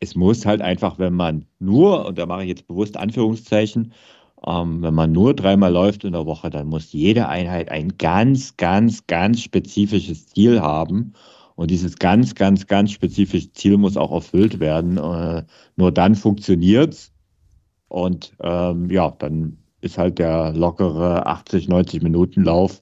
es 0.00 0.14
muss 0.14 0.46
halt 0.46 0.60
einfach, 0.60 0.98
wenn 0.98 1.14
man 1.14 1.46
nur, 1.58 2.06
und 2.06 2.18
da 2.18 2.26
mache 2.26 2.42
ich 2.42 2.48
jetzt 2.48 2.66
bewusst 2.66 2.96
Anführungszeichen, 2.96 3.92
ähm, 4.46 4.82
wenn 4.82 4.94
man 4.94 5.12
nur 5.12 5.34
dreimal 5.34 5.72
läuft 5.72 6.04
in 6.04 6.12
der 6.12 6.26
Woche, 6.26 6.50
dann 6.50 6.68
muss 6.68 6.92
jede 6.92 7.28
Einheit 7.28 7.70
ein 7.70 7.96
ganz, 7.98 8.56
ganz, 8.56 9.06
ganz 9.06 9.42
spezifisches 9.42 10.26
Ziel 10.26 10.60
haben 10.60 11.14
und 11.60 11.70
dieses 11.70 11.98
ganz, 11.98 12.34
ganz, 12.34 12.66
ganz 12.68 12.90
spezifische 12.90 13.52
Ziel 13.52 13.76
muss 13.76 13.98
auch 13.98 14.12
erfüllt 14.12 14.60
werden. 14.60 14.96
Äh, 14.96 15.42
nur 15.76 15.92
dann 15.92 16.14
funktioniert 16.14 16.94
es. 16.94 17.12
Und 17.88 18.32
ähm, 18.42 18.88
ja, 18.90 19.10
dann 19.18 19.58
ist 19.82 19.98
halt 19.98 20.18
der 20.18 20.54
lockere 20.54 21.26
80, 21.26 21.68
90 21.68 22.02
Minuten 22.02 22.44
Lauf 22.44 22.80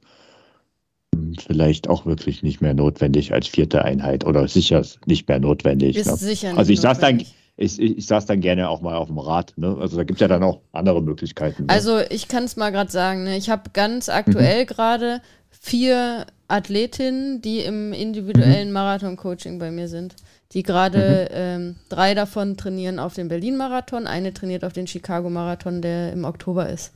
hm, 1.13 1.35
vielleicht 1.45 1.89
auch 1.89 2.07
wirklich 2.07 2.45
nicht 2.45 2.61
mehr 2.61 2.73
notwendig 2.73 3.33
als 3.33 3.49
vierte 3.49 3.85
Einheit 3.85 4.25
oder 4.25 4.47
sicher 4.47 4.87
nicht 5.07 5.27
mehr 5.27 5.41
notwendig. 5.41 5.97
Ist 5.97 6.07
ne? 6.07 6.17
sicher 6.17 6.51
nicht 6.51 6.59
also 6.61 6.73
ich 6.73 6.81
sage 6.81 7.01
dann, 7.01 7.19
ich, 7.19 7.35
ich, 7.57 7.81
ich 7.81 8.07
saß 8.07 8.27
dann 8.27 8.41
gerne 8.41 8.69
auch 8.69 8.81
mal 8.81 8.95
auf 8.95 9.09
dem 9.09 9.19
Rad. 9.19 9.55
Ne? 9.57 9.77
Also 9.81 9.97
da 9.97 10.05
gibt 10.05 10.19
es 10.19 10.21
ja 10.21 10.29
dann 10.29 10.45
auch 10.45 10.61
andere 10.71 11.03
Möglichkeiten. 11.03 11.63
Ne? 11.63 11.69
Also 11.69 11.99
ich 12.11 12.29
kann 12.29 12.45
es 12.45 12.55
mal 12.55 12.71
gerade 12.71 12.93
sagen, 12.93 13.25
ne? 13.25 13.39
ich 13.39 13.51
habe 13.51 13.71
ganz 13.73 14.09
aktuell 14.09 14.63
mhm. 14.63 14.67
gerade 14.69 15.21
vier 15.51 16.27
Athletinnen, 16.49 17.43
die 17.43 17.61
im 17.61 17.93
individuellen 17.93 18.69
mhm. 18.69 18.75
Marathon-Coaching 18.75 19.59
bei 19.59 19.71
mir 19.71 19.89
sind. 19.89 20.17
Die 20.53 20.63
gerade 20.63 21.29
mhm. 21.31 21.37
ähm, 21.37 21.77
drei 21.91 22.15
davon 22.15 22.57
trainieren 22.57 22.99
auf 22.99 23.15
den 23.15 23.29
Berlin-Marathon, 23.29 24.07
eine 24.07 24.33
trainiert 24.33 24.65
auf 24.65 24.73
den 24.73 24.87
Chicago-Marathon, 24.87 25.83
der 25.83 26.13
im 26.13 26.25
Oktober 26.25 26.69
ist. 26.69 26.93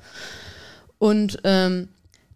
Und 0.99 1.39
ähm, 1.45 1.89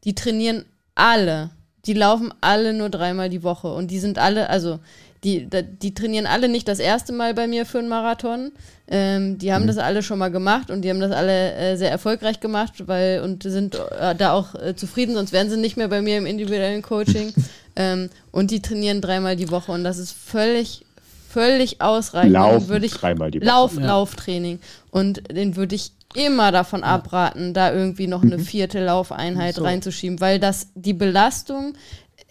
die 0.04 0.14
trainieren 0.14 0.66
alle. 0.94 1.50
Die 1.86 1.94
laufen 1.94 2.34
alle 2.40 2.74
nur 2.74 2.90
dreimal 2.90 3.30
die 3.30 3.42
Woche. 3.42 3.72
Und 3.72 3.90
die 3.90 3.98
sind 3.98 4.18
alle, 4.18 4.50
also 4.50 4.80
die, 5.26 5.48
die 5.82 5.92
trainieren 5.92 6.26
alle 6.26 6.48
nicht 6.48 6.68
das 6.68 6.78
erste 6.78 7.12
Mal 7.12 7.34
bei 7.34 7.48
mir 7.48 7.66
für 7.66 7.80
einen 7.80 7.88
Marathon. 7.88 8.52
Ähm, 8.86 9.38
die 9.38 9.52
haben 9.52 9.64
mhm. 9.64 9.66
das 9.66 9.78
alle 9.78 10.04
schon 10.04 10.20
mal 10.20 10.30
gemacht 10.30 10.70
und 10.70 10.82
die 10.82 10.90
haben 10.90 11.00
das 11.00 11.10
alle 11.10 11.52
äh, 11.54 11.76
sehr 11.76 11.90
erfolgreich 11.90 12.38
gemacht, 12.38 12.86
weil 12.86 13.20
und 13.20 13.42
sind 13.42 13.74
äh, 13.74 14.14
da 14.14 14.32
auch 14.32 14.54
äh, 14.54 14.76
zufrieden, 14.76 15.16
sonst 15.16 15.32
wären 15.32 15.50
sie 15.50 15.56
nicht 15.56 15.76
mehr 15.76 15.88
bei 15.88 16.00
mir 16.00 16.18
im 16.18 16.26
individuellen 16.26 16.82
Coaching. 16.82 17.34
ähm, 17.76 18.08
und 18.30 18.52
die 18.52 18.62
trainieren 18.62 19.00
dreimal 19.00 19.34
die 19.34 19.50
Woche 19.50 19.72
und 19.72 19.82
das 19.82 19.98
ist 19.98 20.12
völlig, 20.12 20.86
völlig 21.28 21.80
ausreichend. 21.80 22.32
Laufen 22.32 22.68
würde 22.68 22.86
ich, 22.86 22.92
dreimal 22.92 23.32
die 23.32 23.40
Woche. 23.40 23.48
Lauf, 23.48 23.76
ja. 23.76 23.86
Lauftraining. 23.86 24.60
Und 24.92 25.22
den 25.28 25.56
würde 25.56 25.74
ich 25.74 25.90
immer 26.14 26.52
davon 26.52 26.84
abraten, 26.84 27.52
da 27.52 27.72
irgendwie 27.72 28.06
noch 28.06 28.22
eine 28.22 28.38
mhm. 28.38 28.44
vierte 28.44 28.84
Laufeinheit 28.84 29.56
so. 29.56 29.64
reinzuschieben, 29.64 30.20
weil 30.20 30.38
das 30.38 30.68
die 30.76 30.94
Belastung 30.94 31.74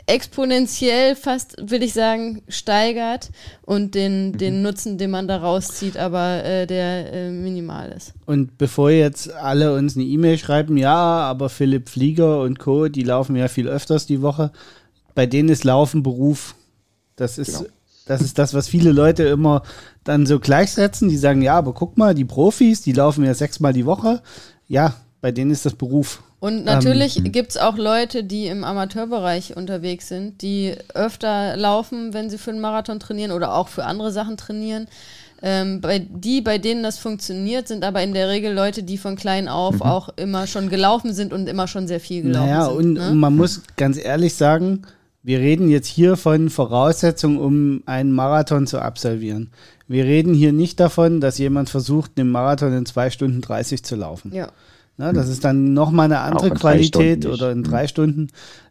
exponentiell 0.07 1.15
fast, 1.15 1.55
will 1.59 1.81
ich 1.81 1.93
sagen, 1.93 2.43
steigert 2.47 3.31
und 3.63 3.95
den, 3.95 4.29
mhm. 4.29 4.37
den 4.37 4.61
Nutzen, 4.61 4.97
den 4.97 5.11
man 5.11 5.27
da 5.27 5.37
rauszieht, 5.37 5.97
aber 5.97 6.43
äh, 6.43 6.67
der 6.67 7.11
äh, 7.11 7.31
minimal 7.31 7.91
ist. 7.91 8.13
Und 8.25 8.57
bevor 8.57 8.91
jetzt 8.91 9.33
alle 9.33 9.73
uns 9.73 9.95
eine 9.95 10.05
E-Mail 10.05 10.37
schreiben, 10.37 10.77
ja, 10.77 10.95
aber 10.95 11.49
Philipp 11.49 11.89
Flieger 11.89 12.41
und 12.41 12.59
Co., 12.59 12.87
die 12.87 13.03
laufen 13.03 13.35
ja 13.35 13.47
viel 13.47 13.67
öfters 13.67 14.05
die 14.05 14.21
Woche, 14.21 14.51
bei 15.15 15.25
denen 15.25 15.49
ist 15.49 15.63
Laufen 15.63 16.03
Beruf. 16.03 16.55
Das 17.15 17.37
ist, 17.37 17.59
genau. 17.59 17.69
das 18.05 18.21
ist 18.21 18.37
das, 18.37 18.53
was 18.53 18.67
viele 18.67 18.91
Leute 18.91 19.23
immer 19.23 19.63
dann 20.03 20.25
so 20.25 20.39
gleichsetzen. 20.39 21.09
Die 21.09 21.17
sagen, 21.17 21.41
ja, 21.41 21.57
aber 21.57 21.73
guck 21.73 21.97
mal, 21.97 22.13
die 22.13 22.25
Profis, 22.25 22.81
die 22.81 22.91
laufen 22.91 23.23
ja 23.23 23.33
sechsmal 23.33 23.73
die 23.73 23.85
Woche. 23.85 24.21
Ja, 24.67 24.95
bei 25.21 25.31
denen 25.31 25.51
ist 25.51 25.65
das 25.65 25.73
Beruf. 25.73 26.21
Und 26.45 26.63
natürlich 26.63 27.17
ähm, 27.17 27.31
gibt 27.31 27.49
es 27.49 27.57
auch 27.57 27.75
Leute, 27.75 28.23
die 28.23 28.45
im 28.45 28.63
Amateurbereich 28.63 29.57
unterwegs 29.57 30.09
sind, 30.09 30.43
die 30.43 30.75
öfter 30.93 31.57
laufen, 31.57 32.13
wenn 32.13 32.29
sie 32.29 32.37
für 32.37 32.51
einen 32.51 32.61
Marathon 32.61 32.99
trainieren 32.99 33.31
oder 33.31 33.55
auch 33.55 33.67
für 33.67 33.83
andere 33.83 34.11
Sachen 34.11 34.37
trainieren. 34.37 34.85
Ähm, 35.41 35.81
bei, 35.81 35.97
die, 36.07 36.41
bei 36.41 36.59
denen 36.59 36.83
das 36.83 36.99
funktioniert, 36.99 37.67
sind 37.67 37.83
aber 37.83 38.03
in 38.03 38.13
der 38.13 38.29
Regel 38.29 38.53
Leute, 38.53 38.83
die 38.83 38.99
von 38.99 39.15
klein 39.15 39.47
auf 39.47 39.77
mhm. 39.77 39.81
auch 39.81 40.09
immer 40.17 40.45
schon 40.45 40.69
gelaufen 40.69 41.15
sind 41.15 41.33
und 41.33 41.49
immer 41.49 41.67
schon 41.67 41.87
sehr 41.87 41.99
viel 41.99 42.21
gelaufen 42.21 42.47
naja, 42.47 42.65
sind. 42.65 42.77
Und, 42.77 42.93
ne? 42.93 43.09
und 43.09 43.17
man 43.17 43.35
muss 43.35 43.63
ganz 43.75 43.97
ehrlich 43.97 44.35
sagen, 44.35 44.83
wir 45.23 45.39
reden 45.39 45.67
jetzt 45.67 45.87
hier 45.87 46.15
von 46.15 46.51
Voraussetzungen, 46.51 47.39
um 47.39 47.81
einen 47.87 48.11
Marathon 48.11 48.67
zu 48.67 48.77
absolvieren. 48.77 49.49
Wir 49.87 50.05
reden 50.05 50.35
hier 50.35 50.53
nicht 50.53 50.79
davon, 50.79 51.21
dass 51.21 51.39
jemand 51.39 51.71
versucht, 51.71 52.11
einen 52.19 52.29
Marathon 52.29 52.71
in 52.71 52.85
zwei 52.85 53.09
Stunden 53.09 53.41
30 53.41 53.83
zu 53.83 53.95
laufen. 53.95 54.31
Ja. 54.31 54.51
Na, 54.97 55.11
das 55.11 55.27
ist 55.27 55.43
dann 55.43 55.73
nochmal 55.73 56.05
eine 56.05 56.19
andere 56.19 56.51
Qualität 56.51 57.25
oder 57.25 57.51
in 57.51 57.63
drei 57.63 57.83
mhm. 57.83 57.87
Stunden. 57.87 58.27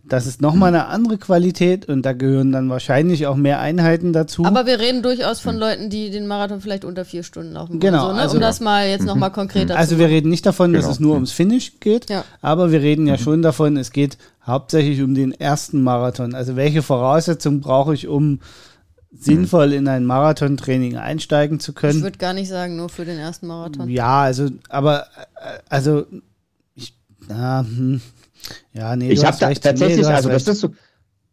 Das 0.07 0.27
ist 0.27 0.43
nochmal 0.43 0.69
eine 0.69 0.87
andere 0.87 1.17
Qualität 1.17 1.87
und 1.89 2.03
da 2.03 2.13
gehören 2.13 2.53
dann 2.53 2.69
wahrscheinlich 2.69 3.27
auch 3.27 3.37
mehr 3.37 3.61
Einheiten 3.61 4.13
dazu. 4.13 4.45
Aber 4.45 4.67
wir 4.67 4.79
reden 4.79 5.03
durchaus 5.03 5.41
von 5.41 5.57
Leuten, 5.57 5.89
die 5.89 6.11
den 6.11 6.27
Marathon 6.27 6.61
vielleicht 6.61 6.85
unter 6.85 7.07
vier 7.07 7.23
Stunden 7.23 7.53
laufen. 7.53 7.81
Genau. 7.81 8.09
So, 8.09 8.13
ne? 8.13 8.21
also, 8.21 8.35
um 8.37 8.41
das 8.41 8.61
mal 8.61 8.89
jetzt 8.89 9.05
nochmal 9.05 9.31
mhm. 9.31 9.35
konkreter 9.35 9.77
Also 9.77 9.99
wir 9.99 10.09
reden 10.09 10.29
nicht 10.29 10.45
davon, 10.45 10.73
genau. 10.73 10.83
dass 10.83 10.95
es 10.95 11.01
nur 11.01 11.15
ums 11.15 11.33
Finish 11.33 11.81
geht, 11.81 12.11
ja. 12.11 12.25
aber 12.43 12.71
wir 12.71 12.81
reden 12.81 13.07
ja 13.07 13.15
mhm. 13.15 13.19
schon 13.19 13.43
davon, 13.43 13.77
es 13.77 13.93
geht 13.93 14.19
hauptsächlich 14.47 15.03
um 15.03 15.15
den 15.15 15.33
ersten 15.33 15.83
Marathon. 15.83 16.35
Also 16.35 16.57
welche 16.57 16.83
Voraussetzungen 16.83 17.61
brauche 17.61 17.95
ich, 17.95 18.07
um 18.09 18.41
sinnvoll 19.19 19.73
in 19.73 19.89
ein 19.89 20.05
Marathontraining 20.05 20.97
einsteigen 20.97 21.61
zu 21.61 21.73
können. 21.73 21.99
Ich 21.99 22.03
würde 22.03 22.19
gar 22.19 22.33
nicht 22.33 22.49
sagen, 22.49 22.77
nur 22.77 22.89
für 22.89 23.05
den 23.05 23.19
ersten 23.19 23.47
Marathon. 23.47 23.89
Ja, 23.89 24.23
also, 24.23 24.49
aber, 24.69 25.07
äh, 25.37 25.59
also, 25.69 26.07
ich, 26.75 26.95
na, 27.29 27.61
hm, 27.61 28.01
ja, 28.73 28.97
nee, 28.97 29.11
ich 29.11 29.25
habe 29.25 29.37
tatsächlich, 29.39 30.07
nee, 30.07 30.13
also 30.13 30.29
das 30.29 30.47
ist 30.47 30.61
so, 30.61 30.71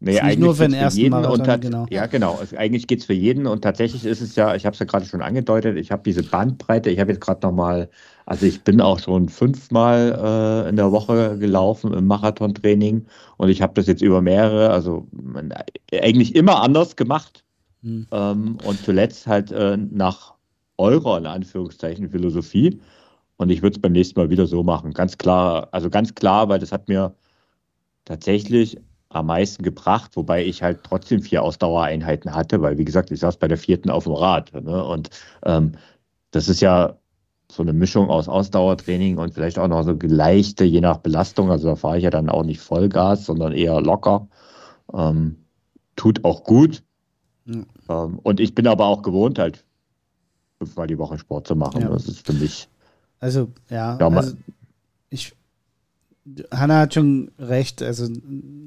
Nee, 0.04 0.20
eigentlich 0.20 0.40
nur 0.40 0.56
für 0.56 0.64
den 0.64 0.74
ersten 0.74 1.00
jeden 1.00 1.12
Marathon, 1.12 1.48
und 1.48 1.62
genau. 1.62 1.86
Ja, 1.92 2.08
genau. 2.08 2.36
Also 2.40 2.58
eigentlich 2.58 2.88
geht 2.88 3.02
es 3.02 3.06
für 3.06 3.14
jeden 3.14 3.46
und 3.46 3.62
tatsächlich 3.62 4.04
ist 4.04 4.20
es 4.20 4.36
ja, 4.36 4.56
ich 4.56 4.66
habe 4.66 4.74
es 4.74 4.80
ja 4.80 4.88
gerade 4.88 5.06
schon 5.06 5.22
angedeutet, 5.22 5.78
ich 5.78 5.92
habe 5.92 6.02
diese 6.04 6.24
Bandbreite, 6.24 6.90
ich 6.90 7.00
habe 7.00 7.12
jetzt 7.12 7.22
gerade 7.22 7.46
nochmal, 7.46 7.88
also 8.26 8.48
ich 8.48 8.64
bin 8.64 8.82
auch 8.82 8.98
schon 8.98 9.30
fünfmal 9.30 10.66
äh, 10.66 10.70
in 10.70 10.76
der 10.76 10.92
Woche 10.92 11.38
gelaufen 11.38 11.94
im 11.94 12.08
Marathontraining 12.08 13.06
und 13.38 13.50
ich 13.50 13.62
habe 13.62 13.74
das 13.76 13.86
jetzt 13.86 14.02
über 14.02 14.24
mehrere, 14.24 14.72
also 14.72 15.08
man, 15.12 15.54
eigentlich 15.94 16.34
immer 16.34 16.64
anders 16.64 16.96
gemacht. 16.96 17.44
Mhm. 17.82 18.08
Ähm, 18.12 18.58
und 18.66 18.80
zuletzt 18.84 19.28
halt 19.28 19.52
äh, 19.52 19.78
nach 19.78 20.34
eurer, 20.78 21.18
in 21.18 21.26
Anführungszeichen, 21.26 22.10
Philosophie. 22.10 22.80
Und 23.38 23.50
ich 23.50 23.62
würde 23.62 23.76
es 23.76 23.82
beim 23.82 23.94
nächsten 23.94 24.20
Mal 24.20 24.30
wieder 24.30 24.46
so 24.48 24.64
machen. 24.64 24.94
Ganz 24.94 25.18
klar, 25.18 25.70
also 25.72 25.90
ganz 25.90 26.14
klar, 26.16 26.50
weil 26.50 26.60
das 26.60 26.72
hat 26.72 26.88
mir 26.88 27.16
tatsächlich 28.06 28.78
am 29.10 29.28
meisten 29.28 29.64
gebracht, 29.64 30.12
wobei 30.16 30.46
ich 30.46 30.64
halt 30.64 30.84
trotzdem 30.84 31.22
vier 31.22 31.44
Ausdauereinheiten 31.44 32.34
hatte, 32.34 32.62
weil 32.62 32.78
wie 32.78 32.86
gesagt, 32.86 33.12
ich 33.12 33.20
saß 33.20 33.38
bei 33.38 33.48
der 33.48 33.58
vierten 33.58 33.90
auf 33.90 34.06
dem 34.06 34.14
Rad. 34.14 34.54
Ne? 34.54 34.84
Und 34.84 35.10
ähm, 35.44 35.74
das 36.32 36.48
ist 36.48 36.62
ja 36.62 36.98
so 37.52 37.62
eine 37.62 37.74
Mischung 37.74 38.10
aus 38.10 38.30
Ausdauertraining 38.30 39.18
und 39.18 39.34
vielleicht 39.34 39.60
auch 39.60 39.68
noch 39.68 39.84
so 39.84 39.98
leichte, 40.02 40.64
je 40.64 40.82
nach 40.82 40.98
Belastung. 40.98 41.52
Also 41.52 41.68
da 41.70 41.76
fahre 41.76 41.98
ich 41.98 42.04
ja 42.06 42.10
dann 42.10 42.30
auch 42.30 42.44
nicht 42.44 42.62
Vollgas, 42.62 43.26
sondern 43.26 43.52
eher 43.52 43.82
locker. 43.82 44.28
Ähm, 44.94 45.46
tut 45.96 46.24
auch 46.24 46.44
gut. 46.44 46.84
Mhm. 47.46 47.66
Ähm, 47.90 48.20
und 48.24 48.40
ich 48.40 48.56
bin 48.56 48.68
aber 48.68 48.86
auch 48.86 49.02
gewohnt, 49.02 49.40
halt 49.40 49.64
fünfmal 50.58 50.88
die 50.88 50.98
Woche 50.98 51.18
Sport 51.18 51.48
zu 51.48 51.56
machen. 51.56 51.82
Ja. 51.82 51.90
Das 51.90 52.08
ist 52.08 52.26
für 52.26 52.34
mich. 52.34 52.68
Also, 53.20 53.50
ja, 53.70 53.98
ja 54.00 54.08
also 54.08 54.36
ich. 55.10 55.34
Hanna 56.52 56.82
hat 56.82 56.94
schon 56.94 57.32
recht. 57.40 57.82
Also, 57.82 58.08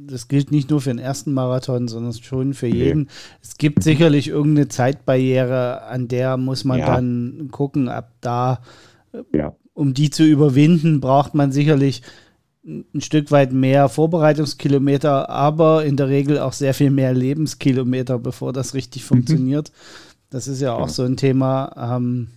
das 0.06 0.26
gilt 0.26 0.50
nicht 0.50 0.70
nur 0.70 0.80
für 0.80 0.90
den 0.90 0.98
ersten 0.98 1.32
Marathon, 1.32 1.87
sondern 1.87 2.12
schon 2.12 2.52
für 2.52 2.66
jeden. 2.66 3.02
Nee. 3.02 3.08
Es 3.42 3.58
gibt 3.58 3.84
sicherlich 3.84 4.26
irgendeine 4.28 4.68
Zeitbarriere, 4.68 5.84
an 5.84 6.08
der 6.08 6.37
muss 6.37 6.64
man 6.64 6.80
ja. 6.80 6.87
dann 6.87 7.48
gucken, 7.52 7.88
ab 7.88 8.10
da, 8.20 8.60
ja. 9.32 9.54
um 9.72 9.94
die 9.94 10.10
zu 10.10 10.24
überwinden, 10.24 11.00
braucht 11.00 11.34
man 11.34 11.52
sicherlich 11.52 12.02
ein 12.66 13.00
Stück 13.00 13.31
weit 13.31 13.53
mehr 13.53 13.88
Vorbereitungskilometer, 13.88 15.29
aber 15.29 15.85
in 15.85 15.96
der 15.96 16.09
Regel 16.09 16.38
auch 16.38 16.55
sehr 16.55 16.72
viel 16.72 16.90
mehr 16.90 17.12
Lebenskilometer, 17.12 18.18
bevor 18.18 18.53
das 18.53 18.74
richtig 18.74 19.03
mhm. 19.03 19.07
funktioniert. 19.07 19.72
Das 20.31 20.48
ist 20.48 20.61
ja 20.61 20.74
auch 20.74 20.87
ja. 20.87 20.88
so 20.88 21.03
ein 21.05 21.16
Thema. 21.16 21.94
Ähm, 21.96 22.29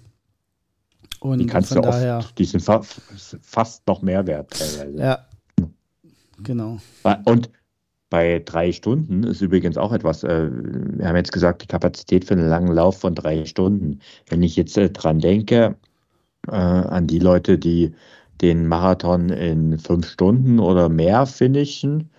und 1.20 1.40
die 1.40 1.48
kannst 1.48 1.74
von 1.74 1.82
du 1.82 1.90
daher, 1.90 2.18
oft, 2.20 2.38
die 2.38 2.46
sind 2.46 2.62
fa 2.62 2.82
fast 3.42 3.88
noch 3.88 4.02
mehr 4.02 4.28
wert 4.28 4.52
teilweise. 4.52 5.00
Ja, 5.00 5.26
genau. 6.44 6.78
Und 7.26 7.50
bei 8.10 8.42
drei 8.46 8.72
Stunden 8.72 9.24
ist 9.24 9.42
übrigens 9.42 9.78
auch 9.78 9.92
etwas, 9.92 10.24
äh, 10.24 10.50
wir 10.52 11.08
haben 11.08 11.16
jetzt 11.16 11.32
gesagt, 11.32 11.64
die 11.64 11.68
Kapazität 11.68 12.26
für 12.26 12.36
einen 12.36 12.48
langen 12.48 12.72
Lauf 12.72 13.00
von 13.00 13.16
drei 13.16 13.46
Stunden. 13.46 14.00
Wenn 14.28 14.44
ich 14.44 14.56
jetzt 14.56 14.78
äh, 14.78 14.90
dran 14.90 15.20
denke, 15.20 15.76
äh, 16.48 16.52
an 16.52 17.08
die 17.08 17.20
Leute, 17.20 17.58
die 17.58 17.94
den 18.42 18.68
Marathon 18.68 19.30
in 19.30 19.78
fünf 19.80 20.10
Stunden 20.10 20.60
oder 20.60 20.90
mehr 20.90 21.26
finishen, 21.26 22.10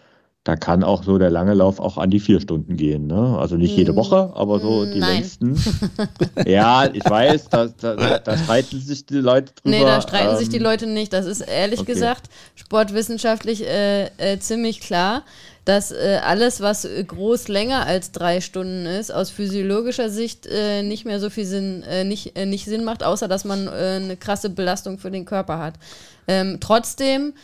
da 0.49 0.57
kann 0.57 0.83
auch 0.83 1.03
so 1.03 1.19
der 1.19 1.29
lange 1.29 1.53
Lauf 1.53 1.79
auch 1.79 1.99
an 1.99 2.09
die 2.09 2.21
vier 2.21 2.41
Stunden 2.41 2.79
gehen. 2.79 3.07
Ne? 3.07 3.37
Also 3.39 3.57
nicht 3.57 3.77
jede 3.77 3.95
Woche, 3.95 4.33
aber 4.35 4.61
so 4.61 4.87
die 4.87 4.99
Nein. 4.99 5.17
längsten. 5.17 5.63
ja, 6.47 6.89
ich 6.91 7.05
weiß, 7.05 7.51
da, 7.51 7.67
da, 7.67 8.19
da, 8.19 8.39
streiten 8.39 8.81
sich 8.81 9.05
die 9.05 9.17
Leute 9.17 9.53
drüber. 9.53 9.77
Nee, 9.77 9.85
da 9.85 10.01
streiten 10.01 10.31
ähm, 10.31 10.39
sich 10.39 10.49
die 10.49 10.57
ähm, 10.57 10.63
Leute 10.63 10.87
nicht. 10.87 11.13
Das 11.13 11.27
ist 11.27 11.43
ehrlich 11.43 11.81
okay. 11.81 11.93
gesagt 11.93 12.31
sportwissenschaftlich 12.55 13.67
äh, 13.67 14.07
äh, 14.17 14.39
ziemlich 14.39 14.81
klar 14.81 15.23
dass 15.67 15.93
äh, 15.93 16.19
alles, 16.25 16.63
was 16.63 16.87
äh, 16.87 17.05
groß 17.05 17.49
länger 17.49 17.85
als 17.85 18.11
drei 18.11 18.41
Stunden 18.41 18.87
ist, 18.87 19.13
aus 19.13 19.29
physiologischer 19.29 20.09
Sicht 20.09 20.47
äh, 20.47 20.83
nicht 20.83 21.05
mehr 21.05 21.21
so 21.21 21.29
viel 21.29 21.45
Sinn, 21.45 21.83
äh, 21.83 22.05
nicht, 22.05 22.39
nicht 22.39 22.65
Sinn 22.65 22.85
macht, 22.85 23.05
außer 23.05 23.29
dass 23.29 23.45
man 23.45 23.69
eine 23.69 24.17
krasse 24.17 24.49
Belastung 24.49 24.99
für 24.99 25.11
den 25.11 25.27
Körper 25.27 25.59
hat. 25.59 25.75
Ähm, 26.27 26.57
trotzdem 26.59 27.35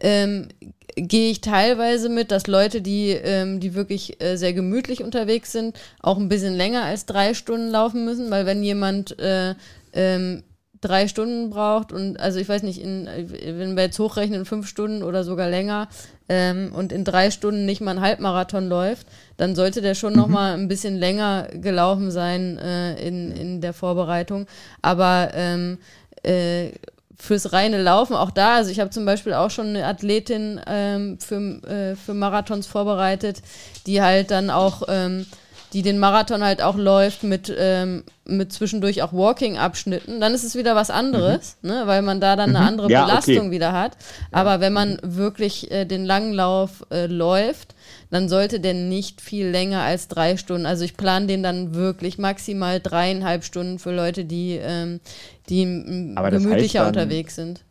ähm, 0.00 0.48
gehe 0.96 1.30
ich 1.30 1.40
teilweise 1.40 2.08
mit, 2.08 2.30
dass 2.30 2.46
Leute, 2.46 2.80
die, 2.80 3.10
ähm, 3.10 3.60
die 3.60 3.74
wirklich 3.74 4.18
sehr 4.34 4.52
gemütlich 4.52 5.02
unterwegs 5.02 5.52
sind, 5.52 5.76
auch 6.00 6.18
ein 6.18 6.28
bisschen 6.28 6.54
länger 6.54 6.84
als 6.84 7.06
drei 7.06 7.34
Stunden 7.34 7.68
laufen 7.68 8.04
müssen, 8.04 8.30
weil 8.30 8.46
wenn 8.46 8.62
jemand 8.62 9.16
ähm, 9.18 10.42
drei 10.84 11.08
Stunden 11.08 11.50
braucht 11.50 11.92
und 11.92 12.20
also 12.20 12.38
ich 12.38 12.48
weiß 12.48 12.62
nicht, 12.62 12.80
in, 12.80 13.06
wenn 13.06 13.74
wir 13.74 13.84
jetzt 13.84 13.98
hochrechnen, 13.98 14.44
fünf 14.44 14.68
Stunden 14.68 15.02
oder 15.02 15.24
sogar 15.24 15.48
länger 15.48 15.88
ähm, 16.28 16.72
und 16.74 16.92
in 16.92 17.04
drei 17.04 17.30
Stunden 17.30 17.64
nicht 17.64 17.80
mal 17.80 17.92
ein 17.92 18.02
Halbmarathon 18.02 18.68
läuft, 18.68 19.06
dann 19.38 19.54
sollte 19.54 19.80
der 19.80 19.94
schon 19.94 20.12
mhm. 20.12 20.18
noch 20.18 20.28
mal 20.28 20.54
ein 20.54 20.68
bisschen 20.68 20.96
länger 20.96 21.48
gelaufen 21.54 22.10
sein 22.10 22.58
äh, 22.58 22.96
in, 23.06 23.32
in 23.32 23.60
der 23.62 23.72
Vorbereitung. 23.72 24.46
Aber 24.82 25.30
ähm, 25.32 25.78
äh, 26.22 26.72
fürs 27.18 27.52
reine 27.52 27.82
Laufen 27.82 28.16
auch 28.16 28.30
da, 28.30 28.56
also 28.56 28.70
ich 28.70 28.80
habe 28.80 28.90
zum 28.90 29.04
Beispiel 29.04 29.34
auch 29.34 29.50
schon 29.50 29.68
eine 29.68 29.86
Athletin 29.86 30.60
ähm, 30.66 31.18
für, 31.20 31.36
äh, 31.36 31.96
für 31.96 32.14
Marathons 32.14 32.66
vorbereitet, 32.66 33.42
die 33.86 34.02
halt 34.02 34.30
dann 34.30 34.50
auch 34.50 34.82
ähm, 34.88 35.26
die 35.74 35.82
den 35.82 35.98
Marathon 35.98 36.42
halt 36.42 36.62
auch 36.62 36.76
läuft 36.76 37.24
mit, 37.24 37.52
ähm, 37.56 38.04
mit 38.24 38.52
zwischendurch 38.52 39.02
auch 39.02 39.12
Walking-Abschnitten, 39.12 40.20
dann 40.20 40.32
ist 40.32 40.44
es 40.44 40.54
wieder 40.54 40.76
was 40.76 40.88
anderes, 40.88 41.56
mhm. 41.62 41.70
ne? 41.70 41.82
weil 41.86 42.00
man 42.02 42.20
da 42.20 42.36
dann 42.36 42.50
eine 42.50 42.60
mhm. 42.60 42.66
andere 42.66 42.90
ja, 42.90 43.04
Belastung 43.04 43.38
okay. 43.38 43.50
wieder 43.50 43.72
hat. 43.72 43.96
Aber 44.30 44.60
wenn 44.60 44.72
man 44.72 44.98
wirklich 45.02 45.70
äh, 45.72 45.84
den 45.84 46.04
Langlauf 46.04 46.86
äh, 46.90 47.06
läuft, 47.06 47.73
dann 48.14 48.28
sollte 48.28 48.60
der 48.60 48.74
nicht 48.74 49.20
viel 49.20 49.48
länger 49.48 49.80
als 49.80 50.06
drei 50.06 50.36
Stunden. 50.36 50.66
Also 50.66 50.84
ich 50.84 50.96
plane 50.96 51.26
den 51.26 51.42
dann 51.42 51.74
wirklich 51.74 52.16
maximal 52.16 52.78
dreieinhalb 52.78 53.42
Stunden 53.42 53.80
für 53.80 53.92
Leute, 53.92 54.24
die, 54.24 54.52
ähm, 54.52 55.00
die 55.48 55.64
gemütlicher 55.64 56.78
dann, 56.78 56.88
unterwegs 56.90 57.34
sind. 57.34 57.64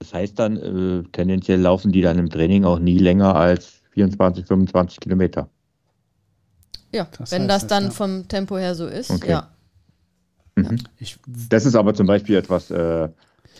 Das 0.00 0.12
heißt 0.12 0.36
dann, 0.36 0.56
äh, 0.56 1.04
tendenziell 1.12 1.60
laufen 1.60 1.92
die 1.92 2.00
dann 2.00 2.18
im 2.18 2.28
Training 2.28 2.64
auch 2.64 2.80
nie 2.80 2.98
länger 2.98 3.36
als 3.36 3.82
24, 3.92 4.46
25 4.46 4.98
Kilometer. 4.98 5.48
Ja, 6.90 7.06
das 7.16 7.30
wenn 7.30 7.46
das 7.46 7.68
dann 7.68 7.84
ja. 7.84 7.90
vom 7.90 8.26
Tempo 8.26 8.58
her 8.58 8.74
so 8.74 8.88
ist, 8.88 9.12
okay. 9.12 9.30
ja. 9.30 9.48
Mhm. 10.56 10.80
Ich, 10.98 11.18
das 11.48 11.66
ist 11.66 11.76
aber 11.76 11.94
zum 11.94 12.08
Beispiel 12.08 12.34
etwas, 12.34 12.72
äh, 12.72 13.08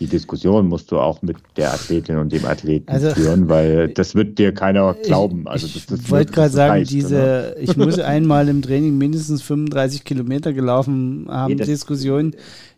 die 0.00 0.06
Diskussion 0.06 0.68
musst 0.68 0.90
du 0.90 0.98
auch 0.98 1.22
mit 1.22 1.36
der 1.56 1.72
Athletin 1.72 2.16
und 2.16 2.32
dem 2.32 2.44
Athleten 2.44 2.90
also, 2.90 3.10
führen, 3.10 3.48
weil 3.48 3.88
das 3.88 4.14
wird 4.14 4.38
dir 4.38 4.52
keiner 4.52 4.94
glauben. 4.94 5.46
Also 5.46 5.66
ich, 5.66 5.76
ich 5.76 6.10
wollte 6.10 6.32
gerade 6.32 6.50
sagen, 6.50 6.70
reicht, 6.72 6.90
diese, 6.90 7.54
ich 7.60 7.76
muss 7.76 7.98
einmal 7.98 8.48
im 8.48 8.62
Training 8.62 8.98
mindestens 8.98 9.42
35 9.42 10.04
Kilometer 10.04 10.52
gelaufen 10.52 11.26
haben, 11.28 11.54
nee, 11.54 11.64
Diskussion 11.64 12.34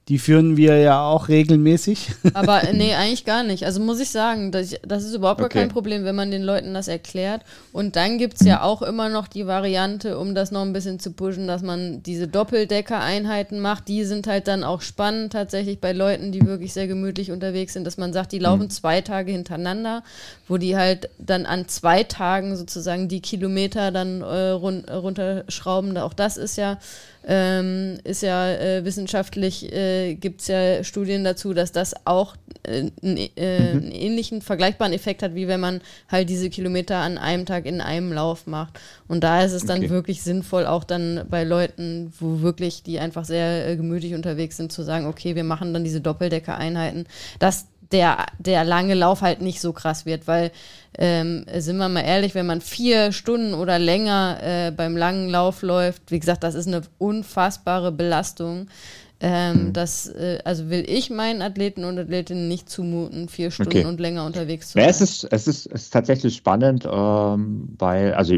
die 0.09 0.19
führen 0.19 0.59
wir 0.59 0.77
ja 0.79 1.03
auch 1.03 1.29
regelmäßig. 1.29 2.11
Aber 2.35 2.63
nee, 2.73 2.95
eigentlich 2.95 3.25
gar 3.25 3.43
nicht. 3.43 3.65
Also 3.65 3.81
muss 3.81 4.01
ich 4.01 4.11
sagen, 4.11 4.53
das, 4.53 4.77
das 4.83 5.05
ist 5.05 5.15
überhaupt 5.15 5.41
okay. 5.41 5.61
kein 5.61 5.69
Problem, 5.71 6.05
wenn 6.05 6.15
man 6.15 6.31
den 6.31 6.43
Leuten 6.43 6.75
das 6.75 6.89
erklärt. 6.89 7.43
Und 7.73 7.97
dann 7.97 8.19
gibt 8.19 8.35
es 8.35 8.47
ja 8.47 8.63
auch 8.63 8.83
immer 8.83 9.09
noch 9.09 9.29
die 9.29 9.47
Variante, 9.47 10.19
um 10.19 10.35
das 10.35 10.51
noch 10.51 10.61
ein 10.61 10.75
bisschen 10.75 10.99
zu 10.99 11.13
pushen, 11.13 11.47
dass 11.47 11.63
man 11.63 12.03
diese 12.03 12.29
Doppeldecker-Einheiten 12.29 13.61
macht. 13.61 13.89
Die 13.89 14.05
sind 14.05 14.27
halt 14.27 14.47
dann 14.47 14.63
auch 14.63 14.83
spannend 14.83 15.33
tatsächlich 15.33 15.81
bei 15.81 15.93
Leuten, 15.93 16.33
die 16.33 16.47
wirklich 16.47 16.75
sehr 16.75 16.87
gemütlich 16.87 17.31
unterwegs 17.31 17.73
sind, 17.73 17.87
dass 17.87 17.97
man 17.97 18.13
sagt, 18.13 18.33
die 18.33 18.39
laufen 18.39 18.65
mhm. 18.65 18.71
zwei 18.71 19.01
Tage 19.01 19.33
hintereinander, 19.33 20.03
wo 20.49 20.59
die 20.59 20.77
halt 20.77 21.09
dann 21.19 21.47
an 21.47 21.67
zwei 21.69 22.03
Tagen 22.03 22.57
sozusagen 22.57 23.09
die 23.09 23.21
Kilometer 23.21 23.91
dann 23.91 24.21
äh, 24.21 24.51
run 24.51 24.85
runterschrauben. 24.85 25.97
Auch 25.97 26.13
das 26.13 26.37
ist 26.37 26.57
ja 26.57 26.79
ähm, 27.27 27.99
ist 28.05 28.23
ja 28.23 28.51
äh, 28.51 28.85
wissenschaftlich, 28.85 29.73
äh, 29.73 29.94
gibt 30.15 30.41
es 30.41 30.49
ja 30.49 30.85
Studien 30.85 31.25
dazu, 31.25 31.55
dass 31.55 31.73
das 31.73 31.95
auch 32.07 32.37
äh, 32.67 32.91
äh, 33.03 33.75
mhm. 33.75 33.79
einen 33.79 33.93
ähnlichen, 33.93 34.43
vergleichbaren 34.43 34.93
Effekt 34.93 35.23
hat, 35.23 35.35
wie 35.35 35.49
wenn 35.49 35.61
man 35.61 35.81
halt 36.09 36.29
diese 36.29 36.51
Kilometer 36.51 36.97
an 36.97 37.19
einem 37.19 37.47
Tag 37.47 37.67
in 37.67 37.81
einem 37.81 38.13
Lauf 38.13 38.47
macht. 38.47 38.79
Und 39.09 39.23
da 39.25 39.43
ist 39.43 39.53
es 39.53 39.67
dann 39.67 39.79
okay. 39.79 39.91
wirklich 39.91 40.23
sinnvoll, 40.23 40.67
auch 40.67 40.85
dann 40.85 41.25
bei 41.29 41.45
Leuten, 41.45 42.13
wo 42.19 42.41
wirklich 42.41 42.83
die 42.83 42.99
einfach 42.99 43.25
sehr 43.25 43.69
äh, 43.69 43.77
gemütlich 43.77 44.15
unterwegs 44.15 44.57
sind, 44.57 44.73
zu 44.73 44.83
sagen, 44.83 45.07
okay, 45.07 45.35
wir 45.35 45.45
machen 45.45 45.73
dann 45.73 45.85
diese 45.85 46.01
Doppeldecker-Einheiten, 46.01 47.07
dass 47.39 47.67
der, 47.93 48.27
der 48.39 48.65
lange 48.65 48.95
Lauf 48.95 49.23
halt 49.23 49.41
nicht 49.41 49.61
so 49.61 49.73
krass 49.73 50.07
wird, 50.07 50.27
weil, 50.27 50.51
ähm, 50.99 51.47
sind 51.57 51.77
wir 51.77 51.89
mal 51.89 52.01
ehrlich, 52.01 52.35
wenn 52.35 52.47
man 52.47 52.61
vier 52.61 53.13
Stunden 53.13 53.55
oder 53.55 53.79
länger 53.79 54.39
äh, 54.43 54.71
beim 54.71 54.97
langen 54.97 55.29
Lauf 55.29 55.63
läuft, 55.63 56.11
wie 56.11 56.19
gesagt, 56.19 56.43
das 56.43 56.55
ist 56.55 56.67
eine 56.67 56.83
unfassbare 56.99 57.93
Belastung. 57.93 58.69
Ähm, 59.21 59.67
mhm. 59.69 59.73
Das, 59.73 60.09
äh, 60.09 60.39
also 60.45 60.69
will 60.71 60.85
ich 60.87 61.11
meinen 61.11 61.41
Athleten 61.41 61.85
und 61.85 61.99
Athletinnen 61.99 62.49
nicht 62.49 62.69
zumuten, 62.69 63.29
vier 63.29 63.51
Stunden 63.51 63.79
okay. 63.79 63.85
und 63.87 64.01
länger 64.01 64.27
unterwegs 64.27 64.69
zu 64.69 64.73
sein. 64.75 64.85
Ja, 64.85 64.91
es, 64.91 65.01
ist, 65.01 65.25
es, 65.31 65.47
ist, 65.47 65.67
es 65.67 65.83
ist 65.85 65.93
tatsächlich 65.93 66.37
spannend, 66.37 66.87
ähm, 66.91 67.69
weil, 67.79 68.15
also 68.15 68.35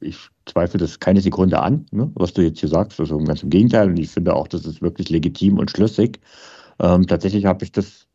ich 0.00 0.16
zweifle 0.46 0.78
das 0.78 1.00
keine 1.00 1.20
Sekunde 1.20 1.60
an, 1.60 1.86
ne, 1.90 2.10
was 2.14 2.32
du 2.32 2.42
jetzt 2.42 2.60
hier 2.60 2.68
sagst. 2.68 3.00
Also 3.00 3.18
ganz 3.18 3.42
im 3.42 3.50
Gegenteil. 3.50 3.88
Und 3.88 3.98
ich 3.98 4.10
finde 4.10 4.34
auch, 4.34 4.48
das 4.48 4.64
ist 4.64 4.82
wirklich 4.82 5.08
legitim 5.08 5.58
und 5.58 5.70
schlüssig. 5.70 6.20
Ähm, 6.80 7.06
tatsächlich 7.06 7.44
habe 7.44 7.64
ich 7.64 7.72
das 7.72 8.06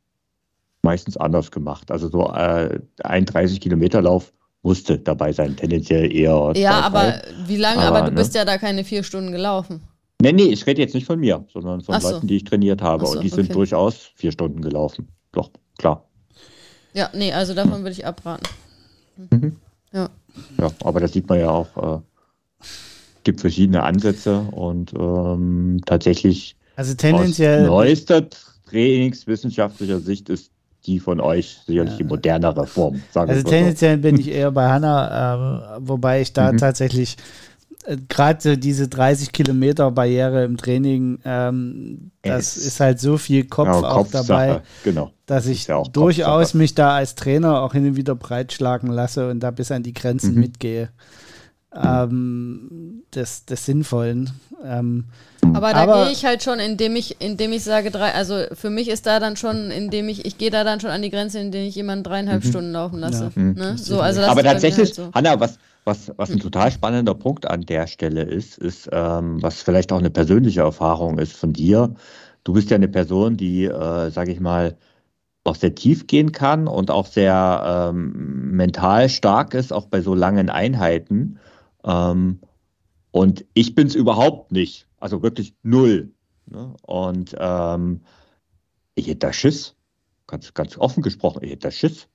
meistens 0.82 1.18
anders 1.18 1.52
gemacht. 1.52 1.92
Also 1.92 2.10
so 2.10 2.32
äh, 2.32 2.80
ein 3.04 3.26
30 3.26 3.60
Kilometer 3.60 4.02
Lauf 4.02 4.34
musste 4.62 4.98
dabei 4.98 5.34
sein, 5.34 5.56
tendenziell 5.56 6.14
eher. 6.14 6.54
Ja, 6.56 6.82
aber 6.82 7.22
wie 7.48 7.58
lange? 7.58 7.82
Aber, 7.82 7.98
aber 7.98 8.06
du 8.08 8.14
ne? 8.14 8.18
bist 8.22 8.34
ja 8.36 8.46
da 8.46 8.58
keine 8.58 8.84
vier 8.84 9.04
Stunden 9.04 9.32
gelaufen. 9.32 9.82
Nee, 10.24 10.32
nee, 10.32 10.54
ich 10.54 10.66
rede 10.66 10.82
jetzt 10.82 10.96
nicht 10.96 11.06
von 11.06 11.20
mir, 11.20 11.44
sondern 11.52 11.82
von 11.82 12.00
so. 12.00 12.12
Leuten, 12.12 12.28
die 12.28 12.38
ich 12.38 12.46
trainiert 12.46 12.82
habe. 12.82 13.06
So, 13.06 13.12
und 13.12 13.24
die 13.24 13.28
okay. 13.28 13.42
sind 13.42 13.54
durchaus 13.54 14.12
vier 14.16 14.32
Stunden 14.32 14.62
gelaufen. 14.62 15.10
Doch, 15.34 15.52
klar. 15.78 16.08
Ja, 16.94 17.10
nee, 17.14 17.34
also 17.34 17.54
davon 17.54 17.80
würde 17.80 17.92
ich 17.92 18.06
abraten. 18.06 18.48
Mhm. 19.18 19.58
Ja. 19.92 20.10
Ja, 20.62 20.72
aber 20.86 21.02
das 21.02 21.12
sieht 21.12 21.28
man 21.28 21.40
ja 21.40 21.50
auch. 21.50 21.98
Äh, 21.98 22.02
gibt 23.26 23.42
verschiedene 23.42 23.84
Ansätze 23.84 24.40
und 24.40 24.94
ähm, 24.98 25.82
tatsächlich 25.86 26.56
also 26.78 26.94
tendenziell 26.94 27.64
aus 27.64 27.68
neuester 27.68 28.26
trainingswissenschaftlicher 28.70 30.00
Sicht 30.00 30.30
ist 30.30 30.52
die 30.86 31.00
von 31.00 31.20
euch 31.20 31.60
sicherlich 31.66 31.96
die 31.96 32.04
modernere 32.04 32.66
Form. 32.66 33.02
also 33.14 33.44
tendenziell 33.44 33.96
so. 33.96 34.02
bin 34.02 34.20
ich 34.20 34.30
eher 34.30 34.52
bei 34.52 34.68
Hanna, 34.68 35.76
äh, 35.76 35.80
wobei 35.82 36.22
ich 36.22 36.34
da 36.34 36.52
mhm. 36.52 36.58
tatsächlich 36.58 37.18
gerade 38.08 38.58
diese 38.58 38.88
30 38.88 39.32
Kilometer 39.32 39.92
Barriere 39.92 40.44
im 40.44 40.58
Training, 40.58 41.20
ähm, 41.26 42.12
das 42.22 42.56
ist 42.58 42.80
halt 42.80 43.00
so 43.00 43.18
viel 43.18 43.46
Kopf 43.46 43.68
ja, 43.68 43.82
auch 43.82 44.08
dabei, 44.08 44.62
genau. 44.84 45.12
dass 45.26 45.48
ich 45.48 45.68
ja 45.68 45.84
durchaus 45.84 46.54
mich 46.54 46.76
da 46.76 46.96
als 46.96 47.16
Trainer 47.16 47.62
auch 47.62 47.74
hin 47.74 47.86
und 47.88 47.96
wieder 47.96 48.16
breitschlagen 48.16 48.90
lasse 48.90 49.30
und 49.30 49.42
da 49.42 49.52
bis 49.52 49.72
an 49.72 49.84
die 49.84 49.94
Grenzen 49.94 50.36
mhm. 50.36 50.40
mitgehe. 50.40 50.90
Ähm, 51.76 53.02
des, 53.16 53.46
des 53.46 53.66
Sinnvollen. 53.66 54.30
Ähm, 54.64 55.06
aber 55.42 55.74
da 55.74 56.04
gehe 56.04 56.12
ich 56.12 56.24
halt 56.24 56.44
schon, 56.44 56.60
indem 56.60 56.96
ich, 56.96 57.20
indem 57.20 57.52
ich 57.52 57.64
sage, 57.64 57.90
drei, 57.90 58.14
also 58.14 58.44
für 58.54 58.70
mich 58.70 58.90
ist 58.90 59.08
da 59.08 59.20
dann 59.20 59.36
schon, 59.38 59.72
indem 59.72 60.08
ich, 60.08 60.24
ich 60.24 60.38
gehe 60.38 60.52
da 60.52 60.64
dann 60.64 60.80
schon 60.80 60.92
an 60.92 61.02
die 61.02 61.10
Grenze, 61.10 61.40
indem 61.40 61.66
ich 61.66 61.74
jemanden 61.74 62.04
dreieinhalb 62.04 62.44
mhm. 62.44 62.48
Stunden 62.48 62.72
laufen 62.74 63.00
lasse. 63.00 63.32
Ja. 63.36 63.42
Mhm. 63.42 63.54
Ne? 63.54 63.78
So, 63.80 64.02
also 64.02 64.22
aber 64.22 64.44
tatsächlich, 64.44 64.90
halt 64.90 64.96
so. 64.96 65.10
Hanna, 65.14 65.40
was, 65.40 65.58
was, 65.86 66.12
was 66.18 66.32
ein 66.32 66.40
total 66.40 66.72
spannender 66.72 67.14
Punkt 67.14 67.50
an 67.50 67.62
der 67.62 67.88
Stelle 67.88 68.24
ist, 68.24 68.58
ist, 68.58 68.90
ähm, 68.92 69.42
was 69.42 69.62
vielleicht 69.62 69.92
auch 69.92 70.00
eine 70.00 70.10
persönliche 70.10 70.62
Erfahrung 70.62 71.20
ist 71.20 71.34
von 71.34 71.54
dir. 71.54 71.94
Du 72.44 72.54
bist 72.54 72.70
ja 72.70 72.76
eine 72.76 72.88
Person, 72.88 73.38
die, 73.38 73.66
äh, 73.66 74.10
sage 74.10 74.32
ich 74.32 74.40
mal, 74.40 74.78
auch 75.44 75.56
sehr 75.56 75.76
tief 75.76 76.08
gehen 76.08 76.32
kann 76.32 76.68
und 76.68 76.90
auch 76.90 77.06
sehr 77.06 77.92
ähm, 77.94 78.52
mental 78.52 79.10
stark 79.10 79.54
ist, 79.54 79.74
auch 79.74 79.88
bei 79.88 80.02
so 80.02 80.16
langen 80.16 80.50
Einheiten. 80.50 81.40
Ähm, 81.84 82.40
und 83.12 83.46
ich 83.54 83.76
bin 83.76 83.88
es 83.88 83.96
überhaupt 83.96 84.52
nicht. 84.52 84.88
Also 85.00 85.22
wirklich 85.22 85.54
null. 85.64 86.12
Ne? 86.46 86.74
Und 86.84 87.36
ähm, 87.38 88.02
ich 88.96 89.08
hätte 89.08 89.20
da 89.20 89.34
Schiss. 89.34 89.76
Ganz, 90.28 90.54
ganz 90.54 90.78
offen 90.78 91.04
gesprochen, 91.04 91.44
ich 91.44 91.52
hätte 91.52 91.68
da 91.68 91.72
Schiss, 91.72 92.08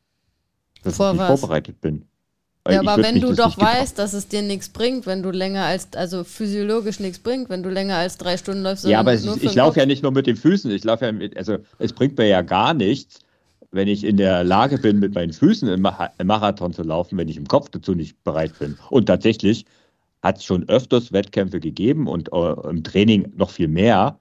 dass 0.82 0.96
Vor 0.96 1.12
ich 1.12 1.18
nicht 1.18 1.28
was? 1.28 1.40
vorbereitet 1.40 1.80
bin. 1.82 2.06
Ja, 2.68 2.80
aber 2.80 3.02
wenn 3.02 3.20
du 3.20 3.32
doch 3.32 3.56
weißt, 3.56 3.98
dass 3.98 4.12
es 4.12 4.28
dir 4.28 4.42
nichts 4.42 4.68
bringt, 4.68 5.06
wenn 5.06 5.22
du 5.22 5.30
länger 5.30 5.64
als, 5.64 5.88
also 5.94 6.24
physiologisch 6.24 7.00
nichts 7.00 7.18
bringt, 7.18 7.48
wenn 7.48 7.62
du 7.62 7.70
länger 7.70 7.96
als 7.96 8.18
drei 8.18 8.36
Stunden 8.36 8.62
läufst. 8.62 8.84
Ja, 8.84 9.00
aber 9.00 9.14
ich, 9.14 9.24
ich 9.42 9.54
laufe 9.54 9.80
ja 9.80 9.86
nicht 9.86 10.02
nur 10.02 10.12
mit 10.12 10.26
den 10.26 10.36
Füßen, 10.36 10.70
ich 10.70 10.84
laufe 10.84 11.06
ja 11.06 11.12
mit, 11.12 11.36
also 11.36 11.58
es 11.78 11.92
bringt 11.92 12.18
mir 12.18 12.26
ja 12.26 12.42
gar 12.42 12.74
nichts, 12.74 13.20
wenn 13.70 13.88
ich 13.88 14.04
in 14.04 14.16
der 14.16 14.44
Lage 14.44 14.78
bin, 14.78 14.98
mit 14.98 15.14
meinen 15.14 15.32
Füßen 15.32 15.68
im, 15.68 15.82
Marathon 15.82 16.72
zu 16.72 16.82
laufen, 16.82 17.16
wenn 17.18 17.28
ich 17.28 17.36
im 17.36 17.46
Kopf 17.46 17.68
dazu 17.70 17.94
nicht 17.94 18.22
bereit 18.24 18.58
bin. 18.58 18.76
Und 18.90 19.06
tatsächlich 19.06 19.64
hat 20.22 20.38
es 20.38 20.44
schon 20.44 20.68
öfters 20.68 21.12
Wettkämpfe 21.12 21.60
gegeben 21.60 22.06
und 22.06 22.32
äh, 22.32 22.68
im 22.68 22.82
Training 22.82 23.32
noch 23.36 23.50
viel 23.50 23.68
mehr. 23.68 24.18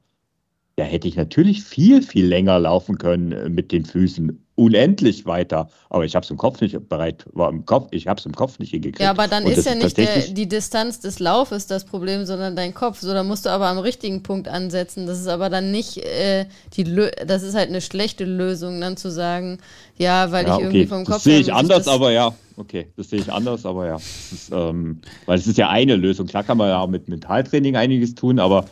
Da 0.76 0.84
hätte 0.84 1.08
ich 1.08 1.16
natürlich 1.16 1.64
viel, 1.64 2.02
viel 2.02 2.28
länger 2.28 2.60
laufen 2.60 2.98
können 2.98 3.32
äh, 3.32 3.50
mit 3.50 3.72
den 3.72 3.86
Füßen, 3.86 4.47
unendlich 4.58 5.28
weiter. 5.28 5.70
Aber 5.89 6.03
ich 6.03 6.16
habe 6.16 6.24
es 6.24 6.32
im 6.32 6.38
Kopf 6.38 6.60
nicht 6.62 6.89
bereit, 6.89 7.26
war 7.34 7.49
im 7.49 7.66
Kopf, 7.66 7.89
ich 7.91 8.08
habe 8.08 8.20
es 8.20 8.26
im 8.26 8.34
Kopf 8.34 8.58
nicht 8.58 8.72
hingekriegt. 8.72 8.99
Ja, 8.99 9.12
aber 9.12 9.28
dann 9.28 9.45
und 9.45 9.51
ist 9.51 9.66
ja 9.66 9.76
nicht 9.76 9.95
der, 9.97 10.28
die 10.30 10.49
Distanz 10.49 10.99
des 10.99 11.20
Laufes 11.20 11.68
das 11.68 11.86
Problem, 11.86 12.26
sondern 12.26 12.55
dein 12.55 12.74
Kopf. 12.74 12.99
So, 12.99 13.14
da 13.14 13.24
musst 13.24 13.45
du 13.45 13.49
aber 13.49 13.68
am 13.68 13.78
richtigen 13.78 14.24
Punkt 14.24 14.47
ansetzen. 14.47 15.05
Das 15.05 15.20
ist 15.20 15.28
aber 15.28 15.51
dann 15.51 15.72
nicht 15.72 15.97
äh, 15.97 16.47
die, 16.74 16.84
Lö 16.84 17.10
das 17.26 17.43
ist 17.43 17.53
halt 17.53 17.70
eine 17.70 17.82
schlechte 17.82 18.26
Lösung, 18.26 18.82
dann 18.82 18.97
zu 18.97 19.12
sagen, 19.12 19.60
ja, 19.95 20.32
weil 20.32 20.47
ja, 20.47 20.49
ich 20.49 20.55
okay. 20.55 20.64
irgendwie 20.64 20.88
vom 20.88 21.05
Kopf. 21.05 21.16
Das 21.18 21.24
sehe 21.24 21.39
ich 21.39 21.53
anders, 21.53 21.88
aber 21.88 22.12
ja, 22.12 22.34
okay, 22.58 22.88
das 22.97 23.12
sehe 23.12 23.20
ich 23.20 23.32
anders, 23.32 23.64
aber 23.64 23.86
ja, 23.86 23.95
ist, 23.97 24.51
ähm, 24.51 25.01
weil 25.28 25.38
es 25.38 25.45
ist 25.45 25.60
ja 25.60 25.70
eine 25.70 25.95
Lösung. 25.95 26.26
Klar 26.26 26.43
kann 26.43 26.58
man 26.58 26.70
ja 26.70 26.80
auch 26.80 26.89
mit 26.89 27.08
Mentaltraining 27.08 27.76
einiges 27.76 28.16
tun, 28.16 28.39
aber 28.39 28.66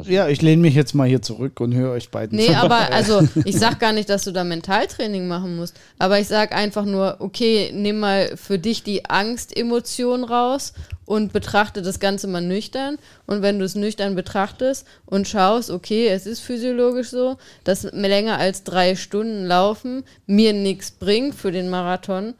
also 0.00 0.10
ja, 0.10 0.28
ich 0.28 0.42
lehne 0.42 0.62
mich 0.62 0.74
jetzt 0.74 0.94
mal 0.94 1.06
hier 1.06 1.22
zurück 1.22 1.60
und 1.60 1.74
höre 1.74 1.92
euch 1.92 2.10
beiden 2.10 2.36
Nee, 2.36 2.54
aber 2.54 2.76
also 2.92 3.26
ich 3.44 3.58
sag 3.58 3.78
gar 3.78 3.92
nicht, 3.92 4.08
dass 4.08 4.24
du 4.24 4.32
da 4.32 4.44
Mentaltraining 4.44 5.28
machen 5.28 5.56
musst. 5.56 5.76
Aber 5.98 6.18
ich 6.18 6.28
sag 6.28 6.54
einfach 6.54 6.84
nur, 6.84 7.16
okay, 7.20 7.70
nimm 7.74 8.00
mal 8.00 8.36
für 8.36 8.58
dich 8.58 8.82
die 8.82 9.04
Angst-Emotion 9.04 10.24
raus 10.24 10.72
und 11.06 11.32
betrachte 11.32 11.82
das 11.82 12.00
Ganze 12.00 12.26
mal 12.26 12.40
nüchtern. 12.40 12.98
Und 13.26 13.42
wenn 13.42 13.58
du 13.58 13.64
es 13.64 13.74
nüchtern 13.74 14.14
betrachtest 14.14 14.86
und 15.06 15.28
schaust, 15.28 15.70
okay, 15.70 16.08
es 16.08 16.26
ist 16.26 16.40
physiologisch 16.40 17.10
so, 17.10 17.36
dass 17.64 17.82
länger 17.82 18.38
als 18.38 18.64
drei 18.64 18.96
Stunden 18.96 19.44
laufen 19.44 20.04
mir 20.26 20.52
nichts 20.52 20.90
bringt 20.90 21.34
für 21.34 21.52
den 21.52 21.68
Marathon, 21.68 22.34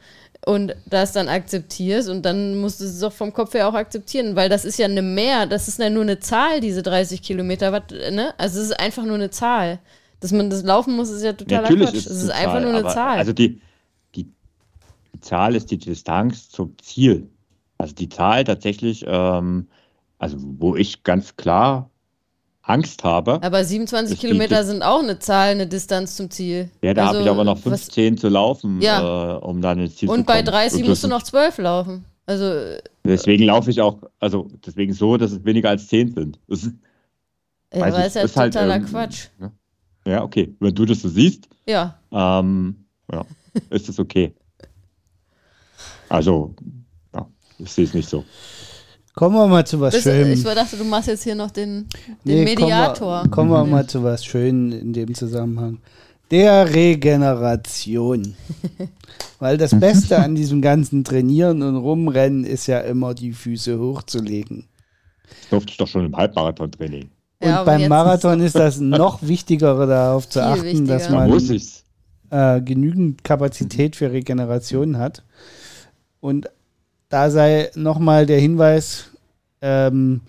und 0.45 0.75
das 0.85 1.11
dann 1.11 1.27
akzeptierst 1.27 2.09
und 2.09 2.23
dann 2.23 2.57
musst 2.59 2.81
du 2.81 2.85
es 2.85 2.99
doch 2.99 3.13
vom 3.13 3.31
Kopf 3.31 3.53
her 3.53 3.67
auch 3.67 3.75
akzeptieren, 3.75 4.35
weil 4.35 4.49
das 4.49 4.65
ist 4.65 4.79
ja 4.79 4.85
eine 4.85 5.03
Mehr, 5.03 5.45
das 5.45 5.67
ist 5.67 5.79
ja 5.79 5.89
nur 5.89 6.01
eine 6.01 6.19
Zahl, 6.19 6.61
diese 6.61 6.81
30 6.81 7.21
Kilometer, 7.21 7.71
was, 7.71 7.83
ne? 8.11 8.33
Also 8.37 8.59
es 8.59 8.67
ist 8.67 8.79
einfach 8.79 9.03
nur 9.03 9.15
eine 9.15 9.29
Zahl. 9.29 9.79
Dass 10.19 10.31
man 10.31 10.49
das 10.49 10.63
laufen 10.63 10.95
muss, 10.95 11.09
ist 11.09 11.23
ja 11.23 11.33
totaler 11.33 11.63
Natürlich 11.63 11.89
Quatsch. 11.89 11.95
Ist 11.95 12.07
es 12.07 12.23
ist 12.23 12.29
einfach 12.29 12.53
Zahl, 12.53 12.61
nur 12.61 12.73
eine 12.73 12.87
Zahl. 12.87 13.17
Also 13.17 13.33
die, 13.33 13.61
die, 14.15 14.25
die, 15.13 15.19
Zahl 15.19 15.55
ist 15.55 15.69
die 15.71 15.77
Distanz 15.77 16.49
zum 16.49 16.75
Ziel. 16.79 17.27
Also 17.77 17.93
die 17.95 18.09
Zahl 18.09 18.43
tatsächlich, 18.43 19.03
ähm, 19.07 19.67
also 20.17 20.37
wo 20.39 20.75
ich 20.75 21.03
ganz 21.03 21.35
klar 21.35 21.90
Angst 22.71 23.03
habe. 23.03 23.39
Aber 23.43 23.63
27 23.63 24.19
Kilometer 24.19 24.63
sind 24.63 24.81
auch 24.81 24.99
eine 24.99 25.19
Zahl, 25.19 25.51
eine 25.51 25.67
Distanz 25.67 26.15
zum 26.15 26.29
Ziel. 26.31 26.69
Ja, 26.81 26.93
da 26.93 27.07
also, 27.07 27.13
habe 27.15 27.23
ich 27.23 27.29
aber 27.29 27.43
noch 27.43 27.57
15 27.57 28.13
was, 28.13 28.21
zu 28.21 28.29
laufen, 28.29 28.81
ja. 28.81 29.35
äh, 29.35 29.39
um 29.39 29.61
dann 29.61 29.79
ins 29.79 29.97
Ziel 29.97 30.09
Und 30.09 30.19
zu 30.19 30.25
kommen. 30.25 30.39
Und 30.39 30.45
bei 30.45 30.51
30 30.51 30.87
musst 30.87 31.03
du 31.03 31.07
noch 31.07 31.23
12 31.23 31.57
laufen. 31.59 32.05
Also, 32.25 32.77
deswegen 33.03 33.45
laufe 33.45 33.69
ich 33.71 33.81
auch, 33.81 33.97
also 34.19 34.49
deswegen 34.65 34.93
so, 34.93 35.17
dass 35.17 35.31
es 35.31 35.43
weniger 35.43 35.69
als 35.69 35.87
10 35.87 36.13
sind. 36.13 36.39
Das 36.47 36.63
ist, 36.63 36.73
ja, 37.73 37.85
aber 37.85 38.05
ist 38.05 38.15
ja 38.15 38.27
totaler 38.27 38.73
halt, 38.73 38.83
ähm, 38.83 38.89
Quatsch. 38.89 39.27
Ne? 39.39 39.51
Ja, 40.05 40.23
okay. 40.23 40.53
Wenn 40.59 40.75
du 40.75 40.85
das 40.85 41.01
so 41.01 41.09
siehst, 41.09 41.47
Ja. 41.65 41.97
ähm, 42.11 42.85
ja, 43.11 43.25
ist 43.69 43.87
das 43.87 43.97
okay. 43.97 44.33
Also, 46.09 46.53
ja, 47.13 47.25
ich 47.59 47.71
sehe 47.71 47.85
es 47.85 47.93
nicht 47.93 48.09
so. 48.09 48.25
Kommen 49.15 49.35
wir 49.35 49.47
mal 49.47 49.65
zu 49.65 49.79
was 49.79 49.93
Das, 49.93 50.03
Schönem. 50.03 50.33
ich 50.33 50.43
dachte, 50.43 50.77
du 50.77 50.83
machst 50.85 51.07
jetzt 51.07 51.23
hier 51.23 51.35
noch 51.35 51.51
den, 51.51 51.87
den 52.23 52.43
Nee, 52.43 52.43
Mediator. 52.45 53.23
Kommen 53.29 53.49
wir, 53.49 53.57
kommen 53.57 53.69
wir 53.71 53.77
mal 53.77 53.87
zu 53.87 54.03
was 54.03 54.23
Schönem 54.23 54.71
in 54.71 54.93
dem 54.93 55.13
Zusammenhang. 55.13 55.79
Der 56.31 56.73
Regeneration. 56.73 58.35
Weil 59.39 59.57
das 59.57 59.77
Beste 59.77 60.19
an 60.19 60.35
diesem 60.35 60.61
ganzen 60.61 61.03
Trainieren 61.03 61.61
und 61.63 61.75
Rumrennen 61.75 62.45
ist 62.45 62.67
ja 62.67 62.79
immer, 62.79 63.13
die 63.13 63.33
Füße 63.33 63.79
hochzulegen. 63.79 64.67
Das 65.27 65.49
durfte 65.49 65.71
ich 65.71 65.77
doch 65.77 65.87
schon 65.87 66.05
im 66.05 66.15
Halbmarathon-Training. 66.15 67.09
Und 67.41 67.47
Ja, 67.47 67.63
beim 67.63 67.87
Marathon 67.87 68.39
ist 68.39 68.55
das 68.55 68.79
noch 68.79 69.23
wichtiger, 69.23 69.85
darauf 69.87 70.29
zu 70.29 70.43
achten, 70.43 70.85
dass 70.85 71.09
wichtiger. 71.09 71.27
Da 72.29 72.47
man 72.47 72.57
äh, 72.57 72.61
genügend 72.61 73.23
Kapazität 73.23 73.95
für 73.95 74.11
Regeneration 74.11 74.97
hat. 74.97 75.23
Und 76.19 76.49
da 77.11 77.29
sei 77.29 77.69
nochmal 77.75 78.25
der 78.25 78.39
Hinweis 78.39 79.11
ähm, 79.61 80.21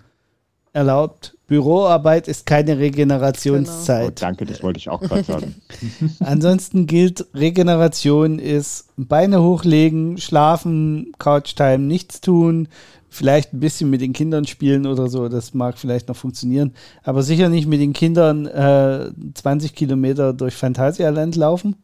erlaubt, 0.73 1.35
Büroarbeit 1.47 2.27
ist 2.27 2.45
keine 2.45 2.73
Oh, 2.73 2.77
Regenerationszeit. 2.77 4.21
danke, 4.21 4.45
das 4.45 4.63
wollte 4.63 4.79
ich 4.79 4.89
auch 4.89 5.01
gerade 5.01 5.23
sagen. 5.23 5.55
Ansonsten 6.19 6.87
gilt, 6.87 7.25
Regeneration 7.33 8.39
ist 8.39 8.87
Beine 8.97 9.41
hochlegen, 9.41 10.17
schlafen, 10.17 11.11
Couchtime, 11.19 11.79
nichts 11.79 12.21
tun, 12.21 12.67
vielleicht 13.09 13.53
ein 13.53 13.59
bisschen 13.59 13.89
mit 13.91 14.01
den 14.01 14.13
Kindern 14.13 14.45
spielen 14.47 14.87
oder 14.87 15.07
so, 15.07 15.29
das 15.29 15.53
mag 15.53 15.77
vielleicht 15.77 16.07
noch 16.07 16.15
funktionieren, 16.15 16.73
aber 17.03 17.21
sicher 17.21 17.49
nicht 17.49 17.67
mit 17.67 17.79
den 17.79 17.93
Kindern 17.93 18.47
äh, 18.47 19.11
20 19.35 19.75
Kilometer 19.75 20.33
durch 20.33 20.55
Phantasialand 20.55 21.35
laufen. 21.35 21.75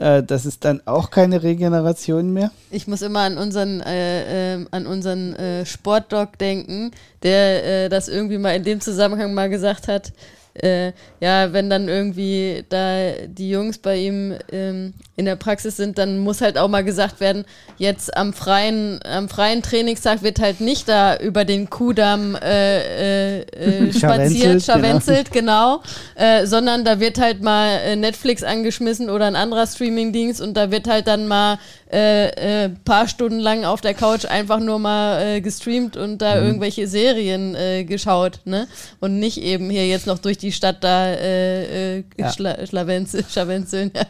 Äh, 0.00 0.22
das 0.22 0.46
ist 0.46 0.64
dann 0.64 0.80
auch 0.86 1.10
keine 1.10 1.42
Regeneration 1.42 2.32
mehr. 2.32 2.50
Ich 2.70 2.88
muss 2.88 3.02
immer 3.02 3.20
an 3.20 3.36
unseren, 3.36 3.82
äh, 3.82 4.54
ähm, 4.54 4.68
an 4.70 4.86
unseren 4.86 5.34
äh, 5.36 5.66
Sportdoc 5.66 6.38
denken, 6.38 6.90
der 7.22 7.84
äh, 7.84 7.88
das 7.90 8.08
irgendwie 8.08 8.38
mal 8.38 8.56
in 8.56 8.64
dem 8.64 8.80
Zusammenhang 8.80 9.34
mal 9.34 9.50
gesagt 9.50 9.88
hat. 9.88 10.12
Äh, 10.54 10.92
ja, 11.20 11.52
wenn 11.52 11.70
dann 11.70 11.88
irgendwie 11.88 12.64
da 12.68 13.12
die 13.26 13.50
Jungs 13.50 13.78
bei 13.78 13.96
ihm 13.98 14.34
ähm, 14.50 14.94
in 15.16 15.24
der 15.24 15.36
Praxis 15.36 15.76
sind, 15.76 15.96
dann 15.96 16.18
muss 16.18 16.40
halt 16.40 16.58
auch 16.58 16.68
mal 16.68 16.82
gesagt 16.82 17.20
werden, 17.20 17.44
jetzt 17.78 18.16
am 18.16 18.32
freien, 18.32 19.00
am 19.04 19.28
freien 19.28 19.62
Trainingstag 19.62 20.22
wird 20.22 20.40
halt 20.40 20.60
nicht 20.60 20.88
da 20.88 21.16
über 21.16 21.44
den 21.44 21.70
Kudamm 21.70 22.34
äh, 22.34 22.78
äh, 22.80 23.40
äh, 23.42 23.92
spaziert, 23.92 24.00
Scharwenzelt, 24.00 24.64
scharwenzelt, 24.64 25.32
genau, 25.32 25.82
äh, 26.16 26.46
sondern 26.46 26.84
da 26.84 26.98
wird 26.98 27.20
halt 27.20 27.42
mal 27.42 27.78
äh, 27.84 27.96
Netflix 27.96 28.42
angeschmissen 28.42 29.08
oder 29.08 29.26
ein 29.26 29.36
anderer 29.36 29.66
Streamingdienst 29.66 30.40
und 30.40 30.54
da 30.54 30.70
wird 30.70 30.88
halt 30.88 31.06
dann 31.06 31.28
mal 31.28 31.58
äh, 31.90 32.68
paar 32.84 33.08
Stunden 33.08 33.40
lang 33.40 33.64
auf 33.64 33.80
der 33.80 33.94
Couch 33.94 34.24
einfach 34.24 34.60
nur 34.60 34.78
mal 34.78 35.40
gestreamt 35.40 35.96
und 35.96 36.18
da 36.18 36.40
irgendwelche 36.40 36.86
Serien 36.86 37.56
geschaut, 37.84 38.40
ne? 38.44 38.68
Und 39.00 39.18
nicht 39.18 39.42
eben 39.42 39.68
hier 39.70 39.88
jetzt 39.88 40.06
noch 40.06 40.18
durch 40.18 40.38
die 40.42 40.52
Stadt 40.52 40.82
da 40.84 41.06
äh, 41.12 41.98
äh, 41.98 42.04
Ja. 42.18 42.32
schla. 42.32 42.56
Ja. 42.60 44.02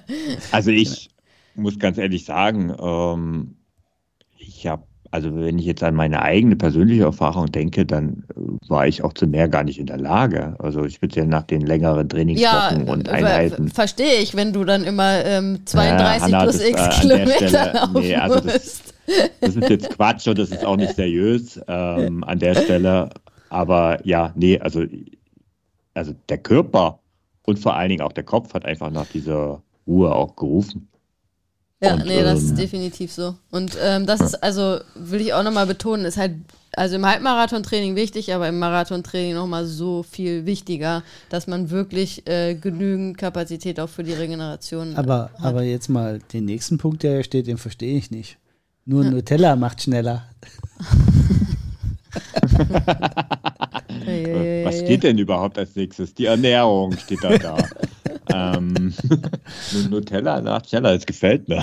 Also 0.52 0.70
ich 0.70 1.10
muss 1.54 1.78
ganz 1.78 1.98
ehrlich 1.98 2.24
sagen, 2.24 2.74
ähm, 2.80 3.56
ich 4.38 4.66
habe, 4.66 4.84
also 5.10 5.34
wenn 5.34 5.58
ich 5.58 5.66
jetzt 5.66 5.82
an 5.82 5.94
meine 5.94 6.22
eigene 6.22 6.56
persönliche 6.56 7.02
Erfahrung 7.02 7.46
denke, 7.50 7.84
dann 7.84 8.24
äh, 8.36 8.68
war 8.68 8.86
ich 8.86 9.02
auch 9.02 9.12
zu 9.12 9.26
mehr 9.26 9.48
gar 9.48 9.64
nicht 9.64 9.78
in 9.78 9.86
der 9.86 9.98
Lage. 9.98 10.54
Also 10.58 10.88
speziell 10.88 11.26
nach 11.26 11.42
den 11.42 11.62
längeren 11.62 11.98
Ja, 11.98 12.04
Trainingswochen 12.08 12.88
und 12.88 13.08
ver- 13.08 13.14
Einheiten. 13.14 13.68
verstehe 13.68 14.18
ich, 14.22 14.34
wenn 14.36 14.52
du 14.52 14.64
dann 14.64 14.84
immer 14.84 15.24
ähm, 15.24 15.60
32 15.64 16.22
Hanna, 16.22 16.42
plus 16.44 16.58
das, 16.58 16.68
x 16.68 16.80
äh, 16.80 17.00
Kilometer 17.00 17.72
laufen 17.74 18.00
nee, 18.00 18.14
also 18.16 18.40
das- 18.40 18.44
musst. 18.54 18.94
Das 19.40 19.56
ist 19.56 19.68
jetzt 19.68 19.90
Quatsch 19.90 20.28
und 20.28 20.38
das 20.38 20.50
ist 20.50 20.64
auch 20.64 20.76
nicht 20.76 20.94
seriös 20.94 21.60
ähm, 21.66 22.22
an 22.22 22.38
der 22.38 22.54
Stelle. 22.54 23.10
Aber 23.48 23.98
ja, 24.06 24.32
nee, 24.36 24.60
also, 24.60 24.84
also 25.94 26.14
der 26.28 26.38
Körper 26.38 27.00
und 27.44 27.58
vor 27.58 27.76
allen 27.76 27.90
Dingen 27.90 28.02
auch 28.02 28.12
der 28.12 28.24
Kopf 28.24 28.54
hat 28.54 28.64
einfach 28.64 28.90
nach 28.90 29.06
dieser 29.06 29.62
Ruhe 29.86 30.14
auch 30.14 30.36
gerufen. 30.36 30.88
Ja, 31.82 31.94
Und, 31.94 32.06
nee, 32.06 32.22
das 32.22 32.42
ist 32.42 32.50
ähm, 32.50 32.56
definitiv 32.56 33.10
so. 33.10 33.36
Und 33.50 33.76
ähm, 33.82 34.04
das 34.06 34.20
ist, 34.20 34.34
also, 34.42 34.80
will 34.94 35.22
ich 35.22 35.32
auch 35.32 35.42
nochmal 35.42 35.66
betonen, 35.66 36.04
ist 36.04 36.18
halt, 36.18 36.34
also 36.74 36.96
im 36.96 37.06
Halbmarathon-Training 37.06 37.96
wichtig, 37.96 38.34
aber 38.34 38.48
im 38.48 38.58
Marathon-Training 38.58 39.34
nochmal 39.34 39.64
so 39.64 40.02
viel 40.02 40.44
wichtiger, 40.44 41.02
dass 41.30 41.46
man 41.46 41.70
wirklich 41.70 42.26
äh, 42.28 42.54
genügend 42.54 43.16
Kapazität 43.16 43.80
auch 43.80 43.88
für 43.88 44.04
die 44.04 44.12
Regeneration 44.12 44.94
Aber, 44.96 45.30
hat. 45.38 45.42
aber 45.44 45.62
jetzt 45.62 45.88
mal 45.88 46.18
den 46.32 46.44
nächsten 46.44 46.76
Punkt, 46.76 47.02
der 47.02 47.14
hier 47.14 47.24
steht, 47.24 47.46
den 47.46 47.56
verstehe 47.56 47.96
ich 47.96 48.10
nicht. 48.10 48.36
Nur 48.84 49.04
Nutella 49.04 49.56
macht 49.56 49.82
schneller. 49.82 50.24
Eieieiei. 54.06 54.64
Was 54.64 54.78
steht 54.80 55.02
denn 55.02 55.18
überhaupt 55.18 55.58
als 55.58 55.76
nächstes? 55.76 56.14
Die 56.14 56.26
Ernährung 56.26 56.96
steht 56.96 57.22
da 57.22 57.36
da. 57.38 57.56
ähm, 58.56 58.92
Nutella 59.90 60.40
nach 60.40 60.64
schneller, 60.64 60.94
das 60.94 61.06
gefällt 61.06 61.48
mir. 61.48 61.62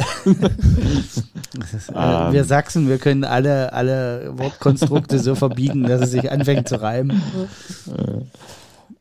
Äh, 1.89 2.33
wir 2.33 2.43
Sachsen, 2.43 2.89
wir 2.89 2.97
können 2.97 3.23
alle, 3.23 3.73
alle 3.73 4.37
Wortkonstrukte 4.37 5.19
so 5.19 5.35
verbiegen, 5.35 5.83
dass 5.83 6.01
es 6.01 6.11
sich 6.11 6.31
anfängt 6.31 6.67
zu 6.67 6.81
reimen. 6.81 7.21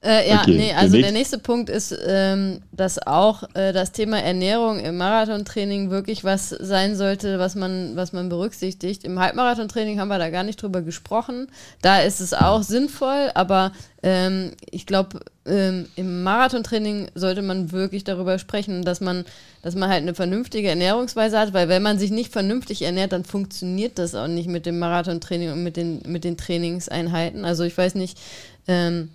Äh, 0.07 0.29
ja, 0.31 0.41
Okay, 0.43 0.57
nee, 0.57 0.67
der 0.69 0.79
also 0.79 0.93
der 0.93 1.01
nächste- 1.01 1.13
nächste 1.19 1.39
Punkt 1.39 1.69
ist, 1.71 1.97
ähm, 2.07 2.61
dass 2.73 3.05
auch 3.07 3.43
äh, 3.55 3.73
das 3.73 3.93
Thema 3.93 4.21
Ernährung 4.23 4.79
im 4.79 4.97
Marathontraining 4.97 5.91
wirklich 5.91 6.23
was 6.23 6.51
sein 6.51 6.95
sollte, 6.95 7.39
was 7.39 7.55
man, 7.57 7.97
was 7.97 8.13
man 8.13 8.29
berücksichtigt. 8.29 9.05
Im 9.05 9.19
Halbmarathontraining 9.19 9.99
haben 9.99 10.09
wir 10.09 10.19
da 10.19 10.31
gar 10.31 10.45
nicht 10.45 10.63
drüber 10.63 10.83
gesprochen. 10.83 11.49
Da 11.83 12.01
ist 12.01 12.21
es 12.21 12.33
auch 12.35 12.63
sinnvoll, 12.63 13.31
aber 13.35 13.73
ähm, 14.03 14.53
ich 14.71 14.87
glaube, 14.87 15.21
ähm, 15.47 15.87
im 15.97 16.23
Marathontraining 16.23 17.09
sollte 17.15 17.43
man 17.43 17.73
wirklich 17.73 18.05
darüber 18.05 18.39
sprechen, 18.39 18.85
dass 18.85 19.01
man, 19.01 19.25
dass 19.63 19.75
man 19.75 19.89
halt 19.89 20.03
eine 20.03 20.15
vernünftige 20.15 20.69
Ernährungsweise 20.69 21.39
hat, 21.39 21.53
weil 21.53 21.69
wenn 21.69 21.83
man 21.83 21.99
sich 21.99 22.11
nicht 22.13 22.33
vernünftig 22.33 22.83
ernährt, 22.83 23.13
dann 23.13 23.25
funktioniert 23.25 23.99
das 23.99 24.15
auch 24.15 24.29
nicht 24.29 24.49
mit 24.49 24.67
dem 24.67 24.79
Marathontraining 24.79 25.51
und 25.53 25.63
mit 25.65 25.77
den, 25.77 26.03
mit 26.07 26.25
den 26.25 26.37
Trainingseinheiten. 26.37 27.45
Also 27.45 27.65
ich 27.65 27.77
weiß 27.77 27.95
nicht, 27.97 28.19
ähm, 28.69 29.11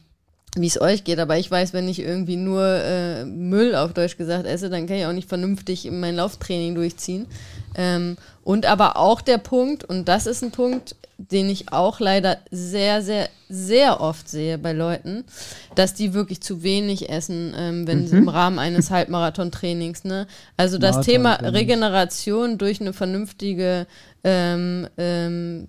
wie 0.57 0.67
es 0.67 0.81
euch 0.81 1.03
geht, 1.03 1.19
aber 1.19 1.37
ich 1.37 1.49
weiß, 1.49 1.73
wenn 1.73 1.87
ich 1.87 1.99
irgendwie 1.99 2.35
nur 2.35 2.65
äh, 2.65 3.23
Müll 3.23 3.73
auf 3.75 3.93
Deutsch 3.93 4.17
gesagt 4.17 4.45
esse, 4.45 4.69
dann 4.69 4.85
kann 4.85 4.97
ich 4.97 5.05
auch 5.05 5.13
nicht 5.13 5.29
vernünftig 5.29 5.89
mein 5.91 6.15
Lauftraining 6.15 6.75
durchziehen. 6.75 7.27
Ähm, 7.75 8.17
und 8.43 8.65
aber 8.65 8.97
auch 8.97 9.21
der 9.21 9.37
Punkt, 9.37 9.85
und 9.85 10.09
das 10.09 10.25
ist 10.25 10.43
ein 10.43 10.51
Punkt, 10.51 10.95
den 11.17 11.49
ich 11.49 11.71
auch 11.71 11.99
leider 11.99 12.39
sehr, 12.49 13.01
sehr, 13.01 13.29
sehr 13.47 14.01
oft 14.01 14.27
sehe 14.27 14.57
bei 14.57 14.73
Leuten, 14.73 15.23
dass 15.75 15.93
die 15.93 16.13
wirklich 16.13 16.41
zu 16.41 16.63
wenig 16.63 17.09
essen, 17.09 17.53
ähm, 17.55 17.87
wenn 17.87 18.07
sie 18.07 18.17
im 18.17 18.29
Rahmen 18.29 18.59
eines 18.59 18.89
Halbmarathon-Trainings. 18.89 20.03
Ne? 20.03 20.27
Also 20.57 20.77
das 20.77 21.01
Thema. 21.01 21.35
Regeneration 21.35 22.57
durch 22.57 22.81
eine 22.81 22.93
vernünftige 22.93 23.85
ähm, 24.23 24.87
ähm, 24.97 25.67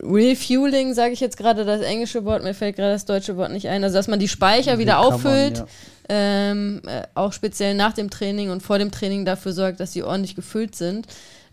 Refueling, 0.00 0.94
sage 0.94 1.12
ich 1.12 1.20
jetzt 1.20 1.36
gerade 1.36 1.64
das 1.64 1.80
englische 1.80 2.24
Wort, 2.24 2.44
mir 2.44 2.54
fällt 2.54 2.76
gerade 2.76 2.92
das 2.92 3.04
deutsche 3.04 3.36
Wort 3.36 3.52
nicht 3.52 3.68
ein. 3.68 3.82
Also, 3.82 3.96
dass 3.96 4.08
man 4.08 4.20
die 4.20 4.28
Speicher 4.28 4.78
wieder 4.78 5.00
auffüllt, 5.00 5.58
ja. 5.58 5.66
ähm, 6.08 6.82
äh, 6.86 7.02
auch 7.14 7.32
speziell 7.32 7.74
nach 7.74 7.92
dem 7.92 8.10
Training 8.10 8.50
und 8.50 8.62
vor 8.62 8.78
dem 8.78 8.90
Training 8.92 9.24
dafür 9.24 9.52
sorgt, 9.52 9.80
dass 9.80 9.92
sie 9.92 10.02
ordentlich 10.02 10.36
gefüllt 10.36 10.76
sind. 10.76 11.06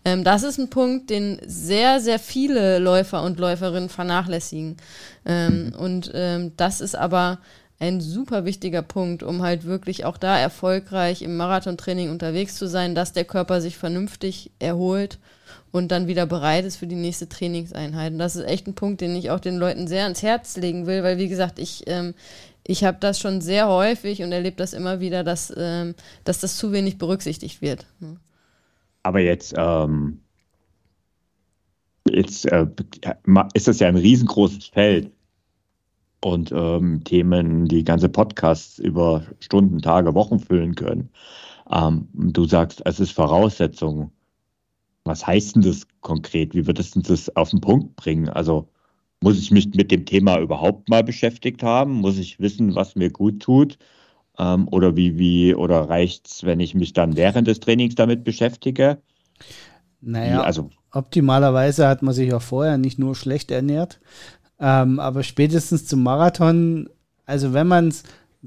Ähm, 0.04 0.22
das 0.22 0.44
ist 0.44 0.58
ein 0.58 0.70
Punkt, 0.70 1.10
den 1.10 1.40
sehr, 1.44 2.00
sehr 2.00 2.20
viele 2.20 2.78
Läufer 2.78 3.22
und 3.24 3.40
Läuferinnen 3.40 3.88
vernachlässigen. 3.88 4.76
Ähm, 5.24 5.72
Und 5.76 6.12
ähm, 6.14 6.52
das 6.56 6.80
ist 6.80 6.94
aber 6.94 7.38
ein 7.80 8.00
super 8.00 8.44
wichtiger 8.44 8.82
Punkt, 8.82 9.24
um 9.24 9.42
halt 9.42 9.64
wirklich 9.64 10.04
auch 10.04 10.16
da 10.16 10.38
erfolgreich 10.38 11.22
im 11.22 11.36
Marathontraining 11.36 12.10
unterwegs 12.10 12.54
zu 12.54 12.68
sein, 12.68 12.94
dass 12.94 13.12
der 13.12 13.24
Körper 13.24 13.60
sich 13.60 13.76
vernünftig 13.76 14.52
erholt 14.60 15.18
und 15.76 15.88
dann 15.88 16.06
wieder 16.06 16.26
bereit 16.26 16.64
ist 16.64 16.76
für 16.76 16.86
die 16.86 16.96
nächste 16.96 17.28
Trainingseinheit. 17.28 18.12
Und 18.12 18.18
das 18.18 18.34
ist 18.34 18.46
echt 18.46 18.66
ein 18.66 18.74
Punkt, 18.74 19.02
den 19.02 19.14
ich 19.14 19.30
auch 19.30 19.40
den 19.40 19.56
Leuten 19.56 19.86
sehr 19.86 20.04
ans 20.04 20.22
Herz 20.22 20.56
legen 20.56 20.86
will, 20.86 21.02
weil 21.02 21.18
wie 21.18 21.28
gesagt, 21.28 21.58
ich, 21.58 21.84
ähm, 21.86 22.14
ich 22.66 22.82
habe 22.82 22.96
das 22.98 23.20
schon 23.20 23.42
sehr 23.42 23.68
häufig 23.68 24.22
und 24.22 24.32
erlebe 24.32 24.56
das 24.56 24.72
immer 24.72 25.00
wieder, 25.00 25.22
dass, 25.22 25.52
ähm, 25.56 25.94
dass 26.24 26.40
das 26.40 26.56
zu 26.56 26.72
wenig 26.72 26.96
berücksichtigt 26.96 27.60
wird. 27.60 27.86
Aber 29.02 29.20
jetzt, 29.20 29.54
ähm, 29.56 30.20
jetzt 32.08 32.46
äh, 32.46 32.66
ist 33.52 33.68
das 33.68 33.78
ja 33.78 33.88
ein 33.88 33.96
riesengroßes 33.96 34.66
Feld. 34.66 35.12
Und 36.24 36.50
ähm, 36.50 37.04
Themen, 37.04 37.68
die 37.68 37.84
ganze 37.84 38.08
Podcasts 38.08 38.78
über 38.78 39.22
Stunden, 39.38 39.80
Tage, 39.82 40.14
Wochen 40.14 40.40
füllen 40.40 40.74
können. 40.74 41.10
Ähm, 41.70 42.08
du 42.14 42.46
sagst, 42.46 42.80
es 42.84 42.98
ist 42.98 43.12
Voraussetzung. 43.12 44.10
Was 45.06 45.26
heißt 45.26 45.56
denn 45.56 45.62
das 45.62 45.86
konkret? 46.00 46.54
Wie 46.54 46.66
würdest 46.66 46.96
du 46.96 47.00
das 47.00 47.34
auf 47.36 47.50
den 47.50 47.60
Punkt 47.60 47.96
bringen? 47.96 48.28
Also 48.28 48.68
muss 49.22 49.38
ich 49.38 49.50
mich 49.50 49.68
mit 49.74 49.90
dem 49.90 50.04
Thema 50.04 50.38
überhaupt 50.38 50.88
mal 50.88 51.02
beschäftigt 51.02 51.62
haben? 51.62 51.94
Muss 51.94 52.18
ich 52.18 52.40
wissen, 52.40 52.74
was 52.74 52.96
mir 52.96 53.10
gut 53.10 53.40
tut? 53.40 53.78
Ähm, 54.38 54.68
oder 54.68 54.96
wie, 54.96 55.18
wie, 55.18 55.54
oder 55.54 55.88
reicht's, 55.88 56.44
wenn 56.44 56.60
ich 56.60 56.74
mich 56.74 56.92
dann 56.92 57.16
während 57.16 57.48
des 57.48 57.60
Trainings 57.60 57.94
damit 57.94 58.24
beschäftige? 58.24 58.98
Naja, 60.00 60.42
also, 60.42 60.70
optimalerweise 60.92 61.88
hat 61.88 62.02
man 62.02 62.14
sich 62.14 62.32
auch 62.34 62.42
vorher 62.42 62.78
nicht 62.78 62.98
nur 62.98 63.14
schlecht 63.14 63.50
ernährt, 63.50 64.00
ähm, 64.60 65.00
aber 65.00 65.22
spätestens 65.22 65.86
zum 65.86 66.02
Marathon, 66.02 66.88
also 67.24 67.54
wenn 67.54 67.66
man 67.66 67.88
es 67.88 68.02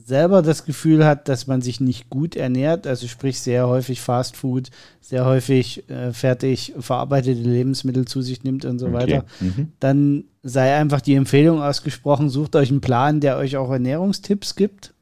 selber 0.05 0.41
das 0.41 0.65
Gefühl 0.65 1.05
hat, 1.05 1.27
dass 1.27 1.47
man 1.47 1.61
sich 1.61 1.79
nicht 1.79 2.09
gut 2.09 2.35
ernährt, 2.35 2.87
also 2.87 3.07
sprich 3.07 3.39
sehr 3.39 3.67
häufig 3.67 4.01
Fast 4.01 4.37
Food, 4.37 4.69
sehr 5.01 5.25
häufig 5.25 5.89
äh, 5.89 6.13
fertig 6.13 6.73
verarbeitete 6.79 7.41
Lebensmittel 7.41 8.05
zu 8.05 8.21
sich 8.21 8.43
nimmt 8.43 8.65
und 8.65 8.79
so 8.79 8.87
okay. 8.87 8.95
weiter, 8.95 9.25
mhm. 9.39 9.73
dann 9.79 10.23
sei 10.43 10.75
einfach 10.75 11.01
die 11.01 11.15
Empfehlung 11.15 11.61
ausgesprochen, 11.61 12.29
sucht 12.29 12.55
euch 12.55 12.69
einen 12.69 12.81
Plan, 12.81 13.19
der 13.19 13.37
euch 13.37 13.57
auch 13.57 13.71
Ernährungstipps 13.71 14.55
gibt 14.55 14.93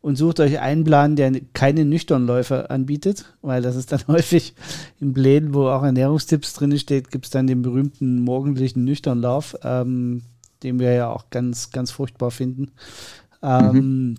und 0.00 0.16
sucht 0.16 0.40
euch 0.40 0.58
einen 0.60 0.84
Plan, 0.84 1.16
der 1.16 1.32
keine 1.52 1.84
Nüchternläufe 1.84 2.70
anbietet, 2.70 3.24
weil 3.42 3.62
das 3.62 3.76
ist 3.76 3.92
dann 3.92 4.00
häufig 4.08 4.54
in 5.00 5.12
Plänen, 5.12 5.54
wo 5.54 5.68
auch 5.68 5.82
Ernährungstipps 5.82 6.54
drin 6.54 6.78
steht, 6.78 7.10
gibt 7.10 7.26
es 7.26 7.30
dann 7.30 7.46
den 7.46 7.62
berühmten 7.62 8.20
morgendlichen 8.20 8.84
Nüchternlauf, 8.84 9.56
ähm, 9.62 10.22
den 10.62 10.78
wir 10.78 10.92
ja 10.92 11.10
auch 11.10 11.30
ganz, 11.30 11.70
ganz 11.70 11.90
furchtbar 11.90 12.30
finden. 12.30 12.72
Ähm, 13.42 13.72
mhm. 13.72 14.14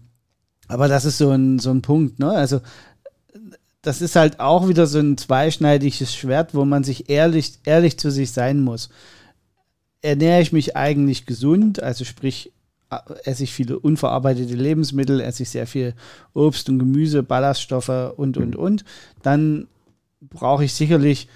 Aber 0.67 0.87
das 0.87 1.05
ist 1.05 1.17
so 1.17 1.31
ein, 1.31 1.59
so 1.59 1.71
ein 1.71 1.81
Punkt, 1.81 2.19
ne? 2.19 2.29
Also 2.29 2.61
das 3.81 4.01
ist 4.01 4.15
halt 4.15 4.39
auch 4.39 4.67
wieder 4.67 4.87
so 4.87 4.99
ein 4.99 5.17
zweischneidiges 5.17 6.13
Schwert, 6.13 6.53
wo 6.53 6.65
man 6.65 6.83
sich 6.83 7.09
ehrlich, 7.09 7.59
ehrlich 7.63 7.97
zu 7.97 8.11
sich 8.11 8.31
sein 8.31 8.61
muss. 8.61 8.89
Ernähre 10.01 10.41
ich 10.41 10.51
mich 10.51 10.75
eigentlich 10.75 11.25
gesund, 11.25 11.81
also 11.81 12.05
sprich, 12.05 12.51
esse 13.23 13.43
ich 13.43 13.53
viele 13.53 13.79
unverarbeitete 13.79 14.55
Lebensmittel, 14.55 15.21
esse 15.21 15.43
ich 15.43 15.49
sehr 15.49 15.67
viel 15.67 15.93
Obst 16.33 16.69
und 16.69 16.79
Gemüse, 16.79 17.23
Ballaststoffe 17.23 18.13
und, 18.17 18.37
und, 18.37 18.55
und, 18.55 18.83
dann 19.21 19.67
brauche 20.21 20.65
ich 20.65 20.73
sicherlich 20.73 21.27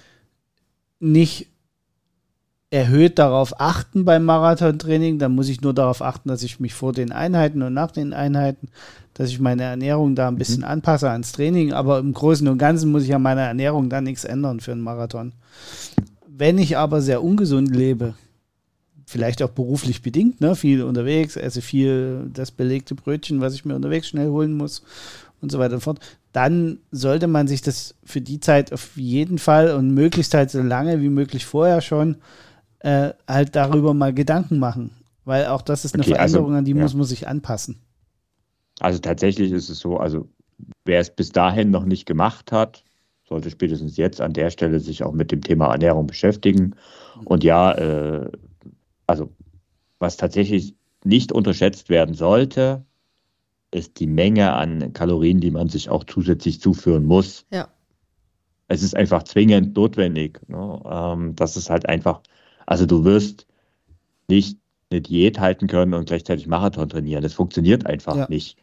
nicht 1.00 1.48
erhöht 2.74 3.20
darauf 3.20 3.60
achten 3.60 4.04
beim 4.04 4.24
Marathontraining. 4.24 5.20
Dann 5.20 5.32
muss 5.32 5.48
ich 5.48 5.60
nur 5.60 5.72
darauf 5.72 6.02
achten, 6.02 6.28
dass 6.28 6.42
ich 6.42 6.58
mich 6.58 6.74
vor 6.74 6.92
den 6.92 7.12
Einheiten 7.12 7.62
und 7.62 7.72
nach 7.72 7.92
den 7.92 8.12
Einheiten, 8.12 8.66
dass 9.14 9.30
ich 9.30 9.38
meine 9.38 9.62
Ernährung 9.62 10.16
da 10.16 10.26
ein 10.26 10.36
bisschen 10.36 10.62
mhm. 10.62 10.64
anpasse 10.64 11.08
ans 11.08 11.30
Training. 11.30 11.72
Aber 11.72 12.00
im 12.00 12.12
Großen 12.12 12.48
und 12.48 12.58
Ganzen 12.58 12.90
muss 12.90 13.04
ich 13.04 13.14
an 13.14 13.22
meiner 13.22 13.42
Ernährung 13.42 13.90
dann 13.90 14.02
nichts 14.02 14.24
ändern 14.24 14.58
für 14.58 14.72
einen 14.72 14.80
Marathon. 14.80 15.32
Wenn 16.26 16.58
ich 16.58 16.76
aber 16.76 17.00
sehr 17.00 17.22
ungesund 17.22 17.70
lebe, 17.74 18.14
vielleicht 19.06 19.40
auch 19.42 19.50
beruflich 19.50 20.02
bedingt, 20.02 20.40
ne, 20.40 20.56
viel 20.56 20.82
unterwegs, 20.82 21.36
esse 21.36 21.62
viel 21.62 22.28
das 22.34 22.50
belegte 22.50 22.96
Brötchen, 22.96 23.40
was 23.40 23.54
ich 23.54 23.64
mir 23.64 23.76
unterwegs 23.76 24.08
schnell 24.08 24.30
holen 24.30 24.52
muss 24.52 24.82
und 25.40 25.52
so 25.52 25.60
weiter 25.60 25.74
und 25.74 25.80
fort, 25.80 26.00
dann 26.32 26.78
sollte 26.90 27.28
man 27.28 27.46
sich 27.46 27.62
das 27.62 27.94
für 28.02 28.20
die 28.20 28.40
Zeit 28.40 28.72
auf 28.72 28.96
jeden 28.96 29.38
Fall 29.38 29.76
und 29.76 29.94
möglichst 29.94 30.34
halt 30.34 30.50
so 30.50 30.60
lange 30.60 31.00
wie 31.00 31.10
möglich 31.10 31.46
vorher 31.46 31.80
schon 31.80 32.16
äh, 32.84 33.14
halt 33.26 33.56
darüber 33.56 33.94
mal 33.94 34.12
Gedanken 34.12 34.58
machen. 34.58 34.90
Weil 35.24 35.46
auch 35.46 35.62
das 35.62 35.86
ist 35.86 35.94
eine 35.94 36.02
okay, 36.02 36.12
also, 36.14 36.34
Veränderung, 36.34 36.50
also, 36.50 36.58
an 36.58 36.64
die 36.66 36.72
ja. 36.72 36.82
muss 36.82 36.94
man 36.94 37.06
sich 37.06 37.26
anpassen. 37.26 37.80
Also 38.80 38.98
tatsächlich 38.98 39.52
ist 39.52 39.70
es 39.70 39.78
so, 39.78 39.96
also 39.96 40.28
wer 40.84 41.00
es 41.00 41.08
bis 41.08 41.30
dahin 41.30 41.70
noch 41.70 41.86
nicht 41.86 42.04
gemacht 42.04 42.52
hat, 42.52 42.84
sollte 43.26 43.50
spätestens 43.50 43.96
jetzt 43.96 44.20
an 44.20 44.34
der 44.34 44.50
Stelle 44.50 44.80
sich 44.80 45.02
auch 45.02 45.12
mit 45.12 45.32
dem 45.32 45.40
Thema 45.40 45.72
Ernährung 45.72 46.06
beschäftigen. 46.06 46.74
Und 47.24 47.42
ja, 47.42 47.72
äh, 47.72 48.30
also 49.06 49.30
was 49.98 50.18
tatsächlich 50.18 50.74
nicht 51.04 51.32
unterschätzt 51.32 51.88
werden 51.88 52.14
sollte, 52.14 52.84
ist 53.70 53.98
die 53.98 54.06
Menge 54.06 54.52
an 54.52 54.92
Kalorien, 54.92 55.40
die 55.40 55.50
man 55.50 55.70
sich 55.70 55.88
auch 55.88 56.04
zusätzlich 56.04 56.60
zuführen 56.60 57.06
muss. 57.06 57.46
Ja. 57.50 57.68
Es 58.68 58.82
ist 58.82 58.94
einfach 58.94 59.22
zwingend 59.22 59.74
notwendig. 59.74 60.40
Ne? 60.48 60.82
Ähm, 60.84 61.34
das 61.34 61.56
ist 61.56 61.70
halt 61.70 61.88
einfach 61.88 62.20
also 62.66 62.86
du 62.86 63.04
wirst 63.04 63.46
nicht 64.28 64.58
eine 64.90 65.00
Diät 65.00 65.38
halten 65.40 65.66
können 65.66 65.94
und 65.94 66.06
gleichzeitig 66.06 66.46
Marathon 66.46 66.88
trainieren. 66.88 67.22
Das 67.22 67.34
funktioniert 67.34 67.86
einfach 67.86 68.16
ja. 68.16 68.26
nicht. 68.28 68.56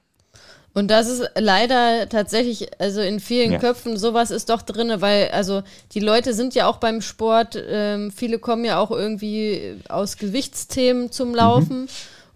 Und 0.74 0.90
das 0.90 1.10
ist 1.10 1.30
leider 1.36 2.08
tatsächlich, 2.08 2.80
also 2.80 3.02
in 3.02 3.20
vielen 3.20 3.52
ja. 3.52 3.60
Köpfen, 3.60 3.98
sowas 3.98 4.32
ist 4.32 4.50
doch 4.50 4.62
drin, 4.62 4.90
weil, 5.02 5.30
also 5.30 5.64
die 5.92 6.00
Leute 6.00 6.34
sind 6.34 6.56
ja 6.56 6.68
auch 6.68 6.78
beim 6.78 7.02
Sport, 7.02 7.62
ähm, 7.68 8.10
viele 8.10 8.40
kommen 8.40 8.64
ja 8.64 8.80
auch 8.80 8.92
irgendwie 8.92 9.76
aus 9.90 10.16
Gewichtsthemen 10.16 11.12
zum 11.12 11.36
Laufen. 11.36 11.82
Mhm. 11.82 11.88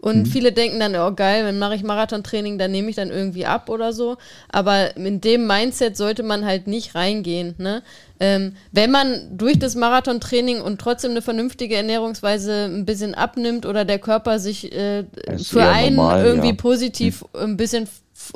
Und 0.06 0.20
mhm. 0.20 0.26
viele 0.28 0.52
denken 0.52 0.80
dann, 0.80 0.96
oh 0.96 1.16
geil, 1.16 1.46
wenn 1.46 1.58
mache 1.58 1.74
ich 1.74 1.82
Marathontraining, 1.82 2.60
dann 2.60 2.70
nehme 2.70 2.92
ich 2.92 2.96
dann 2.96 3.10
irgendwie 3.10 3.48
ab 3.48 3.70
oder 3.70 3.92
so. 3.92 4.18
Aber 4.50 4.96
in 4.98 5.20
dem 5.20 5.48
Mindset 5.48 5.98
sollte 5.98 6.22
man 6.22 6.46
halt 6.46 6.68
nicht 6.68 6.94
reingehen. 6.94 7.56
Ne? 7.58 7.82
Ähm, 8.20 8.56
wenn 8.72 8.92
man 8.92 9.36
durch 9.36 9.58
das 9.58 9.74
Marathontraining 9.74 10.62
und 10.62 10.80
trotzdem 10.80 11.10
eine 11.10 11.24
vernünftige 11.24 11.76
Ernährungsweise 11.76 12.66
ein 12.66 12.86
bisschen 12.86 13.16
abnimmt 13.16 13.66
oder 13.66 13.84
der 13.84 13.98
Körper 13.98 14.38
sich 14.38 14.72
äh, 14.74 15.06
für 15.44 15.64
einen 15.64 15.96
normal, 15.96 16.24
irgendwie 16.24 16.50
ja. 16.50 16.54
positiv 16.56 17.26
mhm. 17.34 17.40
ein 17.40 17.58
bisschen 17.58 17.90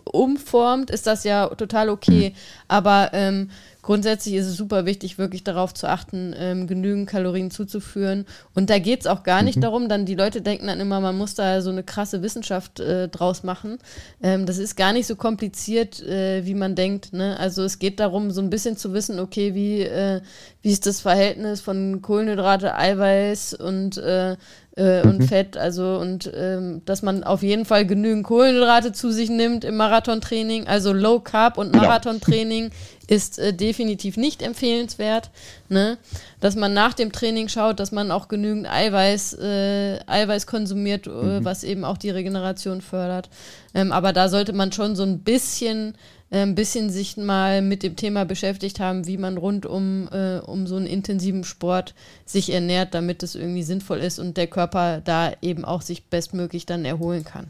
umformt, 0.05 0.89
ist 0.89 1.05
das 1.05 1.23
ja 1.23 1.49
total 1.49 1.89
okay. 1.89 2.31
Mhm. 2.31 2.35
Aber 2.67 3.11
ähm, 3.13 3.51
grundsätzlich 3.81 4.35
ist 4.35 4.47
es 4.47 4.57
super 4.57 4.85
wichtig, 4.85 5.17
wirklich 5.17 5.43
darauf 5.43 5.73
zu 5.73 5.87
achten, 5.87 6.33
ähm, 6.37 6.67
genügend 6.67 7.09
Kalorien 7.09 7.51
zuzuführen. 7.51 8.25
Und 8.53 8.69
da 8.69 8.79
geht 8.79 9.01
es 9.01 9.07
auch 9.07 9.23
gar 9.23 9.41
nicht 9.41 9.57
mhm. 9.57 9.61
darum, 9.61 9.89
dann 9.89 10.05
die 10.05 10.15
Leute 10.15 10.41
denken 10.41 10.67
dann 10.67 10.79
immer, 10.79 10.99
man 10.99 11.17
muss 11.17 11.35
da 11.35 11.61
so 11.61 11.69
eine 11.69 11.83
krasse 11.83 12.21
Wissenschaft 12.21 12.79
äh, 12.79 13.07
draus 13.07 13.43
machen. 13.43 13.77
Ähm, 14.21 14.45
das 14.45 14.57
ist 14.57 14.75
gar 14.75 14.93
nicht 14.93 15.07
so 15.07 15.15
kompliziert, 15.15 16.01
äh, 16.01 16.45
wie 16.45 16.55
man 16.55 16.75
denkt. 16.75 17.13
Ne? 17.13 17.39
Also 17.39 17.63
es 17.63 17.79
geht 17.79 17.99
darum, 17.99 18.31
so 18.31 18.41
ein 18.41 18.49
bisschen 18.49 18.77
zu 18.77 18.93
wissen, 18.93 19.19
okay, 19.19 19.55
wie, 19.55 19.81
äh, 19.81 20.21
wie 20.61 20.71
ist 20.71 20.85
das 20.85 21.01
Verhältnis 21.01 21.61
von 21.61 22.01
Kohlenhydrate, 22.01 22.75
Eiweiß 22.75 23.53
und 23.53 23.97
äh, 23.97 24.35
äh, 24.79 25.01
und 25.01 25.19
mhm. 25.19 25.27
Fett, 25.27 25.57
also 25.57 25.97
und 25.97 26.31
ähm, 26.33 26.81
dass 26.85 27.01
man 27.01 27.23
auf 27.23 27.43
jeden 27.43 27.65
Fall 27.65 27.85
genügend 27.85 28.23
Kohlenhydrate 28.23 28.93
zu 28.93 29.11
sich 29.11 29.29
nimmt 29.29 29.63
im 29.65 29.75
Marathontraining. 29.75 30.67
Also 30.67 30.93
Low 30.93 31.19
Carb 31.19 31.57
und 31.57 31.75
Marathontraining 31.75 32.71
ist 33.09 33.39
äh, 33.39 33.53
definitiv 33.53 34.17
nicht 34.17 34.41
empfehlenswert. 34.41 35.31
Ne? 35.67 35.97
Dass 36.39 36.55
man 36.55 36.73
nach 36.73 36.93
dem 36.93 37.11
Training 37.11 37.49
schaut, 37.49 37.79
dass 37.79 37.91
man 37.91 38.11
auch 38.11 38.27
genügend 38.27 38.71
Eiweiß, 38.71 39.33
äh, 39.39 39.99
Eiweiß 40.05 40.45
konsumiert, 40.45 41.07
äh, 41.07 41.09
mhm. 41.09 41.45
was 41.45 41.63
eben 41.63 41.83
auch 41.83 41.97
die 41.97 42.11
Regeneration 42.11 42.81
fördert. 42.81 43.29
Ähm, 43.73 43.91
aber 43.91 44.13
da 44.13 44.29
sollte 44.29 44.53
man 44.53 44.71
schon 44.71 44.95
so 44.95 45.03
ein 45.03 45.19
bisschen 45.19 45.95
äh, 46.29 46.41
ein 46.41 46.53
bisschen 46.53 46.91
sich 46.91 47.17
mal 47.17 47.63
mit 47.63 47.81
dem 47.81 47.95
Thema 47.95 48.25
beschäftigt 48.25 48.79
haben, 48.79 49.07
wie 49.07 49.17
man 49.17 49.37
rund 49.37 49.65
um, 49.65 50.07
äh, 50.11 50.37
um 50.39 50.67
so 50.67 50.75
einen 50.75 50.85
intensiven 50.85 51.43
Sport 51.43 51.95
sich 52.25 52.51
ernährt, 52.51 52.93
damit 52.93 53.23
es 53.23 53.33
irgendwie 53.33 53.63
sinnvoll 53.63 53.99
ist 53.99 54.19
und 54.19 54.37
der 54.37 54.47
Körper 54.47 55.01
da 55.03 55.33
eben 55.41 55.65
auch 55.65 55.81
sich 55.81 56.05
bestmöglich 56.05 56.67
dann 56.67 56.85
erholen 56.85 57.23
kann. 57.23 57.47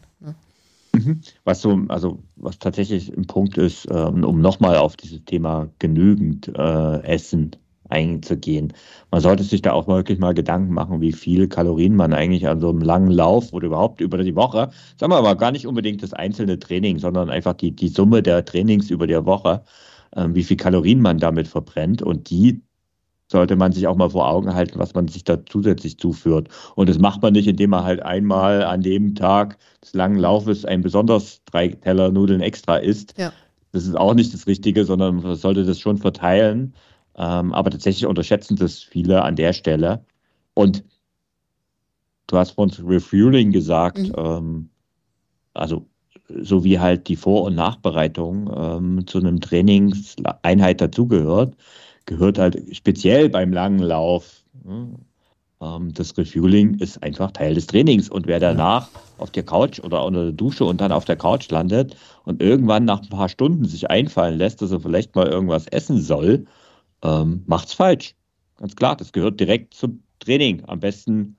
Mhm. 0.99 1.21
Was 1.43 1.61
so, 1.61 1.79
also 1.87 2.23
was 2.35 2.59
tatsächlich 2.59 3.15
ein 3.15 3.27
Punkt 3.27 3.57
ist, 3.57 3.87
ähm, 3.91 4.23
um 4.23 4.41
nochmal 4.41 4.77
auf 4.77 4.95
dieses 4.97 5.23
Thema 5.25 5.69
genügend 5.79 6.47
äh, 6.49 7.03
Essen 7.03 7.55
einzugehen. 7.89 8.73
Man 9.11 9.21
sollte 9.21 9.43
sich 9.43 9.61
da 9.61 9.73
auch 9.73 9.87
wirklich 9.87 10.19
mal 10.19 10.33
Gedanken 10.33 10.73
machen, 10.73 11.01
wie 11.01 11.11
viel 11.11 11.47
Kalorien 11.47 11.95
man 11.95 12.13
eigentlich 12.13 12.47
an 12.47 12.59
so 12.59 12.69
einem 12.69 12.81
langen 12.81 13.11
Lauf 13.11 13.51
oder 13.53 13.67
überhaupt 13.67 14.01
über 14.01 14.17
die 14.19 14.35
Woche, 14.35 14.69
sagen 14.97 15.11
wir 15.11 15.17
aber 15.17 15.35
gar 15.35 15.51
nicht 15.51 15.65
unbedingt 15.65 16.03
das 16.03 16.13
einzelne 16.13 16.59
Training, 16.59 16.99
sondern 16.99 17.29
einfach 17.29 17.53
die, 17.53 17.71
die 17.71 17.87
Summe 17.87 18.21
der 18.21 18.45
Trainings 18.45 18.91
über 18.91 19.07
die 19.07 19.25
Woche, 19.25 19.63
äh, 20.11 20.27
wie 20.29 20.43
viel 20.43 20.57
Kalorien 20.57 21.01
man 21.01 21.17
damit 21.17 21.47
verbrennt 21.47 22.01
und 22.01 22.29
die 22.29 22.61
sollte 23.31 23.55
man 23.55 23.71
sich 23.71 23.87
auch 23.87 23.95
mal 23.95 24.09
vor 24.09 24.27
Augen 24.27 24.53
halten, 24.53 24.79
was 24.79 24.93
man 24.93 25.07
sich 25.07 25.23
da 25.23 25.45
zusätzlich 25.45 25.99
zuführt. 25.99 26.49
Und 26.75 26.89
das 26.89 26.97
macht 26.97 27.21
man 27.21 27.33
nicht, 27.33 27.47
indem 27.47 27.69
man 27.71 27.83
halt 27.83 28.01
einmal 28.01 28.63
an 28.63 28.81
dem 28.81 29.15
Tag 29.15 29.57
des 29.83 29.93
langen 29.93 30.17
Laufes 30.17 30.65
ein 30.65 30.81
besonders 30.81 31.41
drei 31.45 31.69
Teller 31.69 32.11
Nudeln 32.11 32.41
extra 32.41 32.77
isst. 32.77 33.13
Ja. 33.17 33.31
Das 33.71 33.85
ist 33.85 33.95
auch 33.95 34.15
nicht 34.15 34.33
das 34.33 34.47
Richtige, 34.47 34.83
sondern 34.83 35.21
man 35.21 35.35
sollte 35.35 35.63
das 35.63 35.79
schon 35.79 35.97
verteilen 35.97 36.73
ähm, 37.19 37.53
aber 37.53 37.69
tatsächlich 37.69 38.05
unterschätzen 38.05 38.55
das 38.55 38.79
viele 38.81 39.21
an 39.23 39.35
der 39.35 39.51
Stelle. 39.51 40.05
Und 40.53 40.85
du 42.27 42.37
hast 42.37 42.51
von 42.51 42.69
Refueling 42.69 43.51
gesagt, 43.51 43.99
mhm. 43.99 44.13
ähm, 44.17 44.69
also 45.53 45.85
so 46.29 46.63
wie 46.63 46.79
halt 46.79 47.09
die 47.09 47.17
Vor- 47.17 47.43
und 47.43 47.55
Nachbereitung 47.55 48.49
ähm, 48.55 49.07
zu 49.07 49.17
einem 49.17 49.41
Trainingseinheit 49.41 50.79
dazugehört, 50.79 51.55
gehört 52.09 52.39
halt 52.39 52.75
speziell 52.75 53.29
beim 53.29 53.53
langen 53.53 53.79
Lauf. 53.79 54.43
Ähm, 55.61 55.93
das 55.93 56.17
Refueling 56.17 56.79
ist 56.79 57.01
einfach 57.03 57.31
Teil 57.31 57.53
des 57.53 57.67
Trainings. 57.67 58.09
Und 58.09 58.27
wer 58.27 58.39
danach 58.39 58.89
auf 59.19 59.31
der 59.31 59.43
Couch 59.43 59.79
oder 59.79 60.03
unter 60.03 60.23
der 60.23 60.31
Dusche 60.33 60.65
und 60.65 60.81
dann 60.81 60.91
auf 60.91 61.05
der 61.05 61.15
Couch 61.15 61.49
landet 61.51 61.95
und 62.25 62.41
irgendwann 62.41 62.85
nach 62.85 63.01
ein 63.01 63.09
paar 63.09 63.29
Stunden 63.29 63.65
sich 63.65 63.89
einfallen 63.89 64.37
lässt, 64.37 64.61
dass 64.61 64.71
er 64.71 64.79
vielleicht 64.79 65.15
mal 65.15 65.27
irgendwas 65.27 65.67
essen 65.67 66.01
soll, 66.01 66.45
ähm, 67.03 67.43
macht's 67.45 67.73
falsch. 67.73 68.15
Ganz 68.57 68.75
klar, 68.75 68.95
das 68.97 69.13
gehört 69.13 69.39
direkt 69.39 69.75
zum 69.75 70.01
Training. 70.19 70.63
Am 70.65 70.79
besten 70.79 71.37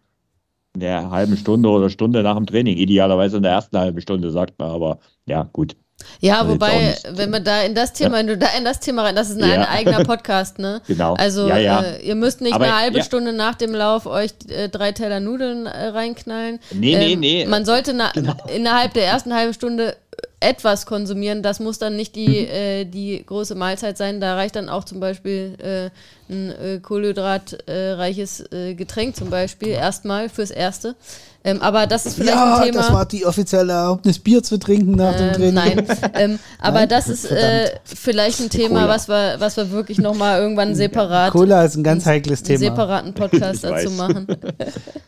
in 0.75 0.81
der 0.81 1.11
halben 1.11 1.37
Stunde 1.37 1.69
oder 1.69 1.91
Stunde 1.91 2.23
nach 2.23 2.37
dem 2.37 2.47
Training. 2.47 2.77
Idealerweise 2.77 3.39
in 3.39 3.43
der 3.43 3.53
ersten 3.53 3.77
halben 3.77 4.01
Stunde, 4.01 4.31
sagt 4.31 4.59
man, 4.61 4.71
aber 4.71 5.01
ja, 5.27 5.43
gut. 5.53 5.77
Ja, 6.21 6.47
wobei, 6.49 6.97
wenn 7.11 7.31
wir 7.31 7.41
da 7.41 7.63
in 7.63 7.75
das 7.75 7.93
Thema, 7.93 8.17
ja. 8.17 8.19
wenn 8.19 8.27
du 8.27 8.37
da 8.37 8.49
in 8.57 8.65
das 8.65 8.81
Thema 8.81 9.03
rein, 9.03 9.17
das 9.17 9.31
ist 9.31 9.43
ein 9.43 9.49
ja. 9.49 9.69
eigener 9.69 10.05
Podcast, 10.05 10.59
ne? 10.59 10.81
Genau. 10.91 11.15
Also 11.15 11.49
ja, 11.49 11.57
ja. 11.57 11.81
Äh, 11.81 12.03
ihr 12.03 12.15
müsst 12.15 12.41
nicht 12.41 12.55
Aber, 12.55 12.65
eine 12.65 12.77
halbe 12.77 13.03
Stunde 13.03 13.33
nach 13.33 13.55
dem 13.55 13.73
Lauf 13.73 14.07
euch 14.07 14.33
äh, 14.49 14.69
drei 14.69 14.93
Teller 14.93 15.21
Nudeln 15.21 15.67
äh, 15.67 15.87
reinknallen. 15.89 16.59
Nee, 16.73 16.95
ähm, 16.95 16.99
nee, 17.01 17.17
nee. 17.17 17.47
Man 17.47 17.65
sollte 17.65 17.95
na, 17.95 18.11
genau. 18.13 18.35
innerhalb 18.53 18.93
der 18.95 19.07
ersten 19.07 19.35
halben 19.35 19.55
Stunde 19.55 19.97
etwas 20.41 20.87
konsumieren. 20.87 21.43
Das 21.43 21.61
muss 21.61 21.79
dann 21.79 21.97
nicht 21.97 22.17
die, 22.17 22.29
mhm. 22.29 22.51
äh, 22.51 22.85
die 22.87 23.23
große 23.25 23.55
Mahlzeit 23.55 23.99
sein. 23.99 24.21
Da 24.21 24.35
reicht 24.35 24.57
dann 24.57 24.69
auch 24.69 24.85
zum 24.85 24.99
Beispiel 24.99 25.57
äh, 25.59 25.91
ein 26.33 26.51
äh, 26.51 26.81
kohlenhydratreiches 26.81 28.53
äh, 28.53 28.75
Getränk 28.75 29.17
zum 29.17 29.31
Beispiel 29.31 29.69
erstmal 29.69 30.29
fürs 30.29 30.51
Erste. 30.51 30.97
Ähm, 31.43 31.63
aber 31.63 31.87
das 31.87 32.05
ist 32.05 32.17
vielleicht 32.17 32.37
ja, 32.37 32.57
ein 32.57 32.65
Thema. 32.65 32.83
Das 32.83 32.93
war 32.93 33.07
die 33.07 33.25
offizielle 33.25 33.73
Erlaubnis, 33.73 34.19
Bier 34.19 34.43
zu 34.43 34.59
trinken 34.59 34.93
nach 34.93 35.17
dem 35.17 35.29
ähm, 35.29 35.33
Training. 35.33 35.55
Nein, 35.55 35.87
ähm, 36.15 36.39
aber 36.59 36.81
nein? 36.81 36.89
das 36.91 37.09
ist 37.09 37.31
äh, 37.31 37.71
vielleicht 37.83 38.41
ein 38.41 38.51
Thema, 38.51 38.89
was 38.89 39.09
wir, 39.09 39.37
was 39.39 39.57
wir 39.57 39.71
wirklich 39.71 39.99
nochmal 39.99 40.41
irgendwann 40.41 40.75
separat. 40.75 41.33
Cola 41.33 41.65
ist 41.65 41.77
ein 41.77 41.83
ganz 41.83 42.05
heikles 42.05 42.43
Thema. 42.43 42.59
Einen 42.59 42.77
separaten 42.77 43.15
Podcast 43.15 43.65
dazu 43.65 43.91
machen. 43.93 44.27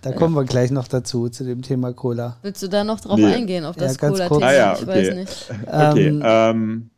Da 0.01 0.13
kommen 0.13 0.35
wir 0.35 0.45
gleich 0.45 0.71
noch 0.71 0.89
dazu, 0.89 1.29
zu 1.29 1.45
dem 1.45 1.61
Thema 1.61 1.93
Cola. 1.93 2.39
Willst 2.41 2.63
du 2.63 2.69
da 2.69 2.83
noch 2.83 3.01
drauf 3.01 3.19
nee. 3.19 3.27
eingehen, 3.27 3.67
auf 3.67 3.77
das 3.77 3.99
ja, 4.01 4.09
Cola-Thema? 4.09 4.47
Ah, 4.47 4.53
ja, 4.55 4.73
okay. 4.73 4.81
Ich 4.81 4.89
weiß 4.89 5.15
nicht. 5.15 5.22
Okay, 5.67 6.09
ähm, 6.09 6.23
ähm 6.25 6.91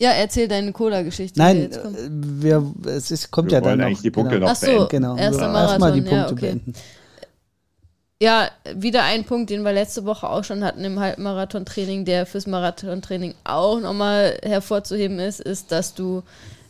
ja, 0.00 0.10
erzähl 0.10 0.46
deine 0.46 0.72
Cola-Geschichte. 0.72 1.40
Nein, 1.40 1.70
wir, 2.08 2.72
es 2.86 3.10
ist, 3.10 3.32
kommt 3.32 3.50
wir 3.50 3.58
ja 3.58 3.60
dann 3.60 3.78
noch. 3.78 3.86
eigentlich 3.86 4.02
die 4.02 4.12
Punkte 4.12 4.36
genau. 4.36 4.46
noch 4.46 4.52
Ach 4.52 4.56
so, 4.56 4.86
genau. 4.88 5.16
erster 5.16 5.48
Marathon. 5.48 5.70
Erstmal 5.70 5.92
die 5.92 6.00
Punkte 6.02 6.16
ja, 6.16 6.30
okay. 6.30 6.40
beenden. 6.40 6.72
Ja, 8.20 8.50
wieder 8.74 9.04
ein 9.04 9.24
Punkt, 9.24 9.50
den 9.50 9.62
wir 9.62 9.72
letzte 9.72 10.04
Woche 10.04 10.28
auch 10.28 10.44
schon 10.44 10.64
hatten 10.64 10.84
im 10.84 10.98
Halbmarathon-Training, 10.98 12.04
der 12.04 12.26
fürs 12.26 12.46
Marathon-Training 12.46 13.34
auch 13.44 13.80
nochmal 13.80 14.38
hervorzuheben 14.42 15.18
ist, 15.18 15.40
ist, 15.40 15.72
dass 15.72 15.94
du, 15.94 16.22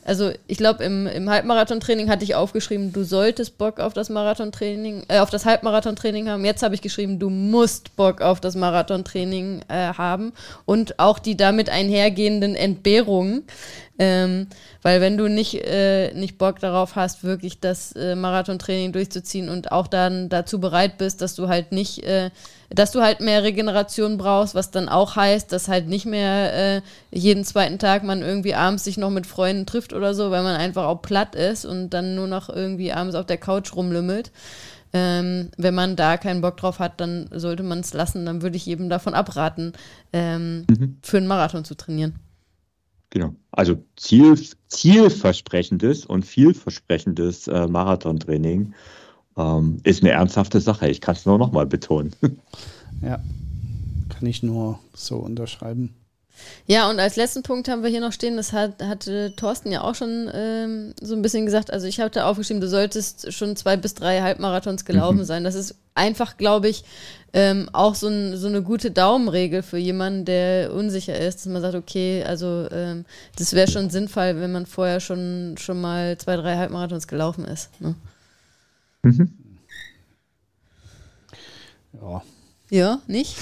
also 0.08 0.32
ich 0.46 0.56
glaube, 0.56 0.82
im, 0.84 1.06
im 1.06 1.28
Halbmarathon-Training 1.28 2.08
hatte 2.08 2.24
ich 2.24 2.34
aufgeschrieben, 2.34 2.94
du 2.94 3.04
solltest 3.04 3.58
Bock 3.58 3.78
auf 3.78 3.92
das 3.92 4.08
Marathon-Training, 4.08 5.04
äh, 5.08 5.18
auf 5.18 5.28
das 5.28 5.44
Halbmarathon-Training 5.44 6.30
haben. 6.30 6.46
Jetzt 6.46 6.62
habe 6.62 6.74
ich 6.74 6.80
geschrieben, 6.80 7.18
du 7.18 7.28
musst 7.28 7.94
Bock 7.94 8.22
auf 8.22 8.40
das 8.40 8.56
Marathon-Training 8.56 9.60
äh, 9.68 9.92
haben 9.92 10.32
und 10.64 10.98
auch 10.98 11.18
die 11.18 11.36
damit 11.36 11.68
einhergehenden 11.68 12.54
Entbehrungen. 12.54 13.44
Ähm, 13.98 14.46
weil 14.80 15.02
wenn 15.02 15.18
du 15.18 15.28
nicht, 15.28 15.56
äh, 15.66 16.14
nicht 16.14 16.38
Bock 16.38 16.58
darauf 16.60 16.96
hast, 16.96 17.22
wirklich 17.22 17.60
das 17.60 17.92
äh, 17.92 18.14
Marathontraining 18.14 18.92
durchzuziehen 18.92 19.50
und 19.50 19.72
auch 19.72 19.88
dann 19.88 20.30
dazu 20.30 20.58
bereit 20.58 20.96
bist, 20.96 21.20
dass 21.20 21.34
du 21.34 21.48
halt 21.48 21.72
nicht, 21.72 22.04
äh, 22.04 22.30
dass 22.70 22.92
du 22.92 23.00
halt 23.00 23.20
mehr 23.20 23.42
Regeneration 23.42 24.18
brauchst, 24.18 24.54
was 24.54 24.70
dann 24.70 24.88
auch 24.88 25.16
heißt, 25.16 25.52
dass 25.52 25.68
halt 25.68 25.88
nicht 25.88 26.06
mehr 26.06 26.76
äh, 26.76 26.82
jeden 27.10 27.44
zweiten 27.44 27.78
Tag 27.78 28.04
man 28.04 28.20
irgendwie 28.20 28.54
abends 28.54 28.84
sich 28.84 28.98
noch 28.98 29.10
mit 29.10 29.26
Freunden 29.26 29.64
trifft 29.64 29.92
oder 29.92 30.14
so, 30.14 30.30
weil 30.30 30.42
man 30.42 30.56
einfach 30.56 30.84
auch 30.84 31.00
platt 31.00 31.34
ist 31.34 31.64
und 31.64 31.90
dann 31.90 32.14
nur 32.14 32.26
noch 32.26 32.48
irgendwie 32.48 32.92
abends 32.92 33.14
auf 33.14 33.26
der 33.26 33.38
Couch 33.38 33.74
rumlümmelt. 33.74 34.30
Ähm, 34.92 35.50
wenn 35.56 35.74
man 35.74 35.96
da 35.96 36.16
keinen 36.16 36.40
Bock 36.40 36.56
drauf 36.56 36.78
hat, 36.78 37.00
dann 37.00 37.28
sollte 37.32 37.62
man 37.62 37.80
es 37.80 37.92
lassen. 37.92 38.24
Dann 38.24 38.42
würde 38.42 38.56
ich 38.56 38.68
eben 38.68 38.88
davon 38.88 39.14
abraten, 39.14 39.72
ähm, 40.12 40.66
mhm. 40.68 40.98
für 41.02 41.18
einen 41.18 41.26
Marathon 41.26 41.64
zu 41.64 41.74
trainieren. 41.74 42.14
Genau. 43.10 43.34
Also 43.50 43.82
Ziel, 43.96 44.38
zielversprechendes 44.68 46.04
und 46.04 46.24
vielversprechendes 46.24 47.48
äh, 47.48 47.66
Marathontraining 47.66 48.74
ähm, 49.38 49.78
ist 49.84 50.02
eine 50.02 50.12
ernsthafte 50.12 50.60
Sache. 50.60 50.88
Ich 50.88 51.00
kann 51.00 51.14
es 51.14 51.26
nur 51.26 51.38
nochmal 51.38 51.66
betonen. 51.66 52.12
Ja, 53.00 53.20
kann 54.08 54.26
ich 54.26 54.42
nur 54.42 54.80
so 54.92 55.18
unterschreiben. 55.18 55.94
Ja, 56.66 56.90
und 56.90 56.98
als 57.00 57.16
letzten 57.16 57.42
Punkt 57.42 57.68
haben 57.68 57.82
wir 57.82 57.90
hier 57.90 58.00
noch 58.00 58.12
stehen, 58.12 58.36
das 58.36 58.52
hat, 58.52 58.82
hatte 58.82 59.34
Thorsten 59.36 59.72
ja 59.72 59.82
auch 59.82 59.94
schon 59.94 60.28
ähm, 60.32 60.94
so 61.00 61.14
ein 61.14 61.22
bisschen 61.22 61.46
gesagt. 61.46 61.72
Also 61.72 61.86
ich 61.86 62.00
hatte 62.00 62.26
aufgeschrieben, 62.26 62.60
du 62.60 62.68
solltest 62.68 63.32
schon 63.32 63.56
zwei 63.56 63.76
bis 63.76 63.94
drei 63.94 64.20
Halbmarathons 64.20 64.84
gelaufen 64.84 65.18
mhm. 65.18 65.24
sein. 65.24 65.44
Das 65.44 65.54
ist 65.54 65.76
einfach, 65.94 66.36
glaube 66.36 66.68
ich, 66.68 66.84
ähm, 67.32 67.68
auch 67.72 67.94
so, 67.94 68.08
ein, 68.08 68.36
so, 68.36 68.48
eine 68.48 68.62
gute 68.62 68.90
Daumenregel 68.90 69.62
für 69.62 69.78
jemanden, 69.78 70.24
der 70.24 70.72
unsicher 70.72 71.18
ist, 71.18 71.38
dass 71.38 71.46
man 71.46 71.62
sagt, 71.62 71.74
okay, 71.74 72.24
also 72.24 72.66
ähm, 72.70 73.04
das 73.36 73.52
wäre 73.52 73.70
schon 73.70 73.90
sinnvoll, 73.90 74.40
wenn 74.40 74.52
man 74.52 74.66
vorher 74.66 75.00
schon, 75.00 75.56
schon 75.58 75.80
mal 75.80 76.16
zwei, 76.18 76.36
drei 76.36 76.56
Halbmarathons 76.56 77.06
gelaufen 77.06 77.44
ist. 77.44 77.80
Ne? 77.80 77.94
Mhm. 79.02 79.38
Ja. 82.00 82.22
Ja, 82.70 83.00
nicht? 83.06 83.36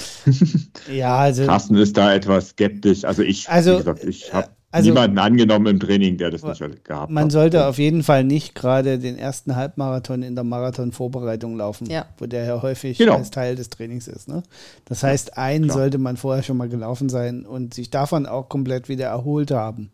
ja, 0.91 1.17
also. 1.17 1.45
Carsten 1.45 1.75
ist 1.75 1.97
da 1.97 2.13
etwas 2.13 2.49
skeptisch. 2.49 3.03
Also 3.03 3.23
ich, 3.23 3.49
also, 3.49 3.77
gesagt, 3.77 4.05
ich 4.05 4.33
habe 4.33 4.49
also, 4.71 4.89
niemanden 4.89 5.17
angenommen 5.17 5.67
im 5.67 5.79
Training, 5.79 6.17
der 6.17 6.31
das 6.31 6.43
nicht 6.43 6.59
gehabt 6.59 6.89
man 6.89 6.99
hat. 6.99 7.09
Man 7.09 7.29
sollte 7.29 7.67
auf 7.67 7.77
jeden 7.77 8.03
Fall 8.03 8.23
nicht 8.23 8.55
gerade 8.55 8.99
den 8.99 9.17
ersten 9.17 9.55
Halbmarathon 9.55 10.23
in 10.23 10.35
der 10.35 10.43
Marathon-Vorbereitung 10.43 11.57
laufen, 11.57 11.89
ja. 11.89 12.05
wo 12.17 12.25
der 12.25 12.45
ja 12.45 12.61
häufig 12.61 12.97
genau. 12.97 13.15
als 13.15 13.31
Teil 13.31 13.55
des 13.55 13.69
Trainings 13.69 14.07
ist. 14.07 14.27
Ne? 14.27 14.43
Das 14.85 15.03
heißt, 15.03 15.37
einen 15.37 15.65
Klar. 15.65 15.77
sollte 15.77 15.97
man 15.97 16.15
vorher 16.17 16.43
schon 16.43 16.57
mal 16.57 16.69
gelaufen 16.69 17.09
sein 17.09 17.45
und 17.45 17.73
sich 17.73 17.89
davon 17.89 18.25
auch 18.25 18.49
komplett 18.49 18.87
wieder 18.87 19.07
erholt 19.07 19.51
haben. 19.51 19.91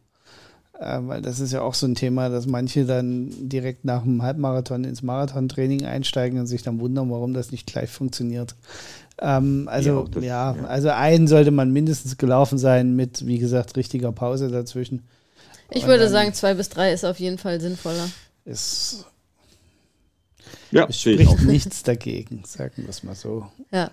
Äh, 0.83 1.07
weil 1.07 1.21
das 1.21 1.39
ist 1.39 1.53
ja 1.53 1.61
auch 1.61 1.73
so 1.73 1.87
ein 1.87 1.95
Thema, 1.95 2.29
dass 2.29 2.45
manche 2.45 2.85
dann 2.85 3.31
direkt 3.49 3.85
nach 3.85 4.03
dem 4.03 4.21
Halbmarathon 4.21 4.83
ins 4.83 5.01
Marathontraining 5.01 5.85
einsteigen 5.85 6.39
und 6.39 6.47
sich 6.47 6.61
dann 6.63 6.79
wundern, 6.79 7.09
warum 7.09 7.33
das 7.33 7.51
nicht 7.51 7.67
gleich 7.67 7.89
funktioniert. 7.89 8.55
Ähm, 9.21 9.67
also 9.71 9.89
ja, 9.89 10.05
das, 10.11 10.23
ja, 10.23 10.55
ja, 10.55 10.65
also 10.65 10.89
einen 10.89 11.27
sollte 11.27 11.51
man 11.51 11.71
mindestens 11.71 12.17
gelaufen 12.17 12.57
sein 12.57 12.95
mit, 12.95 13.25
wie 13.25 13.37
gesagt, 13.37 13.77
richtiger 13.77 14.11
Pause 14.11 14.49
dazwischen. 14.49 15.03
Ich 15.69 15.83
Und 15.83 15.89
würde 15.89 16.09
sagen, 16.09 16.33
zwei 16.33 16.53
bis 16.53 16.69
drei 16.69 16.91
ist 16.91 17.05
auf 17.05 17.19
jeden 17.19 17.37
Fall 17.37 17.61
sinnvoller. 17.61 18.09
Ist 18.45 19.05
ja, 20.71 20.87
es 20.89 20.99
spricht 20.99 21.43
nichts 21.43 21.83
dagegen, 21.83 22.43
sagen 22.45 22.73
wir 22.77 22.89
es 22.89 23.03
mal 23.03 23.15
so. 23.15 23.47
Ja. 23.71 23.91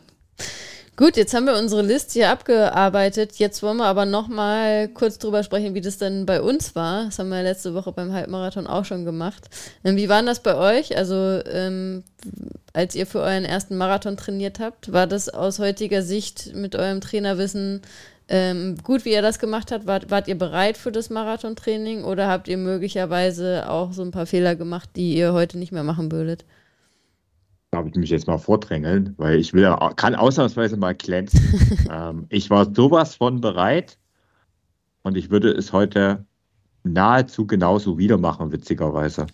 Gut, 0.96 1.16
jetzt 1.16 1.32
haben 1.32 1.46
wir 1.46 1.56
unsere 1.56 1.80
Liste 1.80 2.12
hier 2.14 2.30
abgearbeitet. 2.30 3.36
Jetzt 3.36 3.62
wollen 3.62 3.78
wir 3.78 3.86
aber 3.86 4.04
noch 4.04 4.28
mal 4.28 4.86
kurz 4.88 5.18
drüber 5.18 5.42
sprechen, 5.42 5.74
wie 5.74 5.80
das 5.80 5.96
denn 5.96 6.26
bei 6.26 6.42
uns 6.42 6.74
war. 6.74 7.06
Das 7.06 7.18
haben 7.18 7.30
wir 7.30 7.42
letzte 7.42 7.72
Woche 7.72 7.92
beim 7.92 8.12
Halbmarathon 8.12 8.66
auch 8.66 8.84
schon 8.84 9.06
gemacht. 9.06 9.48
Ähm, 9.82 9.96
wie 9.96 10.10
war 10.10 10.22
das 10.22 10.40
bei 10.40 10.54
euch? 10.56 10.96
Also, 10.96 11.40
ähm, 11.46 12.04
als 12.74 12.94
ihr 12.94 13.06
für 13.06 13.20
euren 13.20 13.46
ersten 13.46 13.78
Marathon 13.78 14.18
trainiert 14.18 14.60
habt, 14.60 14.92
war 14.92 15.06
das 15.06 15.30
aus 15.30 15.58
heutiger 15.58 16.02
Sicht 16.02 16.54
mit 16.54 16.76
eurem 16.76 17.00
Trainerwissen 17.00 17.80
ähm, 18.30 18.76
gut, 18.84 19.04
wie 19.04 19.12
ihr 19.12 19.22
das 19.22 19.40
gemacht 19.40 19.72
habt? 19.72 19.88
Wart, 19.88 20.10
wart 20.10 20.28
ihr 20.28 20.38
bereit 20.38 20.76
für 20.76 20.92
das 20.92 21.10
Marathontraining 21.10 22.04
oder 22.04 22.28
habt 22.28 22.46
ihr 22.46 22.58
möglicherweise 22.58 23.68
auch 23.68 23.92
so 23.92 24.02
ein 24.02 24.12
paar 24.12 24.26
Fehler 24.26 24.54
gemacht, 24.54 24.90
die 24.94 25.16
ihr 25.16 25.32
heute 25.32 25.58
nicht 25.58 25.72
mehr 25.72 25.82
machen 25.82 26.12
würdet? 26.12 26.44
Darf 27.70 27.86
ich 27.86 27.94
mich 27.94 28.10
jetzt 28.10 28.26
mal 28.26 28.38
vordrängeln, 28.38 29.14
weil 29.16 29.38
ich 29.38 29.52
will, 29.52 29.74
kann 29.96 30.14
ausnahmsweise 30.14 30.76
mal 30.76 30.94
glänzen. 30.94 31.88
ähm, 31.90 32.26
ich 32.28 32.50
war 32.50 32.72
sowas 32.74 33.16
von 33.16 33.40
bereit 33.40 33.98
und 35.02 35.16
ich 35.16 35.30
würde 35.30 35.50
es 35.52 35.72
heute 35.72 36.24
nahezu 36.82 37.46
genauso 37.46 37.98
wieder 37.98 38.18
machen, 38.18 38.52
witzigerweise. 38.52 39.26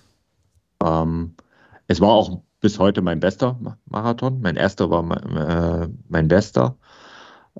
Ähm, 0.84 1.34
es 1.86 2.00
war 2.00 2.10
auch 2.10 2.42
bis 2.60 2.78
heute 2.78 3.00
mein 3.00 3.20
bester 3.20 3.58
Marathon. 3.86 4.40
Mein 4.40 4.56
erster 4.56 4.90
war 4.90 5.02
mein, 5.02 5.36
äh, 5.36 5.88
mein 6.08 6.28
bester. 6.28 6.76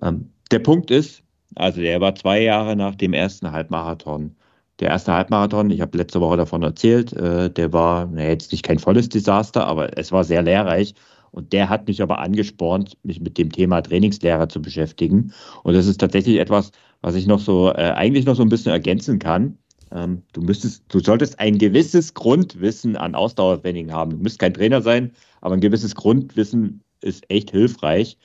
Ähm, 0.02 0.30
der 0.50 0.58
Punkt 0.58 0.90
ist, 0.90 1.22
also 1.54 1.80
der 1.80 2.00
war 2.00 2.14
zwei 2.14 2.42
Jahre 2.42 2.76
nach 2.76 2.96
dem 2.96 3.14
ersten 3.14 3.50
Halbmarathon 3.50 4.35
der 4.80 4.88
erste 4.90 5.12
Halbmarathon, 5.12 5.70
ich 5.70 5.80
habe 5.80 5.96
letzte 5.96 6.20
Woche 6.20 6.36
davon 6.36 6.62
erzählt, 6.62 7.12
äh, 7.12 7.50
der 7.50 7.72
war 7.72 8.08
na, 8.12 8.24
jetzt 8.24 8.52
nicht 8.52 8.64
kein 8.64 8.78
volles 8.78 9.08
Desaster, 9.08 9.66
aber 9.66 9.96
es 9.98 10.12
war 10.12 10.24
sehr 10.24 10.42
lehrreich. 10.42 10.94
Und 11.32 11.52
der 11.52 11.68
hat 11.68 11.86
mich 11.86 12.00
aber 12.00 12.18
angespornt, 12.18 12.96
mich 13.02 13.20
mit 13.20 13.36
dem 13.36 13.52
Thema 13.52 13.82
Trainingslehrer 13.82 14.48
zu 14.48 14.62
beschäftigen. 14.62 15.32
Und 15.64 15.74
das 15.74 15.86
ist 15.86 15.98
tatsächlich 15.98 16.38
etwas, 16.38 16.72
was 17.02 17.14
ich 17.14 17.26
noch 17.26 17.40
so 17.40 17.68
äh, 17.70 17.92
eigentlich 17.94 18.24
noch 18.24 18.36
so 18.36 18.42
ein 18.42 18.48
bisschen 18.48 18.72
ergänzen 18.72 19.18
kann. 19.18 19.58
Ähm, 19.92 20.22
du 20.32 20.40
müsstest, 20.40 20.84
du 20.88 21.00
solltest 21.00 21.38
ein 21.38 21.58
gewisses 21.58 22.14
Grundwissen 22.14 22.96
an 22.96 23.14
Ausdauertraining 23.14 23.92
haben. 23.92 24.12
Du 24.12 24.16
müsst 24.18 24.38
kein 24.38 24.54
Trainer 24.54 24.80
sein, 24.80 25.12
aber 25.40 25.54
ein 25.54 25.60
gewisses 25.60 25.94
Grundwissen 25.94 26.82
ist 27.02 27.30
echt 27.30 27.50
hilfreich. 27.50 28.16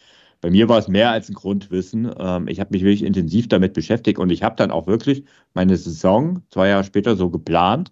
Bei 0.42 0.50
mir 0.50 0.68
war 0.70 0.80
es 0.80 0.88
mehr 0.88 1.12
als 1.12 1.30
ein 1.30 1.36
Grundwissen. 1.36 2.12
Ähm, 2.18 2.48
ich 2.48 2.60
habe 2.60 2.72
mich 2.72 2.82
wirklich 2.84 3.04
intensiv 3.04 3.48
damit 3.48 3.74
beschäftigt 3.74 4.20
und 4.20 4.32
ich 4.32 4.44
habe 4.44 4.56
dann 4.56 4.72
auch 4.72 4.88
wirklich 4.88 5.24
meine 5.54 5.78
Saison 5.78 6.42
zwei 6.50 6.70
Jahre 6.70 6.84
später 6.84 7.16
so 7.16 7.30
geplant, 7.30 7.92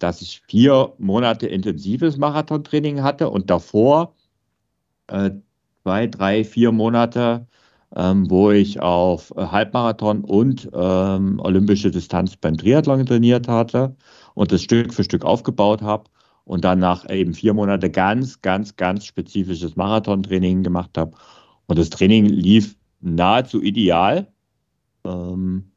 dass 0.00 0.22
ich 0.22 0.42
vier 0.48 0.94
Monate 0.98 1.46
intensives 1.46 2.16
Marathontraining 2.18 3.02
hatte 3.02 3.30
und 3.30 3.50
davor 3.50 4.14
äh, 5.08 5.30
zwei, 5.84 6.06
drei, 6.08 6.44
vier 6.44 6.72
Monate, 6.72 7.46
ähm, 7.96 8.30
wo 8.30 8.50
ich 8.50 8.80
auf 8.80 9.32
äh, 9.36 9.46
Halbmarathon 9.46 10.24
und 10.24 10.68
ähm, 10.74 11.40
olympische 11.40 11.90
Distanz 11.90 12.36
beim 12.36 12.56
Triathlon 12.56 13.06
trainiert 13.06 13.48
hatte 13.48 13.96
und 14.34 14.52
das 14.52 14.62
Stück 14.62 14.94
für 14.94 15.04
Stück 15.04 15.24
aufgebaut 15.24 15.82
habe 15.82 16.04
und 16.44 16.64
dann 16.64 16.80
nach 16.80 17.08
eben 17.10 17.34
vier 17.34 17.54
Monate 17.54 17.90
ganz, 17.90 18.40
ganz, 18.42 18.76
ganz 18.76 19.04
spezifisches 19.04 19.76
Marathontraining 19.76 20.62
gemacht 20.62 20.96
habe 20.98 21.12
und 21.70 21.78
das 21.78 21.90
Training 21.90 22.26
lief 22.26 22.76
nahezu 23.00 23.62
ideal. 23.62 24.26
Ähm, 25.04 25.70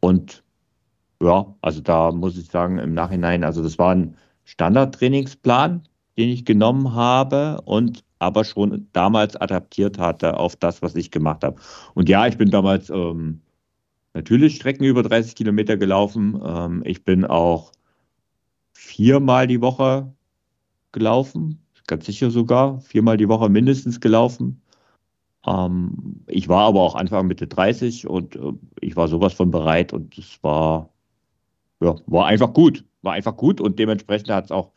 und 0.00 0.42
ja, 1.22 1.54
also 1.62 1.80
da 1.80 2.10
muss 2.10 2.36
ich 2.36 2.46
sagen, 2.46 2.78
im 2.78 2.92
Nachhinein, 2.92 3.44
also 3.44 3.62
das 3.62 3.78
war 3.78 3.94
ein 3.94 4.16
Standardtrainingsplan, 4.44 5.88
den 6.18 6.28
ich 6.28 6.44
genommen 6.44 6.94
habe 6.94 7.60
und 7.64 8.04
aber 8.18 8.44
schon 8.44 8.88
damals 8.92 9.36
adaptiert 9.36 9.98
hatte 9.98 10.38
auf 10.38 10.56
das, 10.56 10.82
was 10.82 10.96
ich 10.96 11.10
gemacht 11.10 11.44
habe. 11.44 11.60
Und 11.94 12.08
ja, 12.08 12.26
ich 12.26 12.36
bin 12.36 12.50
damals 12.50 12.90
ähm, 12.90 13.42
natürlich 14.14 14.56
Strecken 14.56 14.84
über 14.84 15.02
30 15.02 15.34
Kilometer 15.34 15.76
gelaufen. 15.76 16.40
Ähm, 16.44 16.82
ich 16.84 17.04
bin 17.04 17.24
auch 17.24 17.72
viermal 18.72 19.46
die 19.46 19.60
Woche 19.60 20.12
gelaufen, 20.92 21.60
ganz 21.86 22.06
sicher 22.06 22.30
sogar, 22.30 22.80
viermal 22.80 23.16
die 23.16 23.28
Woche 23.28 23.48
mindestens 23.48 24.00
gelaufen. 24.00 24.62
Ähm, 25.46 26.24
ich 26.26 26.48
war 26.48 26.66
aber 26.66 26.80
auch 26.82 26.94
Anfang 26.94 27.26
Mitte 27.26 27.46
30 27.46 28.06
und 28.08 28.36
äh, 28.36 28.52
ich 28.80 28.96
war 28.96 29.08
sowas 29.08 29.34
von 29.34 29.50
bereit 29.50 29.92
und 29.92 30.18
es 30.18 30.42
war, 30.42 30.90
ja, 31.80 31.96
war 32.06 32.26
einfach 32.26 32.52
gut. 32.54 32.84
War 33.02 33.14
einfach 33.14 33.36
gut 33.36 33.60
und 33.60 33.78
dementsprechend 33.78 34.30
hat 34.30 34.46
es 34.46 34.50
auch 34.52 34.72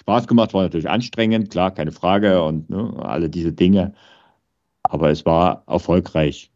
Spaß 0.00 0.26
gemacht, 0.28 0.54
war 0.54 0.64
natürlich 0.64 0.90
anstrengend, 0.90 1.50
klar, 1.50 1.72
keine 1.72 1.92
Frage 1.92 2.42
und 2.44 2.70
ne, 2.70 2.94
alle 3.00 3.30
diese 3.30 3.52
Dinge. 3.52 3.94
Aber 4.84 5.10
es 5.10 5.26
war 5.26 5.64
erfolgreich. 5.68 6.52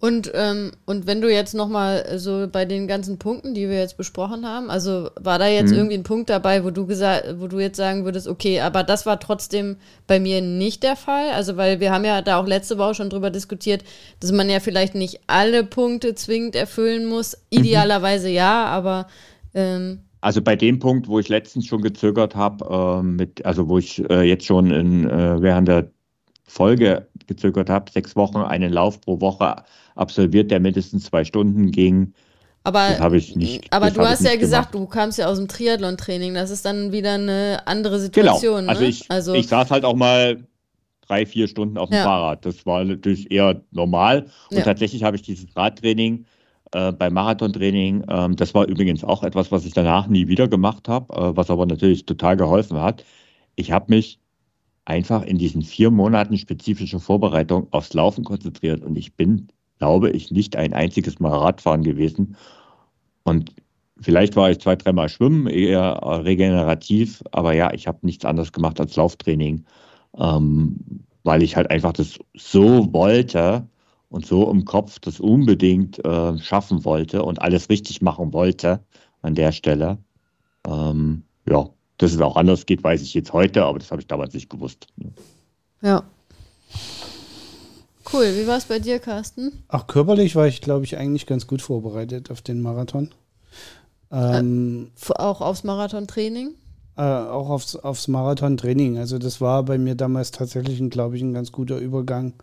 Und, 0.00 0.32
ähm, 0.34 0.72
und 0.86 1.06
wenn 1.06 1.20
du 1.20 1.30
jetzt 1.30 1.54
nochmal 1.54 2.18
so 2.18 2.48
bei 2.50 2.64
den 2.64 2.88
ganzen 2.88 3.18
Punkten, 3.18 3.52
die 3.52 3.68
wir 3.68 3.78
jetzt 3.78 3.98
besprochen 3.98 4.46
haben, 4.46 4.70
also 4.70 5.10
war 5.20 5.38
da 5.38 5.46
jetzt 5.46 5.72
mhm. 5.72 5.76
irgendwie 5.76 5.98
ein 5.98 6.04
Punkt 6.04 6.30
dabei, 6.30 6.64
wo 6.64 6.70
du 6.70 6.86
gesagt, 6.86 7.34
wo 7.38 7.48
du 7.48 7.58
jetzt 7.60 7.76
sagen 7.76 8.06
würdest, 8.06 8.26
okay, 8.26 8.60
aber 8.60 8.82
das 8.82 9.04
war 9.04 9.20
trotzdem 9.20 9.76
bei 10.06 10.18
mir 10.18 10.40
nicht 10.40 10.82
der 10.84 10.96
Fall. 10.96 11.30
Also, 11.32 11.58
weil 11.58 11.80
wir 11.80 11.92
haben 11.92 12.06
ja 12.06 12.22
da 12.22 12.40
auch 12.40 12.46
letzte 12.46 12.78
Woche 12.78 12.94
schon 12.94 13.10
drüber 13.10 13.28
diskutiert, 13.28 13.84
dass 14.20 14.32
man 14.32 14.48
ja 14.48 14.60
vielleicht 14.60 14.94
nicht 14.94 15.20
alle 15.26 15.64
Punkte 15.64 16.14
zwingend 16.14 16.56
erfüllen 16.56 17.04
muss. 17.04 17.36
Mhm. 17.50 17.58
Idealerweise 17.58 18.28
mhm. 18.28 18.34
ja, 18.34 18.64
aber 18.64 19.06
ähm, 19.52 20.00
also 20.22 20.42
bei 20.42 20.56
dem 20.56 20.78
Punkt, 20.78 21.08
wo 21.08 21.18
ich 21.18 21.28
letztens 21.28 21.66
schon 21.66 21.82
gezögert 21.82 22.34
habe, 22.34 23.00
äh, 23.00 23.02
mit, 23.02 23.44
also 23.44 23.68
wo 23.68 23.78
ich 23.78 24.02
äh, 24.10 24.22
jetzt 24.22 24.44
schon 24.44 24.70
in, 24.70 25.08
äh, 25.08 25.40
während 25.40 25.68
der 25.68 25.90
Folge 26.44 27.08
gezögert 27.26 27.70
habe, 27.70 27.90
sechs 27.90 28.16
Wochen 28.16 28.38
einen 28.38 28.72
Lauf 28.72 29.00
pro 29.00 29.20
Woche 29.20 29.62
absolviert, 30.00 30.50
der 30.50 30.60
mindestens 30.60 31.04
zwei 31.04 31.24
Stunden 31.24 31.70
ging. 31.70 32.14
Aber, 32.62 32.98
habe 32.98 33.16
ich 33.16 33.36
nicht, 33.36 33.72
aber 33.72 33.90
du 33.90 34.02
hast 34.02 34.22
ja 34.22 34.36
gesagt, 34.36 34.72
gemacht. 34.72 34.90
du 34.90 34.92
kamst 34.92 35.18
ja 35.18 35.26
aus 35.28 35.38
dem 35.38 35.48
Triathlon-Training. 35.48 36.34
Das 36.34 36.50
ist 36.50 36.64
dann 36.64 36.92
wieder 36.92 37.14
eine 37.14 37.62
andere 37.66 37.94
genau. 38.10 38.34
Situation. 38.36 38.60
Genau. 38.60 38.70
Also, 38.70 38.82
ne? 38.82 38.88
ich, 38.88 39.10
also 39.10 39.34
ich 39.34 39.48
saß 39.48 39.70
halt 39.70 39.84
auch 39.84 39.96
mal 39.96 40.44
drei, 41.06 41.24
vier 41.24 41.48
Stunden 41.48 41.78
auf 41.78 41.88
dem 41.88 41.96
ja. 41.96 42.04
Fahrrad. 42.04 42.44
Das 42.44 42.66
war 42.66 42.84
natürlich 42.84 43.30
eher 43.30 43.62
normal. 43.70 44.26
Und 44.50 44.58
ja. 44.58 44.62
tatsächlich 44.62 45.04
habe 45.04 45.16
ich 45.16 45.22
dieses 45.22 45.56
Radtraining 45.56 46.26
äh, 46.72 46.92
beim 46.92 47.14
Marathontraining, 47.14 48.04
ähm, 48.08 48.36
das 48.36 48.54
war 48.54 48.66
übrigens 48.68 49.02
auch 49.02 49.24
etwas, 49.24 49.50
was 49.50 49.64
ich 49.64 49.72
danach 49.72 50.06
nie 50.06 50.28
wieder 50.28 50.46
gemacht 50.46 50.88
habe, 50.88 51.12
äh, 51.14 51.36
was 51.36 51.50
aber 51.50 51.66
natürlich 51.66 52.06
total 52.06 52.36
geholfen 52.36 52.80
hat. 52.80 53.04
Ich 53.56 53.72
habe 53.72 53.86
mich 53.88 54.20
einfach 54.84 55.22
in 55.22 55.38
diesen 55.38 55.62
vier 55.62 55.90
Monaten 55.90 56.38
spezifische 56.38 57.00
Vorbereitung 57.00 57.68
aufs 57.72 57.92
Laufen 57.92 58.24
konzentriert 58.24 58.84
und 58.84 58.96
ich 58.96 59.14
bin, 59.14 59.48
glaube 59.80 60.10
ich, 60.10 60.30
nicht 60.30 60.56
ein 60.56 60.74
einziges 60.74 61.18
Mal 61.18 61.36
Radfahren 61.36 61.82
gewesen. 61.82 62.36
Und 63.24 63.52
vielleicht 63.98 64.36
war 64.36 64.50
ich 64.50 64.60
zwei, 64.60 64.76
dreimal 64.76 65.08
schwimmen, 65.08 65.46
eher 65.46 65.98
regenerativ, 66.24 67.22
aber 67.32 67.54
ja, 67.54 67.72
ich 67.72 67.88
habe 67.88 67.98
nichts 68.02 68.24
anderes 68.24 68.52
gemacht 68.52 68.78
als 68.78 68.94
Lauftraining, 68.96 69.64
ähm, 70.18 70.76
weil 71.24 71.42
ich 71.42 71.56
halt 71.56 71.70
einfach 71.70 71.94
das 71.94 72.18
so 72.34 72.92
wollte 72.92 73.66
und 74.10 74.26
so 74.26 74.50
im 74.50 74.66
Kopf 74.66 74.98
das 75.00 75.18
unbedingt 75.18 76.04
äh, 76.04 76.38
schaffen 76.38 76.84
wollte 76.84 77.22
und 77.22 77.40
alles 77.40 77.70
richtig 77.70 78.02
machen 78.02 78.34
wollte 78.34 78.80
an 79.22 79.34
der 79.34 79.50
Stelle. 79.50 79.96
Ähm, 80.66 81.22
ja, 81.48 81.70
dass 81.96 82.12
es 82.12 82.20
auch 82.20 82.36
anders 82.36 82.66
geht, 82.66 82.84
weiß 82.84 83.00
ich 83.00 83.14
jetzt 83.14 83.32
heute, 83.32 83.64
aber 83.64 83.78
das 83.78 83.90
habe 83.90 84.02
ich 84.02 84.06
damals 84.06 84.34
nicht 84.34 84.50
gewusst. 84.50 84.88
Ja. 85.82 86.02
Cool, 88.12 88.34
wie 88.36 88.46
war 88.46 88.58
es 88.58 88.64
bei 88.64 88.78
dir, 88.78 88.98
Carsten? 88.98 89.64
Ach, 89.68 89.86
körperlich 89.86 90.36
war 90.36 90.46
ich, 90.46 90.60
glaube 90.60 90.84
ich, 90.84 90.96
eigentlich 90.96 91.26
ganz 91.26 91.46
gut 91.46 91.62
vorbereitet 91.62 92.30
auf 92.30 92.42
den 92.42 92.62
Marathon. 92.62 93.10
Ähm, 94.10 94.90
äh, 95.08 95.12
auch 95.14 95.40
aufs 95.40 95.64
Marathontraining? 95.64 96.54
Äh, 96.96 97.02
auch 97.02 97.50
aufs, 97.50 97.76
aufs 97.76 98.08
Marathontraining. 98.08 98.98
Also 98.98 99.18
das 99.18 99.40
war 99.40 99.62
bei 99.64 99.78
mir 99.78 99.94
damals 99.94 100.30
tatsächlich, 100.30 100.82
glaube 100.90 101.16
ich, 101.16 101.22
ein 101.22 101.34
ganz 101.34 101.52
guter 101.52 101.78
Übergang 101.78 102.34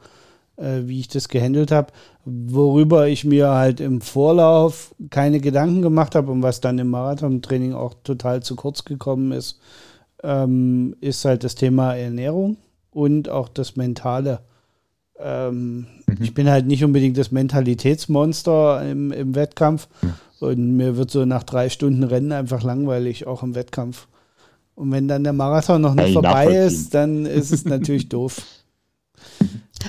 äh, 0.57 0.81
wie 0.85 0.99
ich 0.99 1.07
das 1.07 1.29
gehandelt 1.29 1.71
habe, 1.71 1.93
worüber 2.25 3.07
ich 3.07 3.23
mir 3.23 3.49
halt 3.49 3.79
im 3.79 4.01
Vorlauf 4.01 4.93
keine 5.09 5.39
Gedanken 5.39 5.81
gemacht 5.81 6.15
habe 6.15 6.31
und 6.31 6.43
was 6.43 6.59
dann 6.59 6.79
im 6.79 6.89
Marathontraining 6.89 7.73
auch 7.73 7.93
total 8.03 8.43
zu 8.43 8.55
kurz 8.55 8.83
gekommen 8.83 9.31
ist, 9.31 9.59
ähm, 10.23 10.95
ist 10.99 11.25
halt 11.25 11.43
das 11.43 11.55
Thema 11.55 11.95
Ernährung 11.95 12.57
und 12.91 13.29
auch 13.29 13.49
das 13.49 13.75
Mentale. 13.75 14.41
Ähm, 15.19 15.87
mhm. 16.05 16.17
Ich 16.19 16.33
bin 16.33 16.49
halt 16.49 16.67
nicht 16.67 16.83
unbedingt 16.83 17.17
das 17.17 17.31
Mentalitätsmonster 17.31 18.89
im, 18.89 19.11
im 19.11 19.35
Wettkampf 19.35 19.87
mhm. 20.01 20.13
und 20.39 20.77
mir 20.77 20.97
wird 20.97 21.11
so 21.11 21.25
nach 21.25 21.43
drei 21.43 21.69
Stunden 21.69 22.03
Rennen 22.03 22.31
einfach 22.31 22.63
langweilig, 22.63 23.27
auch 23.27 23.43
im 23.43 23.55
Wettkampf. 23.55 24.07
Und 24.75 24.91
wenn 24.91 25.07
dann 25.07 25.23
der 25.23 25.33
Marathon 25.33 25.81
noch 25.81 25.95
nicht 25.95 26.05
hey, 26.05 26.13
vorbei 26.13 26.55
ist, 26.55 26.93
dann 26.93 27.25
ist 27.25 27.51
es 27.51 27.65
natürlich 27.65 28.09
doof. 28.09 28.41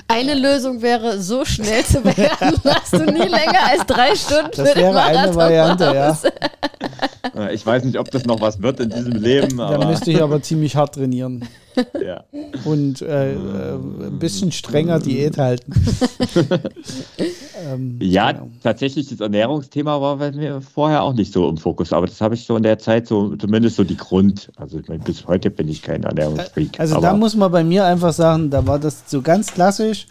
Eine 0.07 0.35
Lösung 0.35 0.81
wäre, 0.81 1.21
so 1.21 1.45
schnell 1.45 1.83
zu 1.83 2.03
werden, 2.03 2.55
dass 2.63 2.91
du 2.91 3.05
nie 3.05 3.27
länger 3.27 3.65
als 3.67 3.85
drei 3.85 4.15
Stunden 4.15 4.51
das 4.55 4.69
für 4.71 4.79
den 4.79 4.93
Marathon 4.93 5.17
eine 5.17 5.35
Variante, 5.35 5.83
ja. 5.85 7.49
Ich 7.51 7.65
weiß 7.65 7.83
nicht, 7.83 7.97
ob 7.97 8.09
das 8.11 8.25
noch 8.25 8.41
was 8.41 8.61
wird 8.61 8.79
in 8.79 8.89
diesem 8.89 9.13
Leben. 9.13 9.57
Da 9.57 9.85
müsste 9.85 10.11
ich 10.11 10.21
aber 10.21 10.41
ziemlich 10.41 10.75
hart 10.75 10.95
trainieren. 10.95 11.47
Ja. 12.03 12.23
Und 12.65 13.01
äh, 13.01 13.33
äh, 13.33 13.35
ein 13.35 14.19
bisschen 14.19 14.51
strenger 14.51 14.99
Diät 14.99 15.37
halten. 15.37 15.73
ähm, 17.65 17.97
ja, 18.01 18.31
genau. 18.31 18.49
tatsächlich, 18.63 19.09
das 19.09 19.19
Ernährungsthema 19.19 19.99
war 20.01 20.17
bei 20.17 20.31
mir 20.31 20.61
vorher 20.61 21.03
auch 21.03 21.13
nicht 21.13 21.33
so 21.33 21.47
im 21.49 21.57
Fokus, 21.57 21.93
aber 21.93 22.07
das 22.07 22.21
habe 22.21 22.35
ich 22.35 22.45
so 22.45 22.55
in 22.55 22.63
der 22.63 22.79
Zeit 22.79 23.07
so, 23.07 23.35
zumindest 23.35 23.75
so 23.75 23.83
die 23.83 23.97
Grund. 23.97 24.51
Also 24.55 24.79
meine, 24.87 25.03
bis 25.03 25.27
heute 25.27 25.49
bin 25.49 25.67
ich 25.67 25.81
kein 25.81 26.03
Ernährungsfreak. 26.03 26.79
Also 26.79 26.99
da 26.99 27.13
muss 27.13 27.35
man 27.35 27.51
bei 27.51 27.63
mir 27.63 27.85
einfach 27.85 28.13
sagen, 28.13 28.49
da 28.49 28.65
war 28.65 28.79
das 28.79 29.03
so 29.07 29.21
ganz 29.21 29.53
klassisch. 29.53 30.07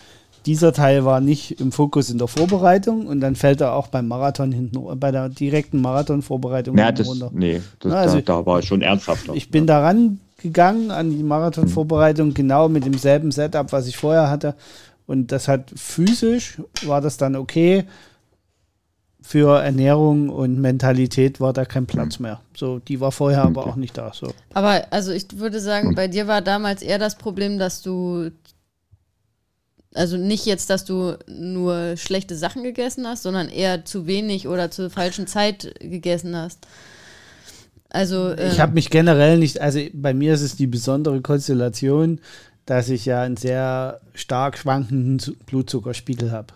Dieser 0.47 0.73
Teil 0.73 1.05
war 1.05 1.21
nicht 1.21 1.61
im 1.61 1.73
Fokus 1.73 2.11
in 2.11 2.19
der 2.19 2.29
Vorbereitung 2.29 3.07
und 3.07 3.21
dann 3.21 3.35
fällt 3.35 3.61
er 3.61 3.75
auch 3.75 3.89
beim 3.89 4.09
Marathon 4.09 4.53
hinten, 4.53 4.99
bei 4.99 5.11
der 5.11 5.29
direkten 5.29 5.81
Marathonvorbereitung 5.81 6.79
ja, 6.79 6.89
runter. 6.89 7.31
Nee, 7.35 7.61
das, 7.81 7.93
also, 7.93 8.21
da, 8.21 8.39
da, 8.39 8.47
war 8.47 8.61
ich 8.61 8.65
schon 8.65 8.81
ernsthafter. 8.81 9.35
Ich 9.35 9.51
bin 9.51 9.67
daran 9.67 10.21
gegangen 10.41 10.91
an 10.91 11.11
die 11.11 11.23
Marathonvorbereitung, 11.23 12.33
genau 12.33 12.69
mit 12.69 12.85
demselben 12.85 13.33
Setup, 13.33 13.73
was 13.73 13.89
ich 13.89 13.97
vorher 13.97 14.31
hatte. 14.31 14.55
Und 15.09 15.33
das 15.33 15.49
hat 15.49 15.73
physisch, 15.75 16.61
war 16.83 17.01
das 17.01 17.17
dann 17.17 17.35
okay. 17.35 17.85
Für 19.23 19.59
Ernährung 19.63 20.29
und 20.29 20.61
Mentalität 20.61 21.41
war 21.41 21.55
da 21.55 21.65
kein 21.65 21.87
Platz 21.87 22.19
mehr. 22.19 22.43
So, 22.55 22.79
die 22.79 23.01
war 23.01 23.11
vorher 23.11 23.43
aber 23.43 23.67
auch 23.67 23.77
nicht 23.77 23.97
da. 23.97 24.13
So. 24.13 24.35
Aber 24.53 24.87
also 24.91 25.13
ich 25.13 25.39
würde 25.39 25.61
sagen, 25.61 25.95
bei 25.95 26.09
dir 26.09 26.27
war 26.27 26.43
damals 26.43 26.83
eher 26.83 26.99
das 26.99 27.17
Problem, 27.17 27.59
dass 27.59 27.81
du 27.81 28.31
also 29.95 30.19
nicht 30.19 30.45
jetzt, 30.45 30.69
dass 30.69 30.85
du 30.85 31.17
nur 31.27 31.97
schlechte 31.97 32.37
Sachen 32.37 32.63
gegessen 32.63 33.07
hast, 33.07 33.23
sondern 33.23 33.49
eher 33.49 33.87
zu 33.87 34.07
wenig 34.07 34.47
oder 34.47 34.71
zur 34.71 34.91
falschen 34.91 35.27
Zeit 35.27 35.75
gegessen 35.81 36.37
hast. 36.37 36.67
Also 37.89 38.33
ähm, 38.37 38.51
ich 38.53 38.61
habe 38.61 38.75
mich 38.75 38.91
generell 38.91 39.39
nicht, 39.39 39.63
also 39.63 39.81
bei 39.95 40.13
mir 40.13 40.35
ist 40.35 40.43
es 40.43 40.57
die 40.57 40.67
besondere 40.67 41.23
Konstellation, 41.23 42.21
dass 42.69 42.91
ich 42.91 43.07
ja 43.07 43.23
einen 43.23 43.39
sehr 43.39 43.99
stark 44.13 44.59
schwankenden 44.59 45.37
Blutzuckerspiegel 45.47 46.33
habe. 46.33 46.49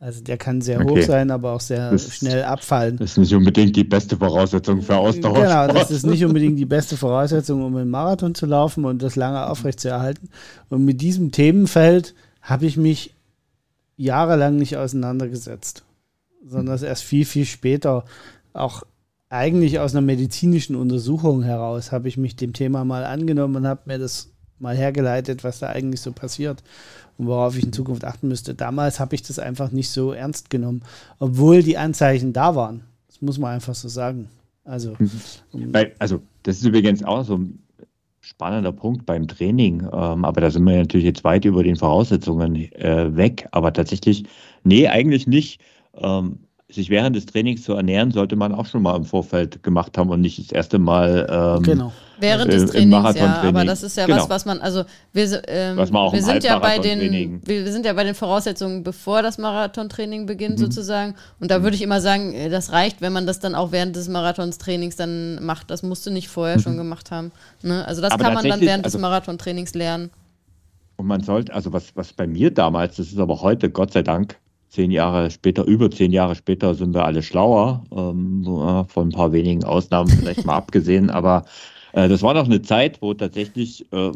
Also 0.00 0.22
der 0.22 0.38
kann 0.38 0.62
sehr 0.62 0.80
okay. 0.80 1.02
hoch 1.02 1.06
sein, 1.06 1.30
aber 1.30 1.52
auch 1.52 1.60
sehr 1.60 1.90
das 1.90 2.16
schnell 2.16 2.44
abfallen. 2.44 2.96
Das 2.96 3.10
ist 3.10 3.18
nicht 3.18 3.34
unbedingt 3.34 3.76
die 3.76 3.84
beste 3.84 4.16
Voraussetzung 4.16 4.80
für 4.80 4.96
Ausdauer. 4.96 5.34
Genau, 5.34 5.66
das 5.66 5.90
ist 5.90 6.06
nicht 6.06 6.24
unbedingt 6.24 6.58
die 6.58 6.64
beste 6.64 6.96
Voraussetzung, 6.96 7.62
um 7.62 7.76
einen 7.76 7.90
Marathon 7.90 8.34
zu 8.34 8.46
laufen 8.46 8.86
und 8.86 9.02
das 9.02 9.16
lange 9.16 9.46
aufrecht 9.46 9.80
zu 9.80 9.88
erhalten. 9.88 10.30
Und 10.70 10.86
mit 10.86 11.02
diesem 11.02 11.30
Themenfeld 11.30 12.14
habe 12.40 12.64
ich 12.64 12.78
mich 12.78 13.14
jahrelang 13.98 14.56
nicht 14.56 14.78
auseinandergesetzt, 14.78 15.84
sondern 16.46 16.82
erst 16.82 17.04
viel, 17.04 17.26
viel 17.26 17.44
später 17.44 18.06
auch 18.54 18.82
eigentlich 19.28 19.78
aus 19.78 19.94
einer 19.94 20.06
medizinischen 20.06 20.74
Untersuchung 20.74 21.42
heraus 21.42 21.92
habe 21.92 22.08
ich 22.08 22.16
mich 22.16 22.34
dem 22.36 22.54
Thema 22.54 22.84
mal 22.86 23.04
angenommen 23.04 23.56
und 23.56 23.66
habe 23.66 23.82
mir 23.86 23.98
das 23.98 24.33
mal 24.58 24.76
hergeleitet, 24.76 25.44
was 25.44 25.58
da 25.58 25.68
eigentlich 25.68 26.00
so 26.00 26.12
passiert 26.12 26.62
und 27.18 27.26
worauf 27.26 27.56
ich 27.56 27.64
in 27.64 27.72
Zukunft 27.72 28.04
achten 28.04 28.28
müsste. 28.28 28.54
Damals 28.54 29.00
habe 29.00 29.14
ich 29.14 29.22
das 29.22 29.38
einfach 29.38 29.70
nicht 29.70 29.90
so 29.90 30.12
ernst 30.12 30.50
genommen, 30.50 30.82
obwohl 31.18 31.62
die 31.62 31.78
Anzeichen 31.78 32.32
da 32.32 32.54
waren. 32.54 32.84
Das 33.08 33.20
muss 33.20 33.38
man 33.38 33.54
einfach 33.54 33.74
so 33.74 33.88
sagen. 33.88 34.28
Also, 34.64 34.96
mhm. 35.52 35.72
also 35.98 36.22
das 36.42 36.56
ist 36.56 36.64
übrigens 36.64 37.04
auch 37.04 37.24
so 37.24 37.36
ein 37.36 37.58
spannender 38.20 38.72
Punkt 38.72 39.04
beim 39.04 39.28
Training, 39.28 39.82
ähm, 39.92 40.24
aber 40.24 40.40
da 40.40 40.50
sind 40.50 40.64
wir 40.64 40.78
natürlich 40.78 41.04
jetzt 41.04 41.24
weit 41.24 41.44
über 41.44 41.62
den 41.62 41.76
Voraussetzungen 41.76 42.56
äh, 42.72 43.14
weg. 43.14 43.46
Aber 43.52 43.72
tatsächlich, 43.72 44.24
nee, 44.62 44.88
eigentlich 44.88 45.26
nicht. 45.26 45.60
ähm, 45.96 46.38
sich 46.74 46.90
während 46.90 47.16
des 47.16 47.26
Trainings 47.26 47.62
zu 47.62 47.74
ernähren, 47.74 48.10
sollte 48.10 48.36
man 48.36 48.52
auch 48.54 48.66
schon 48.66 48.82
mal 48.82 48.96
im 48.96 49.04
Vorfeld 49.04 49.62
gemacht 49.62 49.96
haben 49.96 50.10
und 50.10 50.20
nicht 50.20 50.38
das 50.38 50.52
erste 50.52 50.78
Mal 50.78 51.26
ähm, 51.30 51.62
genau. 51.62 51.92
während 52.18 52.52
des 52.52 52.70
Trainings, 52.70 53.14
ja, 53.16 53.42
aber 53.42 53.64
das 53.64 53.82
ist 53.82 53.96
ja 53.96 54.06
genau. 54.06 54.18
was, 54.18 54.28
was 54.28 54.44
man, 54.44 54.60
also 54.60 54.84
wir, 55.12 55.42
ähm, 55.48 55.76
wir 55.76 56.22
sind 56.22 56.44
ja 56.44 56.58
bei 56.58 56.78
den, 56.78 57.40
wir 57.44 57.72
sind 57.72 57.86
ja 57.86 57.92
bei 57.92 58.04
den 58.04 58.14
Voraussetzungen, 58.14 58.82
bevor 58.82 59.22
das 59.22 59.38
Marathontraining 59.38 60.26
beginnt 60.26 60.58
mhm. 60.58 60.64
sozusagen 60.64 61.14
und 61.40 61.50
da 61.50 61.62
würde 61.62 61.76
ich 61.76 61.82
immer 61.82 62.00
sagen, 62.00 62.32
äh, 62.34 62.50
das 62.50 62.72
reicht, 62.72 63.00
wenn 63.00 63.12
man 63.12 63.26
das 63.26 63.40
dann 63.40 63.54
auch 63.54 63.72
während 63.72 63.96
des 63.96 64.08
Marathonstrainings 64.08 64.96
dann 64.96 65.44
macht, 65.44 65.70
das 65.70 65.82
musst 65.82 66.06
du 66.06 66.10
nicht 66.10 66.28
vorher 66.28 66.58
mhm. 66.58 66.62
schon 66.62 66.76
gemacht 66.76 67.10
haben. 67.10 67.32
Ne? 67.62 67.86
Also 67.86 68.02
das 68.02 68.12
aber 68.12 68.24
kann 68.24 68.34
man 68.34 68.48
dann 68.48 68.60
während 68.60 68.84
also, 68.84 68.98
des 68.98 69.02
Marathontrainings 69.02 69.74
lernen. 69.74 70.10
Und 70.96 71.06
man 71.06 71.22
sollte, 71.22 71.52
also 71.52 71.72
was, 71.72 71.96
was 71.96 72.12
bei 72.12 72.26
mir 72.26 72.52
damals, 72.52 72.96
das 72.96 73.08
ist 73.08 73.18
aber 73.18 73.40
heute, 73.40 73.70
Gott 73.70 73.92
sei 73.92 74.02
Dank, 74.02 74.38
zehn 74.74 74.90
Jahre 74.90 75.30
später, 75.30 75.64
über 75.64 75.90
zehn 75.90 76.12
Jahre 76.12 76.34
später 76.34 76.74
sind 76.74 76.94
wir 76.94 77.04
alle 77.04 77.22
schlauer, 77.22 77.84
ähm, 77.92 78.44
von 78.88 79.08
ein 79.08 79.12
paar 79.12 79.32
wenigen 79.32 79.64
Ausnahmen 79.64 80.10
vielleicht 80.10 80.44
mal 80.44 80.56
abgesehen, 80.56 81.10
aber 81.10 81.44
äh, 81.92 82.08
das 82.08 82.22
war 82.22 82.34
noch 82.34 82.46
eine 82.46 82.60
Zeit, 82.60 83.00
wo 83.00 83.14
tatsächlich 83.14 83.90
äh, 83.92 84.10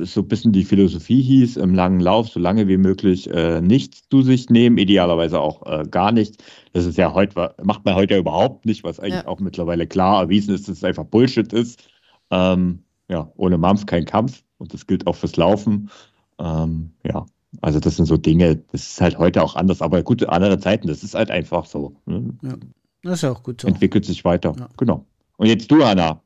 so 0.00 0.22
ein 0.22 0.28
bisschen 0.28 0.52
die 0.52 0.64
Philosophie 0.64 1.20
hieß, 1.20 1.58
im 1.58 1.74
langen 1.74 2.00
Lauf 2.00 2.30
so 2.30 2.40
lange 2.40 2.68
wie 2.68 2.78
möglich 2.78 3.30
äh, 3.30 3.60
nichts 3.60 4.08
zu 4.08 4.22
sich 4.22 4.48
nehmen, 4.48 4.78
idealerweise 4.78 5.38
auch 5.38 5.66
äh, 5.66 5.84
gar 5.88 6.10
nichts. 6.10 6.38
Das 6.72 6.86
ist 6.86 6.96
ja 6.96 7.12
heute, 7.12 7.54
macht 7.62 7.84
man 7.84 7.94
heute 7.94 8.14
ja 8.14 8.20
überhaupt 8.20 8.64
nicht, 8.64 8.82
was 8.82 8.98
eigentlich 8.98 9.24
ja. 9.24 9.28
auch 9.28 9.40
mittlerweile 9.40 9.86
klar 9.86 10.22
erwiesen 10.22 10.54
ist, 10.54 10.68
dass 10.68 10.78
es 10.78 10.84
einfach 10.84 11.04
Bullshit 11.04 11.52
ist. 11.52 11.86
Ähm, 12.30 12.82
ja, 13.10 13.30
ohne 13.36 13.58
Mampf 13.58 13.84
kein 13.84 14.06
Kampf 14.06 14.42
und 14.56 14.72
das 14.72 14.86
gilt 14.86 15.06
auch 15.06 15.16
fürs 15.16 15.36
Laufen. 15.36 15.90
Ähm, 16.38 16.92
ja, 17.04 17.26
also 17.60 17.80
das 17.80 17.96
sind 17.96 18.06
so 18.06 18.16
Dinge, 18.16 18.56
das 18.72 18.82
ist 18.82 19.00
halt 19.00 19.18
heute 19.18 19.42
auch 19.42 19.56
anders, 19.56 19.82
aber 19.82 20.02
gute 20.02 20.28
andere 20.28 20.58
Zeiten, 20.58 20.88
das 20.88 21.02
ist 21.02 21.14
halt 21.14 21.30
einfach 21.30 21.66
so. 21.66 21.94
Ne? 22.06 22.34
Ja, 22.42 22.54
das 23.02 23.14
ist 23.14 23.22
ja 23.22 23.32
auch 23.32 23.42
gut 23.42 23.60
so. 23.60 23.68
Entwickelt 23.68 24.04
sich 24.04 24.24
weiter, 24.24 24.54
ja. 24.58 24.68
genau. 24.76 25.04
Und 25.36 25.46
jetzt 25.46 25.70
du, 25.70 25.82
Anna. 25.82 26.20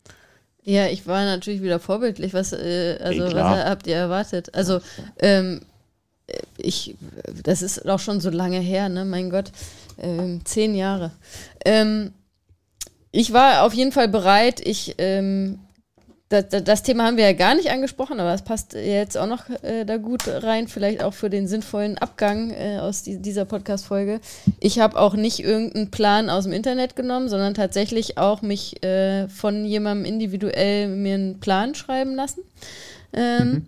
Ja, 0.65 0.87
ich 0.87 1.07
war 1.07 1.25
natürlich 1.25 1.63
wieder 1.63 1.81
vorbildlich. 1.81 2.35
Was, 2.35 2.53
äh, 2.53 2.99
also, 3.01 3.25
Ey, 3.25 3.35
was 3.35 3.65
habt 3.65 3.87
ihr 3.87 3.97
erwartet? 3.97 4.55
Also, 4.55 4.81
ähm, 5.19 5.63
ich, 6.57 6.97
das 7.43 7.63
ist 7.63 7.89
auch 7.89 7.99
schon 7.99 8.21
so 8.21 8.31
lange 8.31 8.61
her, 8.61 8.89
ne? 8.89 9.05
Mein 9.05 9.31
Gott, 9.31 9.53
ähm, 9.99 10.41
zehn 10.45 10.75
Jahre. 10.75 11.11
Ähm, 11.65 12.13
ich 13.11 13.33
war 13.33 13.65
auf 13.65 13.75
jeden 13.75 13.93
Fall 13.93 14.09
bereit. 14.09 14.61
Ich 14.65 14.95
ähm, 14.99 15.59
das, 16.33 16.65
das, 16.65 16.83
Thema 16.83 17.05
haben 17.05 17.19
wir 17.19 17.25
ja 17.25 17.35
gar 17.35 17.55
nicht 17.55 17.71
angesprochen, 17.71 18.19
aber 18.19 18.33
es 18.33 18.43
passt 18.43 18.73
jetzt 18.73 19.19
auch 19.19 19.27
noch 19.27 19.51
äh, 19.63 19.85
da 19.85 19.99
gut 19.99 20.23
rein, 20.27 20.67
vielleicht 20.67 21.03
auch 21.03 21.13
für 21.13 21.29
den 21.29 21.47
sinnvollen 21.47 21.99
Abgang 21.99 22.51
äh, 22.51 22.79
aus 22.79 23.03
die, 23.03 23.19
dieser 23.21 23.45
Podcast-Folge. 23.45 24.21
Ich 24.59 24.79
habe 24.79 24.99
auch 24.99 25.15
nicht 25.15 25.41
irgendeinen 25.41 25.91
Plan 25.91 26.31
aus 26.31 26.45
dem 26.45 26.53
Internet 26.53 26.97
genommen, 26.97 27.29
sondern 27.29 27.53
tatsächlich 27.53 28.17
auch 28.17 28.41
mich 28.41 28.83
äh, 28.83 29.29
von 29.29 29.65
jemandem 29.67 30.07
individuell 30.07 30.89
mir 30.89 31.15
einen 31.15 31.41
Plan 31.41 31.75
schreiben 31.75 32.15
lassen. 32.15 32.41
Ähm, 33.13 33.49
mhm. 33.49 33.67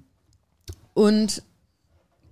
Und 0.95 1.43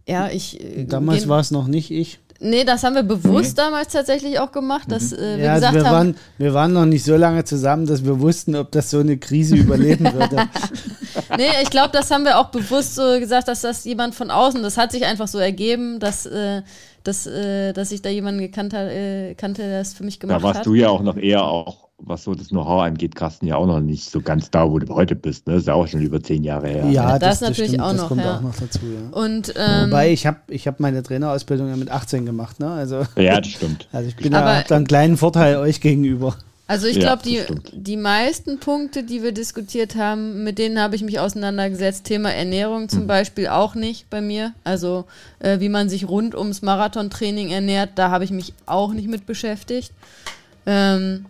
ja, 0.09 0.31
ich. 0.31 0.61
Äh, 0.61 0.85
Damals 0.87 1.29
war 1.29 1.41
es 1.41 1.51
noch 1.51 1.69
nicht 1.69 1.91
ich. 1.91 2.21
Nee, 2.45 2.65
das 2.65 2.83
haben 2.83 2.97
wir 2.97 3.05
bewusst 3.05 3.57
nee. 3.57 3.63
damals 3.63 3.93
tatsächlich 3.93 4.41
auch 4.41 4.51
gemacht, 4.51 4.91
dass 4.91 5.13
mhm. 5.13 5.19
äh, 5.19 5.37
wir 5.39 5.45
ja, 5.45 5.55
gesagt 5.55 5.75
also 5.77 5.87
wir 5.87 5.91
haben. 5.91 5.95
Waren, 5.95 6.17
wir 6.39 6.55
waren 6.55 6.73
noch 6.73 6.87
nicht 6.87 7.05
so 7.05 7.17
lange 7.17 7.45
zusammen, 7.45 7.87
dass 7.87 8.05
wir 8.05 8.21
wussten, 8.21 8.57
ob 8.57 8.73
das 8.73 8.91
so 8.91 8.99
eine 8.99 9.17
Krise 9.17 9.57
überleben 9.57 10.05
würde. 10.13 10.49
nee, 11.37 11.49
ich 11.63 11.71
glaube, 11.71 11.91
das 11.93 12.11
haben 12.11 12.25
wir 12.25 12.39
auch 12.39 12.49
bewusst 12.49 12.97
so 12.97 13.19
gesagt, 13.21 13.47
dass 13.47 13.61
das 13.61 13.85
jemand 13.85 14.15
von 14.15 14.31
außen, 14.31 14.63
das 14.63 14.77
hat 14.77 14.91
sich 14.91 15.05
einfach 15.05 15.29
so 15.29 15.39
ergeben, 15.39 16.01
dass, 16.01 16.27
äh, 16.27 16.63
dass, 17.05 17.27
äh, 17.27 17.73
dass 17.73 17.93
ich 17.93 18.03
da 18.03 18.09
jemanden 18.09 18.41
gekannt 18.41 18.75
äh, 18.75 19.35
kannte, 19.35 19.63
der 19.63 19.79
das 19.79 19.95
für 19.95 20.05
mich 20.05 20.19
gemacht 20.19 20.37
hat. 20.37 20.43
Da 20.43 20.47
warst 20.47 20.59
hat. 20.61 20.67
du 20.67 20.75
ja 20.75 20.89
auch 20.89 21.03
noch 21.03 21.17
eher 21.17 21.45
auch 21.45 21.92
was 22.05 22.25
so 22.25 22.35
das 22.35 22.49
Know-how 22.49 22.83
angeht, 22.83 23.15
Carsten, 23.15 23.47
ja 23.47 23.57
auch 23.57 23.67
noch 23.67 23.81
nicht 23.81 24.11
so 24.11 24.21
ganz 24.21 24.51
da, 24.51 24.71
wo 24.71 24.79
du 24.79 24.93
heute 24.95 25.15
bist. 25.15 25.47
Ne? 25.47 25.55
Das 25.55 25.63
ist 25.63 25.69
ja 25.69 25.75
auch 25.75 25.87
schon 25.87 26.01
über 26.01 26.23
zehn 26.23 26.45
Jahre 26.45 26.69
her. 26.69 26.87
Ja, 26.91 27.19
das, 27.19 27.41
das 27.41 27.49
natürlich 27.49 27.77
das 27.77 27.81
auch, 27.81 27.95
noch, 27.95 28.09
kommt 28.09 28.23
ja. 28.23 28.37
auch 28.37 28.41
noch 28.41 28.55
dazu. 28.55 28.81
Ja. 28.83 29.17
Und, 29.17 29.55
ähm, 29.57 29.91
Wobei, 29.91 30.13
ich 30.13 30.27
habe 30.27 30.39
ich 30.49 30.67
hab 30.67 30.81
meine 30.81 31.03
Trainerausbildung 31.03 31.69
ja 31.69 31.77
mit 31.77 31.91
18 31.91 32.27
gemacht. 32.27 32.61
Ne? 32.61 32.71
Also, 32.71 33.03
ja, 33.17 33.41
das 33.41 33.49
stimmt. 33.49 33.89
Also 33.93 34.09
ich 34.09 34.17
bin 34.17 34.33
da 34.33 34.63
einen 34.69 34.87
kleinen 34.87 35.17
Vorteil 35.17 35.57
euch 35.57 35.81
gegenüber. 35.81 36.37
Also 36.67 36.87
ich 36.87 36.99
glaube, 36.99 37.23
die, 37.23 37.43
die 37.73 37.99
meisten 37.99 38.59
Punkte, 38.59 39.03
die 39.03 39.23
wir 39.23 39.33
diskutiert 39.33 39.97
haben, 39.97 40.43
mit 40.43 40.59
denen 40.59 40.81
habe 40.81 40.97
ich 40.97 41.03
mich 41.03 41.21
auseinandergesetzt. 41.21 42.05
Thema 42.05 42.33
Ernährung 42.33 42.89
zum 42.89 43.03
mhm. 43.03 43.09
Beispiel 43.09 43.49
auch 43.49 43.75
nicht 43.75 44.09
bei 44.09 44.23
mir. 44.23 44.55
Also 44.65 45.05
äh, 45.41 45.61
wie 45.61 45.69
man 45.69 45.91
sich 45.91 46.09
rund 46.09 46.35
ums 46.35 46.63
Marathontraining 46.63 47.51
ernährt, 47.51 47.91
da 47.97 48.11
habe 48.11 48.25
ich 48.25 48.31
mich 48.31 48.55
auch 48.65 48.95
nicht 48.95 49.09
mit 49.09 49.27
beschäftigt. 49.27 49.93
Ähm, 50.65 51.27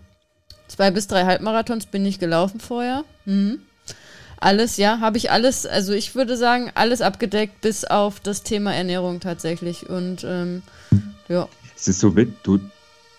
Zwei 0.73 0.91
bis 0.91 1.07
drei 1.07 1.27
Halbmarathons 1.27 1.85
bin 1.85 2.07
ich 2.07 2.19
gelaufen 2.19 2.59
vorher. 2.59 3.05
Mhm. 3.27 3.59
Alles, 4.41 4.79
ja, 4.79 5.01
habe 5.01 5.19
ich 5.19 5.31
alles, 5.31 5.67
also 5.67 5.93
ich 5.93 6.15
würde 6.15 6.35
sagen, 6.39 6.71
alles 6.75 7.03
abgedeckt, 7.03 7.61
bis 7.61 7.85
auf 7.85 8.21
das 8.21 8.43
Thema 8.43 8.75
Ernährung 8.75 9.21
tatsächlich. 9.21 9.91
Und 9.91 10.25
ähm, 10.27 10.63
ja. 11.29 11.47
Es 11.77 11.89
ist 11.89 12.01
so, 12.01 12.09
du, 12.09 12.59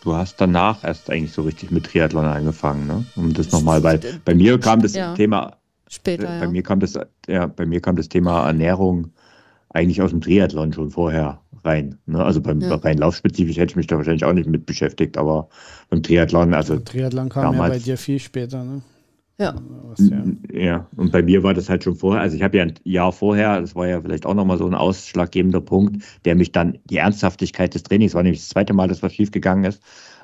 du 0.01 0.15
hast 0.15 0.41
danach 0.41 0.83
erst 0.83 1.11
eigentlich 1.11 1.31
so 1.31 1.43
richtig 1.43 1.69
mit 1.69 1.85
Triathlon 1.85 2.25
angefangen, 2.25 2.87
ne? 2.87 3.05
Um 3.15 3.33
das 3.33 3.51
nochmal, 3.51 3.81
bei, 3.81 3.99
bei 4.25 4.33
mir 4.33 4.59
kam 4.59 4.81
das 4.81 4.95
ja. 4.95 5.13
Thema 5.13 5.57
später. 5.87 6.23
Äh, 6.23 6.39
bei 6.39 6.45
ja. 6.45 6.49
mir 6.49 6.63
kam 6.63 6.79
das, 6.79 6.97
ja, 7.27 7.45
bei 7.45 7.67
mir 7.67 7.81
kam 7.81 7.97
das 7.97 8.09
Thema 8.09 8.47
Ernährung 8.47 9.13
eigentlich 9.69 10.01
aus 10.01 10.09
dem 10.09 10.21
Triathlon 10.21 10.73
schon 10.73 10.89
vorher 10.89 11.42
rein. 11.65 11.97
Ne? 12.05 12.23
Also 12.23 12.41
beim 12.41 12.59
ja. 12.61 12.75
rein 12.75 12.97
laufspezifisch 12.97 13.57
hätte 13.57 13.71
ich 13.71 13.75
mich 13.75 13.87
da 13.87 13.97
wahrscheinlich 13.97 14.25
auch 14.25 14.33
nicht 14.33 14.49
mit 14.49 14.65
beschäftigt, 14.65 15.17
aber 15.17 15.49
beim 15.89 16.03
Triathlon, 16.03 16.53
also. 16.53 16.77
Triathlon 16.77 17.29
kam 17.29 17.43
damals, 17.43 17.73
ja 17.73 17.79
bei 17.79 17.83
dir 17.83 17.97
viel 17.97 18.19
später, 18.19 18.63
ne? 18.63 18.81
Ja. 19.39 19.55
ja. 19.97 20.23
Ja, 20.53 20.87
und 20.95 21.11
bei 21.11 21.23
mir 21.23 21.41
war 21.41 21.55
das 21.55 21.67
halt 21.67 21.83
schon 21.83 21.95
vorher. 21.95 22.21
Also 22.21 22.35
ich 22.35 22.43
habe 22.43 22.57
ja 22.57 22.63
ein 22.63 22.75
Jahr 22.83 23.11
vorher, 23.11 23.59
das 23.61 23.75
war 23.75 23.87
ja 23.87 23.99
vielleicht 23.99 24.25
auch 24.25 24.35
nochmal 24.35 24.59
so 24.59 24.67
ein 24.67 24.75
ausschlaggebender 24.75 25.59
Punkt, 25.59 26.03
der 26.25 26.35
mich 26.35 26.51
dann, 26.51 26.77
die 26.85 26.97
Ernsthaftigkeit 26.97 27.73
des 27.73 27.83
Trainings 27.83 28.13
war 28.13 28.21
nämlich 28.21 28.41
das 28.41 28.49
zweite 28.49 28.73
Mal, 28.73 28.87
dass 28.87 29.01
was 29.01 29.13
schief 29.13 29.31
gegangen 29.31 29.63
ist. 29.63 29.81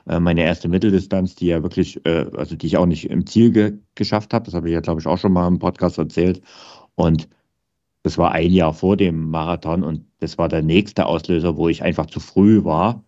Äh, 0.07 0.19
meine 0.19 0.43
erste 0.43 0.67
Mitteldistanz, 0.67 1.35
die 1.35 1.47
ja 1.47 1.63
wirklich, 1.63 2.05
äh, 2.05 2.27
also 2.37 2.55
die 2.55 2.67
ich 2.67 2.77
auch 2.77 2.85
nicht 2.85 3.09
im 3.09 3.25
Ziel 3.25 3.51
ge 3.51 3.79
geschafft 3.95 4.33
habe, 4.33 4.45
das 4.45 4.53
habe 4.53 4.67
ich 4.69 4.73
ja, 4.73 4.79
glaube 4.81 5.01
ich, 5.01 5.07
auch 5.07 5.17
schon 5.17 5.33
mal 5.33 5.47
im 5.47 5.59
Podcast 5.59 5.97
erzählt. 5.97 6.41
Und 6.95 7.27
das 8.03 8.17
war 8.17 8.31
ein 8.31 8.51
Jahr 8.51 8.73
vor 8.73 8.95
dem 8.95 9.29
Marathon 9.29 9.83
und 9.83 10.05
das 10.19 10.37
war 10.37 10.49
der 10.49 10.61
nächste 10.61 11.05
Auslöser, 11.05 11.57
wo 11.57 11.69
ich 11.69 11.83
einfach 11.83 12.05
zu 12.07 12.19
früh 12.19 12.63
war 12.63 13.03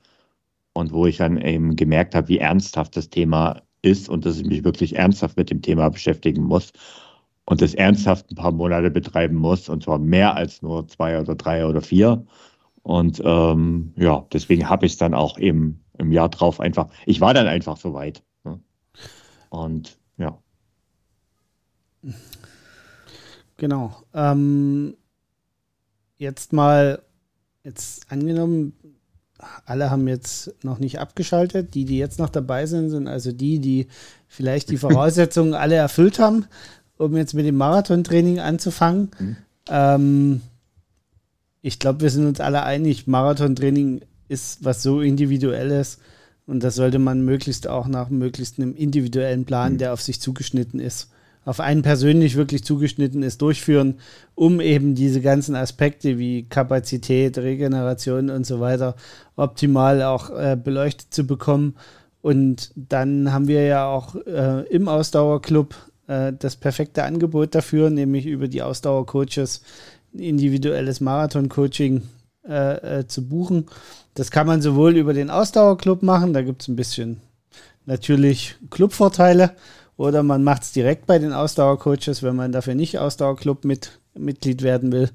und 0.73 0.93
wo 0.93 1.05
ich 1.05 1.17
dann 1.17 1.37
eben 1.37 1.75
gemerkt 1.75 2.15
habe, 2.15 2.29
wie 2.29 2.37
ernsthaft 2.37 2.95
das 2.95 3.09
Thema 3.09 3.61
ist 3.81 4.09
und 4.09 4.25
dass 4.25 4.39
ich 4.39 4.45
mich 4.45 4.63
wirklich 4.63 4.95
ernsthaft 4.95 5.37
mit 5.37 5.49
dem 5.49 5.61
Thema 5.61 5.89
beschäftigen 5.89 6.43
muss 6.43 6.71
und 7.45 7.61
das 7.61 7.73
ernsthaft 7.73 8.31
ein 8.31 8.35
paar 8.35 8.51
Monate 8.51 8.91
betreiben 8.91 9.35
muss 9.35 9.69
und 9.69 9.83
zwar 9.83 9.99
mehr 9.99 10.35
als 10.35 10.61
nur 10.61 10.87
zwei 10.87 11.19
oder 11.19 11.35
drei 11.35 11.65
oder 11.65 11.81
vier. 11.81 12.25
Und 12.83 13.21
ähm, 13.23 13.93
ja, 13.95 14.25
deswegen 14.31 14.69
habe 14.69 14.85
ich 14.85 14.93
es 14.93 14.97
dann 14.97 15.13
auch 15.13 15.37
eben 15.37 15.83
im 15.97 16.11
Jahr 16.11 16.29
drauf 16.29 16.59
einfach, 16.59 16.89
ich 17.05 17.21
war 17.21 17.33
dann 17.33 17.47
einfach 17.47 17.77
so 17.77 17.93
weit. 17.93 18.23
Ne? 18.43 18.59
Und 19.49 19.99
ja. 20.17 20.37
Genau. 23.57 23.95
Ähm, 24.13 24.95
jetzt 26.21 26.53
mal, 26.53 27.01
jetzt 27.63 28.11
angenommen, 28.11 28.73
alle 29.65 29.89
haben 29.89 30.07
jetzt 30.07 30.53
noch 30.63 30.77
nicht 30.77 30.99
abgeschaltet. 30.99 31.73
Die, 31.73 31.85
die 31.85 31.97
jetzt 31.97 32.19
noch 32.19 32.29
dabei 32.29 32.67
sind, 32.67 32.91
sind 32.91 33.07
also 33.07 33.31
die, 33.31 33.59
die 33.59 33.87
vielleicht 34.27 34.69
die 34.69 34.77
Voraussetzungen 34.85 35.55
alle 35.55 35.75
erfüllt 35.75 36.19
haben, 36.19 36.45
um 36.97 37.17
jetzt 37.17 37.33
mit 37.33 37.45
dem 37.45 37.57
Marathontraining 37.57 38.39
anzufangen. 38.39 39.09
Mhm. 39.19 39.35
Ähm, 39.67 40.41
ich 41.63 41.79
glaube, 41.79 42.01
wir 42.01 42.11
sind 42.11 42.27
uns 42.27 42.39
alle 42.39 42.63
einig, 42.63 43.07
Marathontraining 43.07 44.01
ist 44.27 44.63
was 44.63 44.83
so 44.83 45.01
Individuelles 45.01 45.97
und 46.45 46.63
das 46.63 46.75
sollte 46.75 46.99
man 46.99 47.25
möglichst 47.25 47.67
auch 47.67 47.87
nach 47.87 48.09
möglichst 48.09 48.59
einem 48.59 48.75
individuellen 48.75 49.45
Plan, 49.45 49.73
mhm. 49.73 49.77
der 49.79 49.93
auf 49.93 50.01
sich 50.01 50.21
zugeschnitten 50.21 50.79
ist, 50.79 51.09
auf 51.43 51.59
einen 51.59 51.81
persönlich 51.81 52.35
wirklich 52.35 52.63
zugeschnitten 52.63 53.23
ist, 53.23 53.41
durchführen, 53.41 53.95
um 54.35 54.61
eben 54.61 54.93
diese 54.95 55.21
ganzen 55.21 55.55
Aspekte 55.55 56.19
wie 56.19 56.43
Kapazität, 56.43 57.37
Regeneration 57.37 58.29
und 58.29 58.45
so 58.45 58.59
weiter 58.59 58.95
optimal 59.35 60.03
auch 60.03 60.29
äh, 60.29 60.55
beleuchtet 60.55 61.13
zu 61.13 61.25
bekommen. 61.25 61.75
Und 62.21 62.71
dann 62.75 63.33
haben 63.33 63.47
wir 63.47 63.63
ja 63.63 63.87
auch 63.87 64.15
äh, 64.15 64.67
im 64.67 64.87
Ausdauerclub 64.87 65.75
äh, 66.07 66.33
das 66.37 66.55
perfekte 66.55 67.03
Angebot 67.03 67.55
dafür, 67.55 67.89
nämlich 67.89 68.27
über 68.27 68.47
die 68.47 68.61
Ausdauercoaches 68.61 69.63
individuelles 70.13 71.01
Marathon-Coaching 71.01 72.03
äh, 72.47 72.99
äh, 72.99 73.07
zu 73.07 73.27
buchen. 73.27 73.65
Das 74.13 74.29
kann 74.29 74.45
man 74.45 74.61
sowohl 74.61 74.97
über 74.97 75.13
den 75.13 75.31
Ausdauerclub 75.31 76.03
machen, 76.03 76.33
da 76.33 76.43
gibt 76.43 76.61
es 76.61 76.67
ein 76.67 76.75
bisschen 76.75 77.21
natürlich 77.85 78.55
Clubvorteile 78.69 79.51
oder 80.01 80.23
man 80.23 80.43
macht 80.43 80.63
es 80.63 80.71
direkt 80.71 81.05
bei 81.05 81.19
den 81.19 81.31
Ausdauercoaches, 81.31 82.23
wenn 82.23 82.35
man 82.35 82.51
dafür 82.51 82.73
nicht 82.73 82.97
Ausdauerclub 82.97 83.65
mit, 83.65 83.99
Mitglied 84.15 84.63
werden 84.63 84.91
will. 84.91 85.11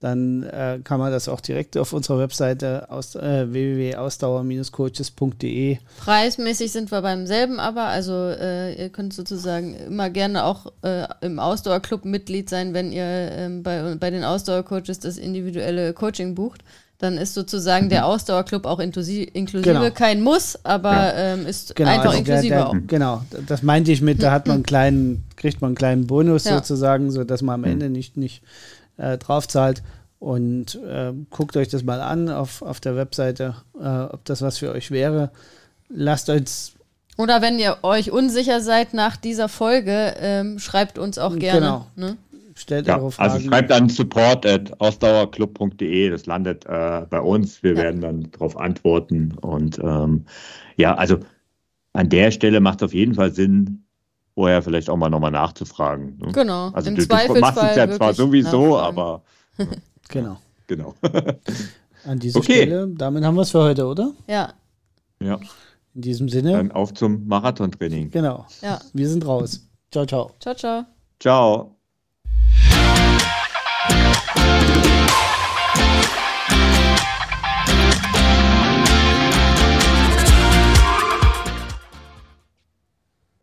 dann 0.00 0.44
äh, 0.44 0.80
kann 0.82 0.98
man 0.98 1.12
das 1.12 1.28
auch 1.28 1.42
direkt 1.42 1.76
auf 1.76 1.92
unserer 1.92 2.18
Webseite 2.18 2.90
aus, 2.90 3.16
äh, 3.16 3.52
www.ausdauer-coaches.de. 3.52 5.76
Preismäßig 5.98 6.72
sind 6.72 6.90
wir 6.90 7.02
beim 7.02 7.26
selben, 7.26 7.60
aber 7.60 7.84
also 7.84 8.14
äh, 8.14 8.82
ihr 8.82 8.88
könnt 8.88 9.12
sozusagen 9.12 9.74
immer 9.74 10.08
gerne 10.08 10.44
auch 10.44 10.72
äh, 10.82 11.06
im 11.20 11.38
Ausdauerclub 11.38 12.06
Mitglied 12.06 12.48
sein, 12.50 12.74
wenn 12.74 12.92
ihr 12.92 13.04
ähm, 13.04 13.62
bei, 13.62 13.94
bei 13.96 14.10
den 14.10 14.24
Ausdauercoaches 14.24 15.00
das 15.00 15.18
individuelle 15.18 15.92
Coaching 15.92 16.34
bucht. 16.34 16.62
Dann 16.98 17.18
ist 17.18 17.34
sozusagen 17.34 17.88
der 17.88 18.02
mhm. 18.02 18.06
Ausdauerclub 18.06 18.66
auch 18.66 18.78
inklusive, 18.78 19.30
genau. 19.32 19.90
kein 19.90 20.22
Muss, 20.22 20.58
aber 20.64 20.92
ja. 20.92 21.12
ähm, 21.34 21.46
ist 21.46 21.74
genau, 21.74 21.90
einfach 21.90 22.06
also 22.06 22.18
inklusive 22.18 22.48
der, 22.48 22.58
der, 22.58 22.68
auch. 22.68 22.74
Genau, 22.86 23.22
das 23.46 23.62
meinte 23.62 23.90
ich 23.90 24.00
mit, 24.00 24.22
da 24.22 24.30
hat 24.30 24.46
man 24.46 24.56
einen 24.56 24.62
kleinen, 24.66 25.24
kriegt 25.36 25.60
man 25.60 25.70
einen 25.70 25.76
kleinen 25.76 26.06
Bonus 26.06 26.44
ja. 26.44 26.54
sozusagen, 26.54 27.10
sodass 27.10 27.42
man 27.42 27.54
am 27.54 27.60
mhm. 27.62 27.66
Ende 27.66 27.90
nicht, 27.90 28.16
nicht 28.16 28.42
äh, 28.96 29.18
drauf 29.18 29.48
zahlt. 29.48 29.82
Und 30.20 30.76
äh, 30.76 31.12
guckt 31.28 31.54
euch 31.56 31.68
das 31.68 31.82
mal 31.82 32.00
an 32.00 32.30
auf, 32.30 32.62
auf 32.62 32.80
der 32.80 32.96
Webseite, 32.96 33.56
äh, 33.78 33.86
ob 33.86 34.24
das 34.24 34.40
was 34.40 34.56
für 34.56 34.72
euch 34.72 34.90
wäre. 34.90 35.30
Lasst 35.90 36.30
uns. 36.30 36.72
Oder 37.18 37.42
wenn 37.42 37.58
ihr 37.58 37.76
euch 37.82 38.10
unsicher 38.10 38.62
seid 38.62 38.94
nach 38.94 39.16
dieser 39.16 39.50
Folge, 39.50 40.14
ähm, 40.18 40.58
schreibt 40.58 40.98
uns 40.98 41.18
auch 41.18 41.36
gerne. 41.36 41.60
Genau. 41.60 41.86
Ne? 41.96 42.16
Stellt 42.54 42.86
ja, 42.86 42.96
eure 42.96 43.06
also 43.06 43.16
Fragen. 43.16 43.32
Also 43.32 43.48
schreibt 43.48 43.72
an 43.72 43.88
support.ausdauerclub.de, 43.88 46.10
das 46.10 46.26
landet 46.26 46.64
äh, 46.66 47.06
bei 47.10 47.20
uns. 47.20 47.60
Wir 47.62 47.72
ja. 47.72 47.78
werden 47.82 48.00
dann 48.00 48.30
darauf 48.30 48.56
antworten. 48.56 49.36
Und 49.40 49.80
ähm, 49.80 50.26
ja, 50.76 50.94
also 50.94 51.18
an 51.92 52.08
der 52.08 52.30
Stelle 52.30 52.60
macht 52.60 52.80
es 52.80 52.86
auf 52.86 52.94
jeden 52.94 53.14
Fall 53.14 53.32
Sinn, 53.32 53.84
vorher 54.34 54.62
vielleicht 54.62 54.88
auch 54.90 54.96
mal 54.96 55.10
nochmal 55.10 55.32
nachzufragen. 55.32 56.18
Ne? 56.18 56.32
Genau. 56.32 56.70
Also 56.70 56.90
Im 56.90 56.96
du, 56.96 57.06
du 57.06 57.40
machst 57.40 57.62
es 57.62 57.76
ja 57.76 57.90
zwar 57.90 58.14
sowieso, 58.14 58.78
aber. 58.78 59.22
genau. 60.08 60.38
Genau. 60.66 60.94
An 62.04 62.18
dieser 62.18 62.38
okay. 62.38 62.62
Stelle, 62.62 62.88
damit 62.88 63.24
haben 63.24 63.34
wir 63.34 63.42
es 63.42 63.50
für 63.50 63.62
heute, 63.62 63.86
oder? 63.86 64.12
Ja. 64.26 64.52
Ja. 65.20 65.38
In 65.94 66.02
diesem 66.02 66.28
Sinne. 66.28 66.52
Dann 66.52 66.72
auf 66.72 66.92
zum 66.92 67.26
Marathontraining. 67.26 68.10
Genau. 68.10 68.46
Ja. 68.60 68.80
Wir 68.92 69.08
sind 69.08 69.26
raus. 69.26 69.66
Ciao, 69.90 70.04
ciao. 70.04 70.32
Ciao, 70.40 70.54
ciao. 70.54 70.84
Ciao. 71.20 71.73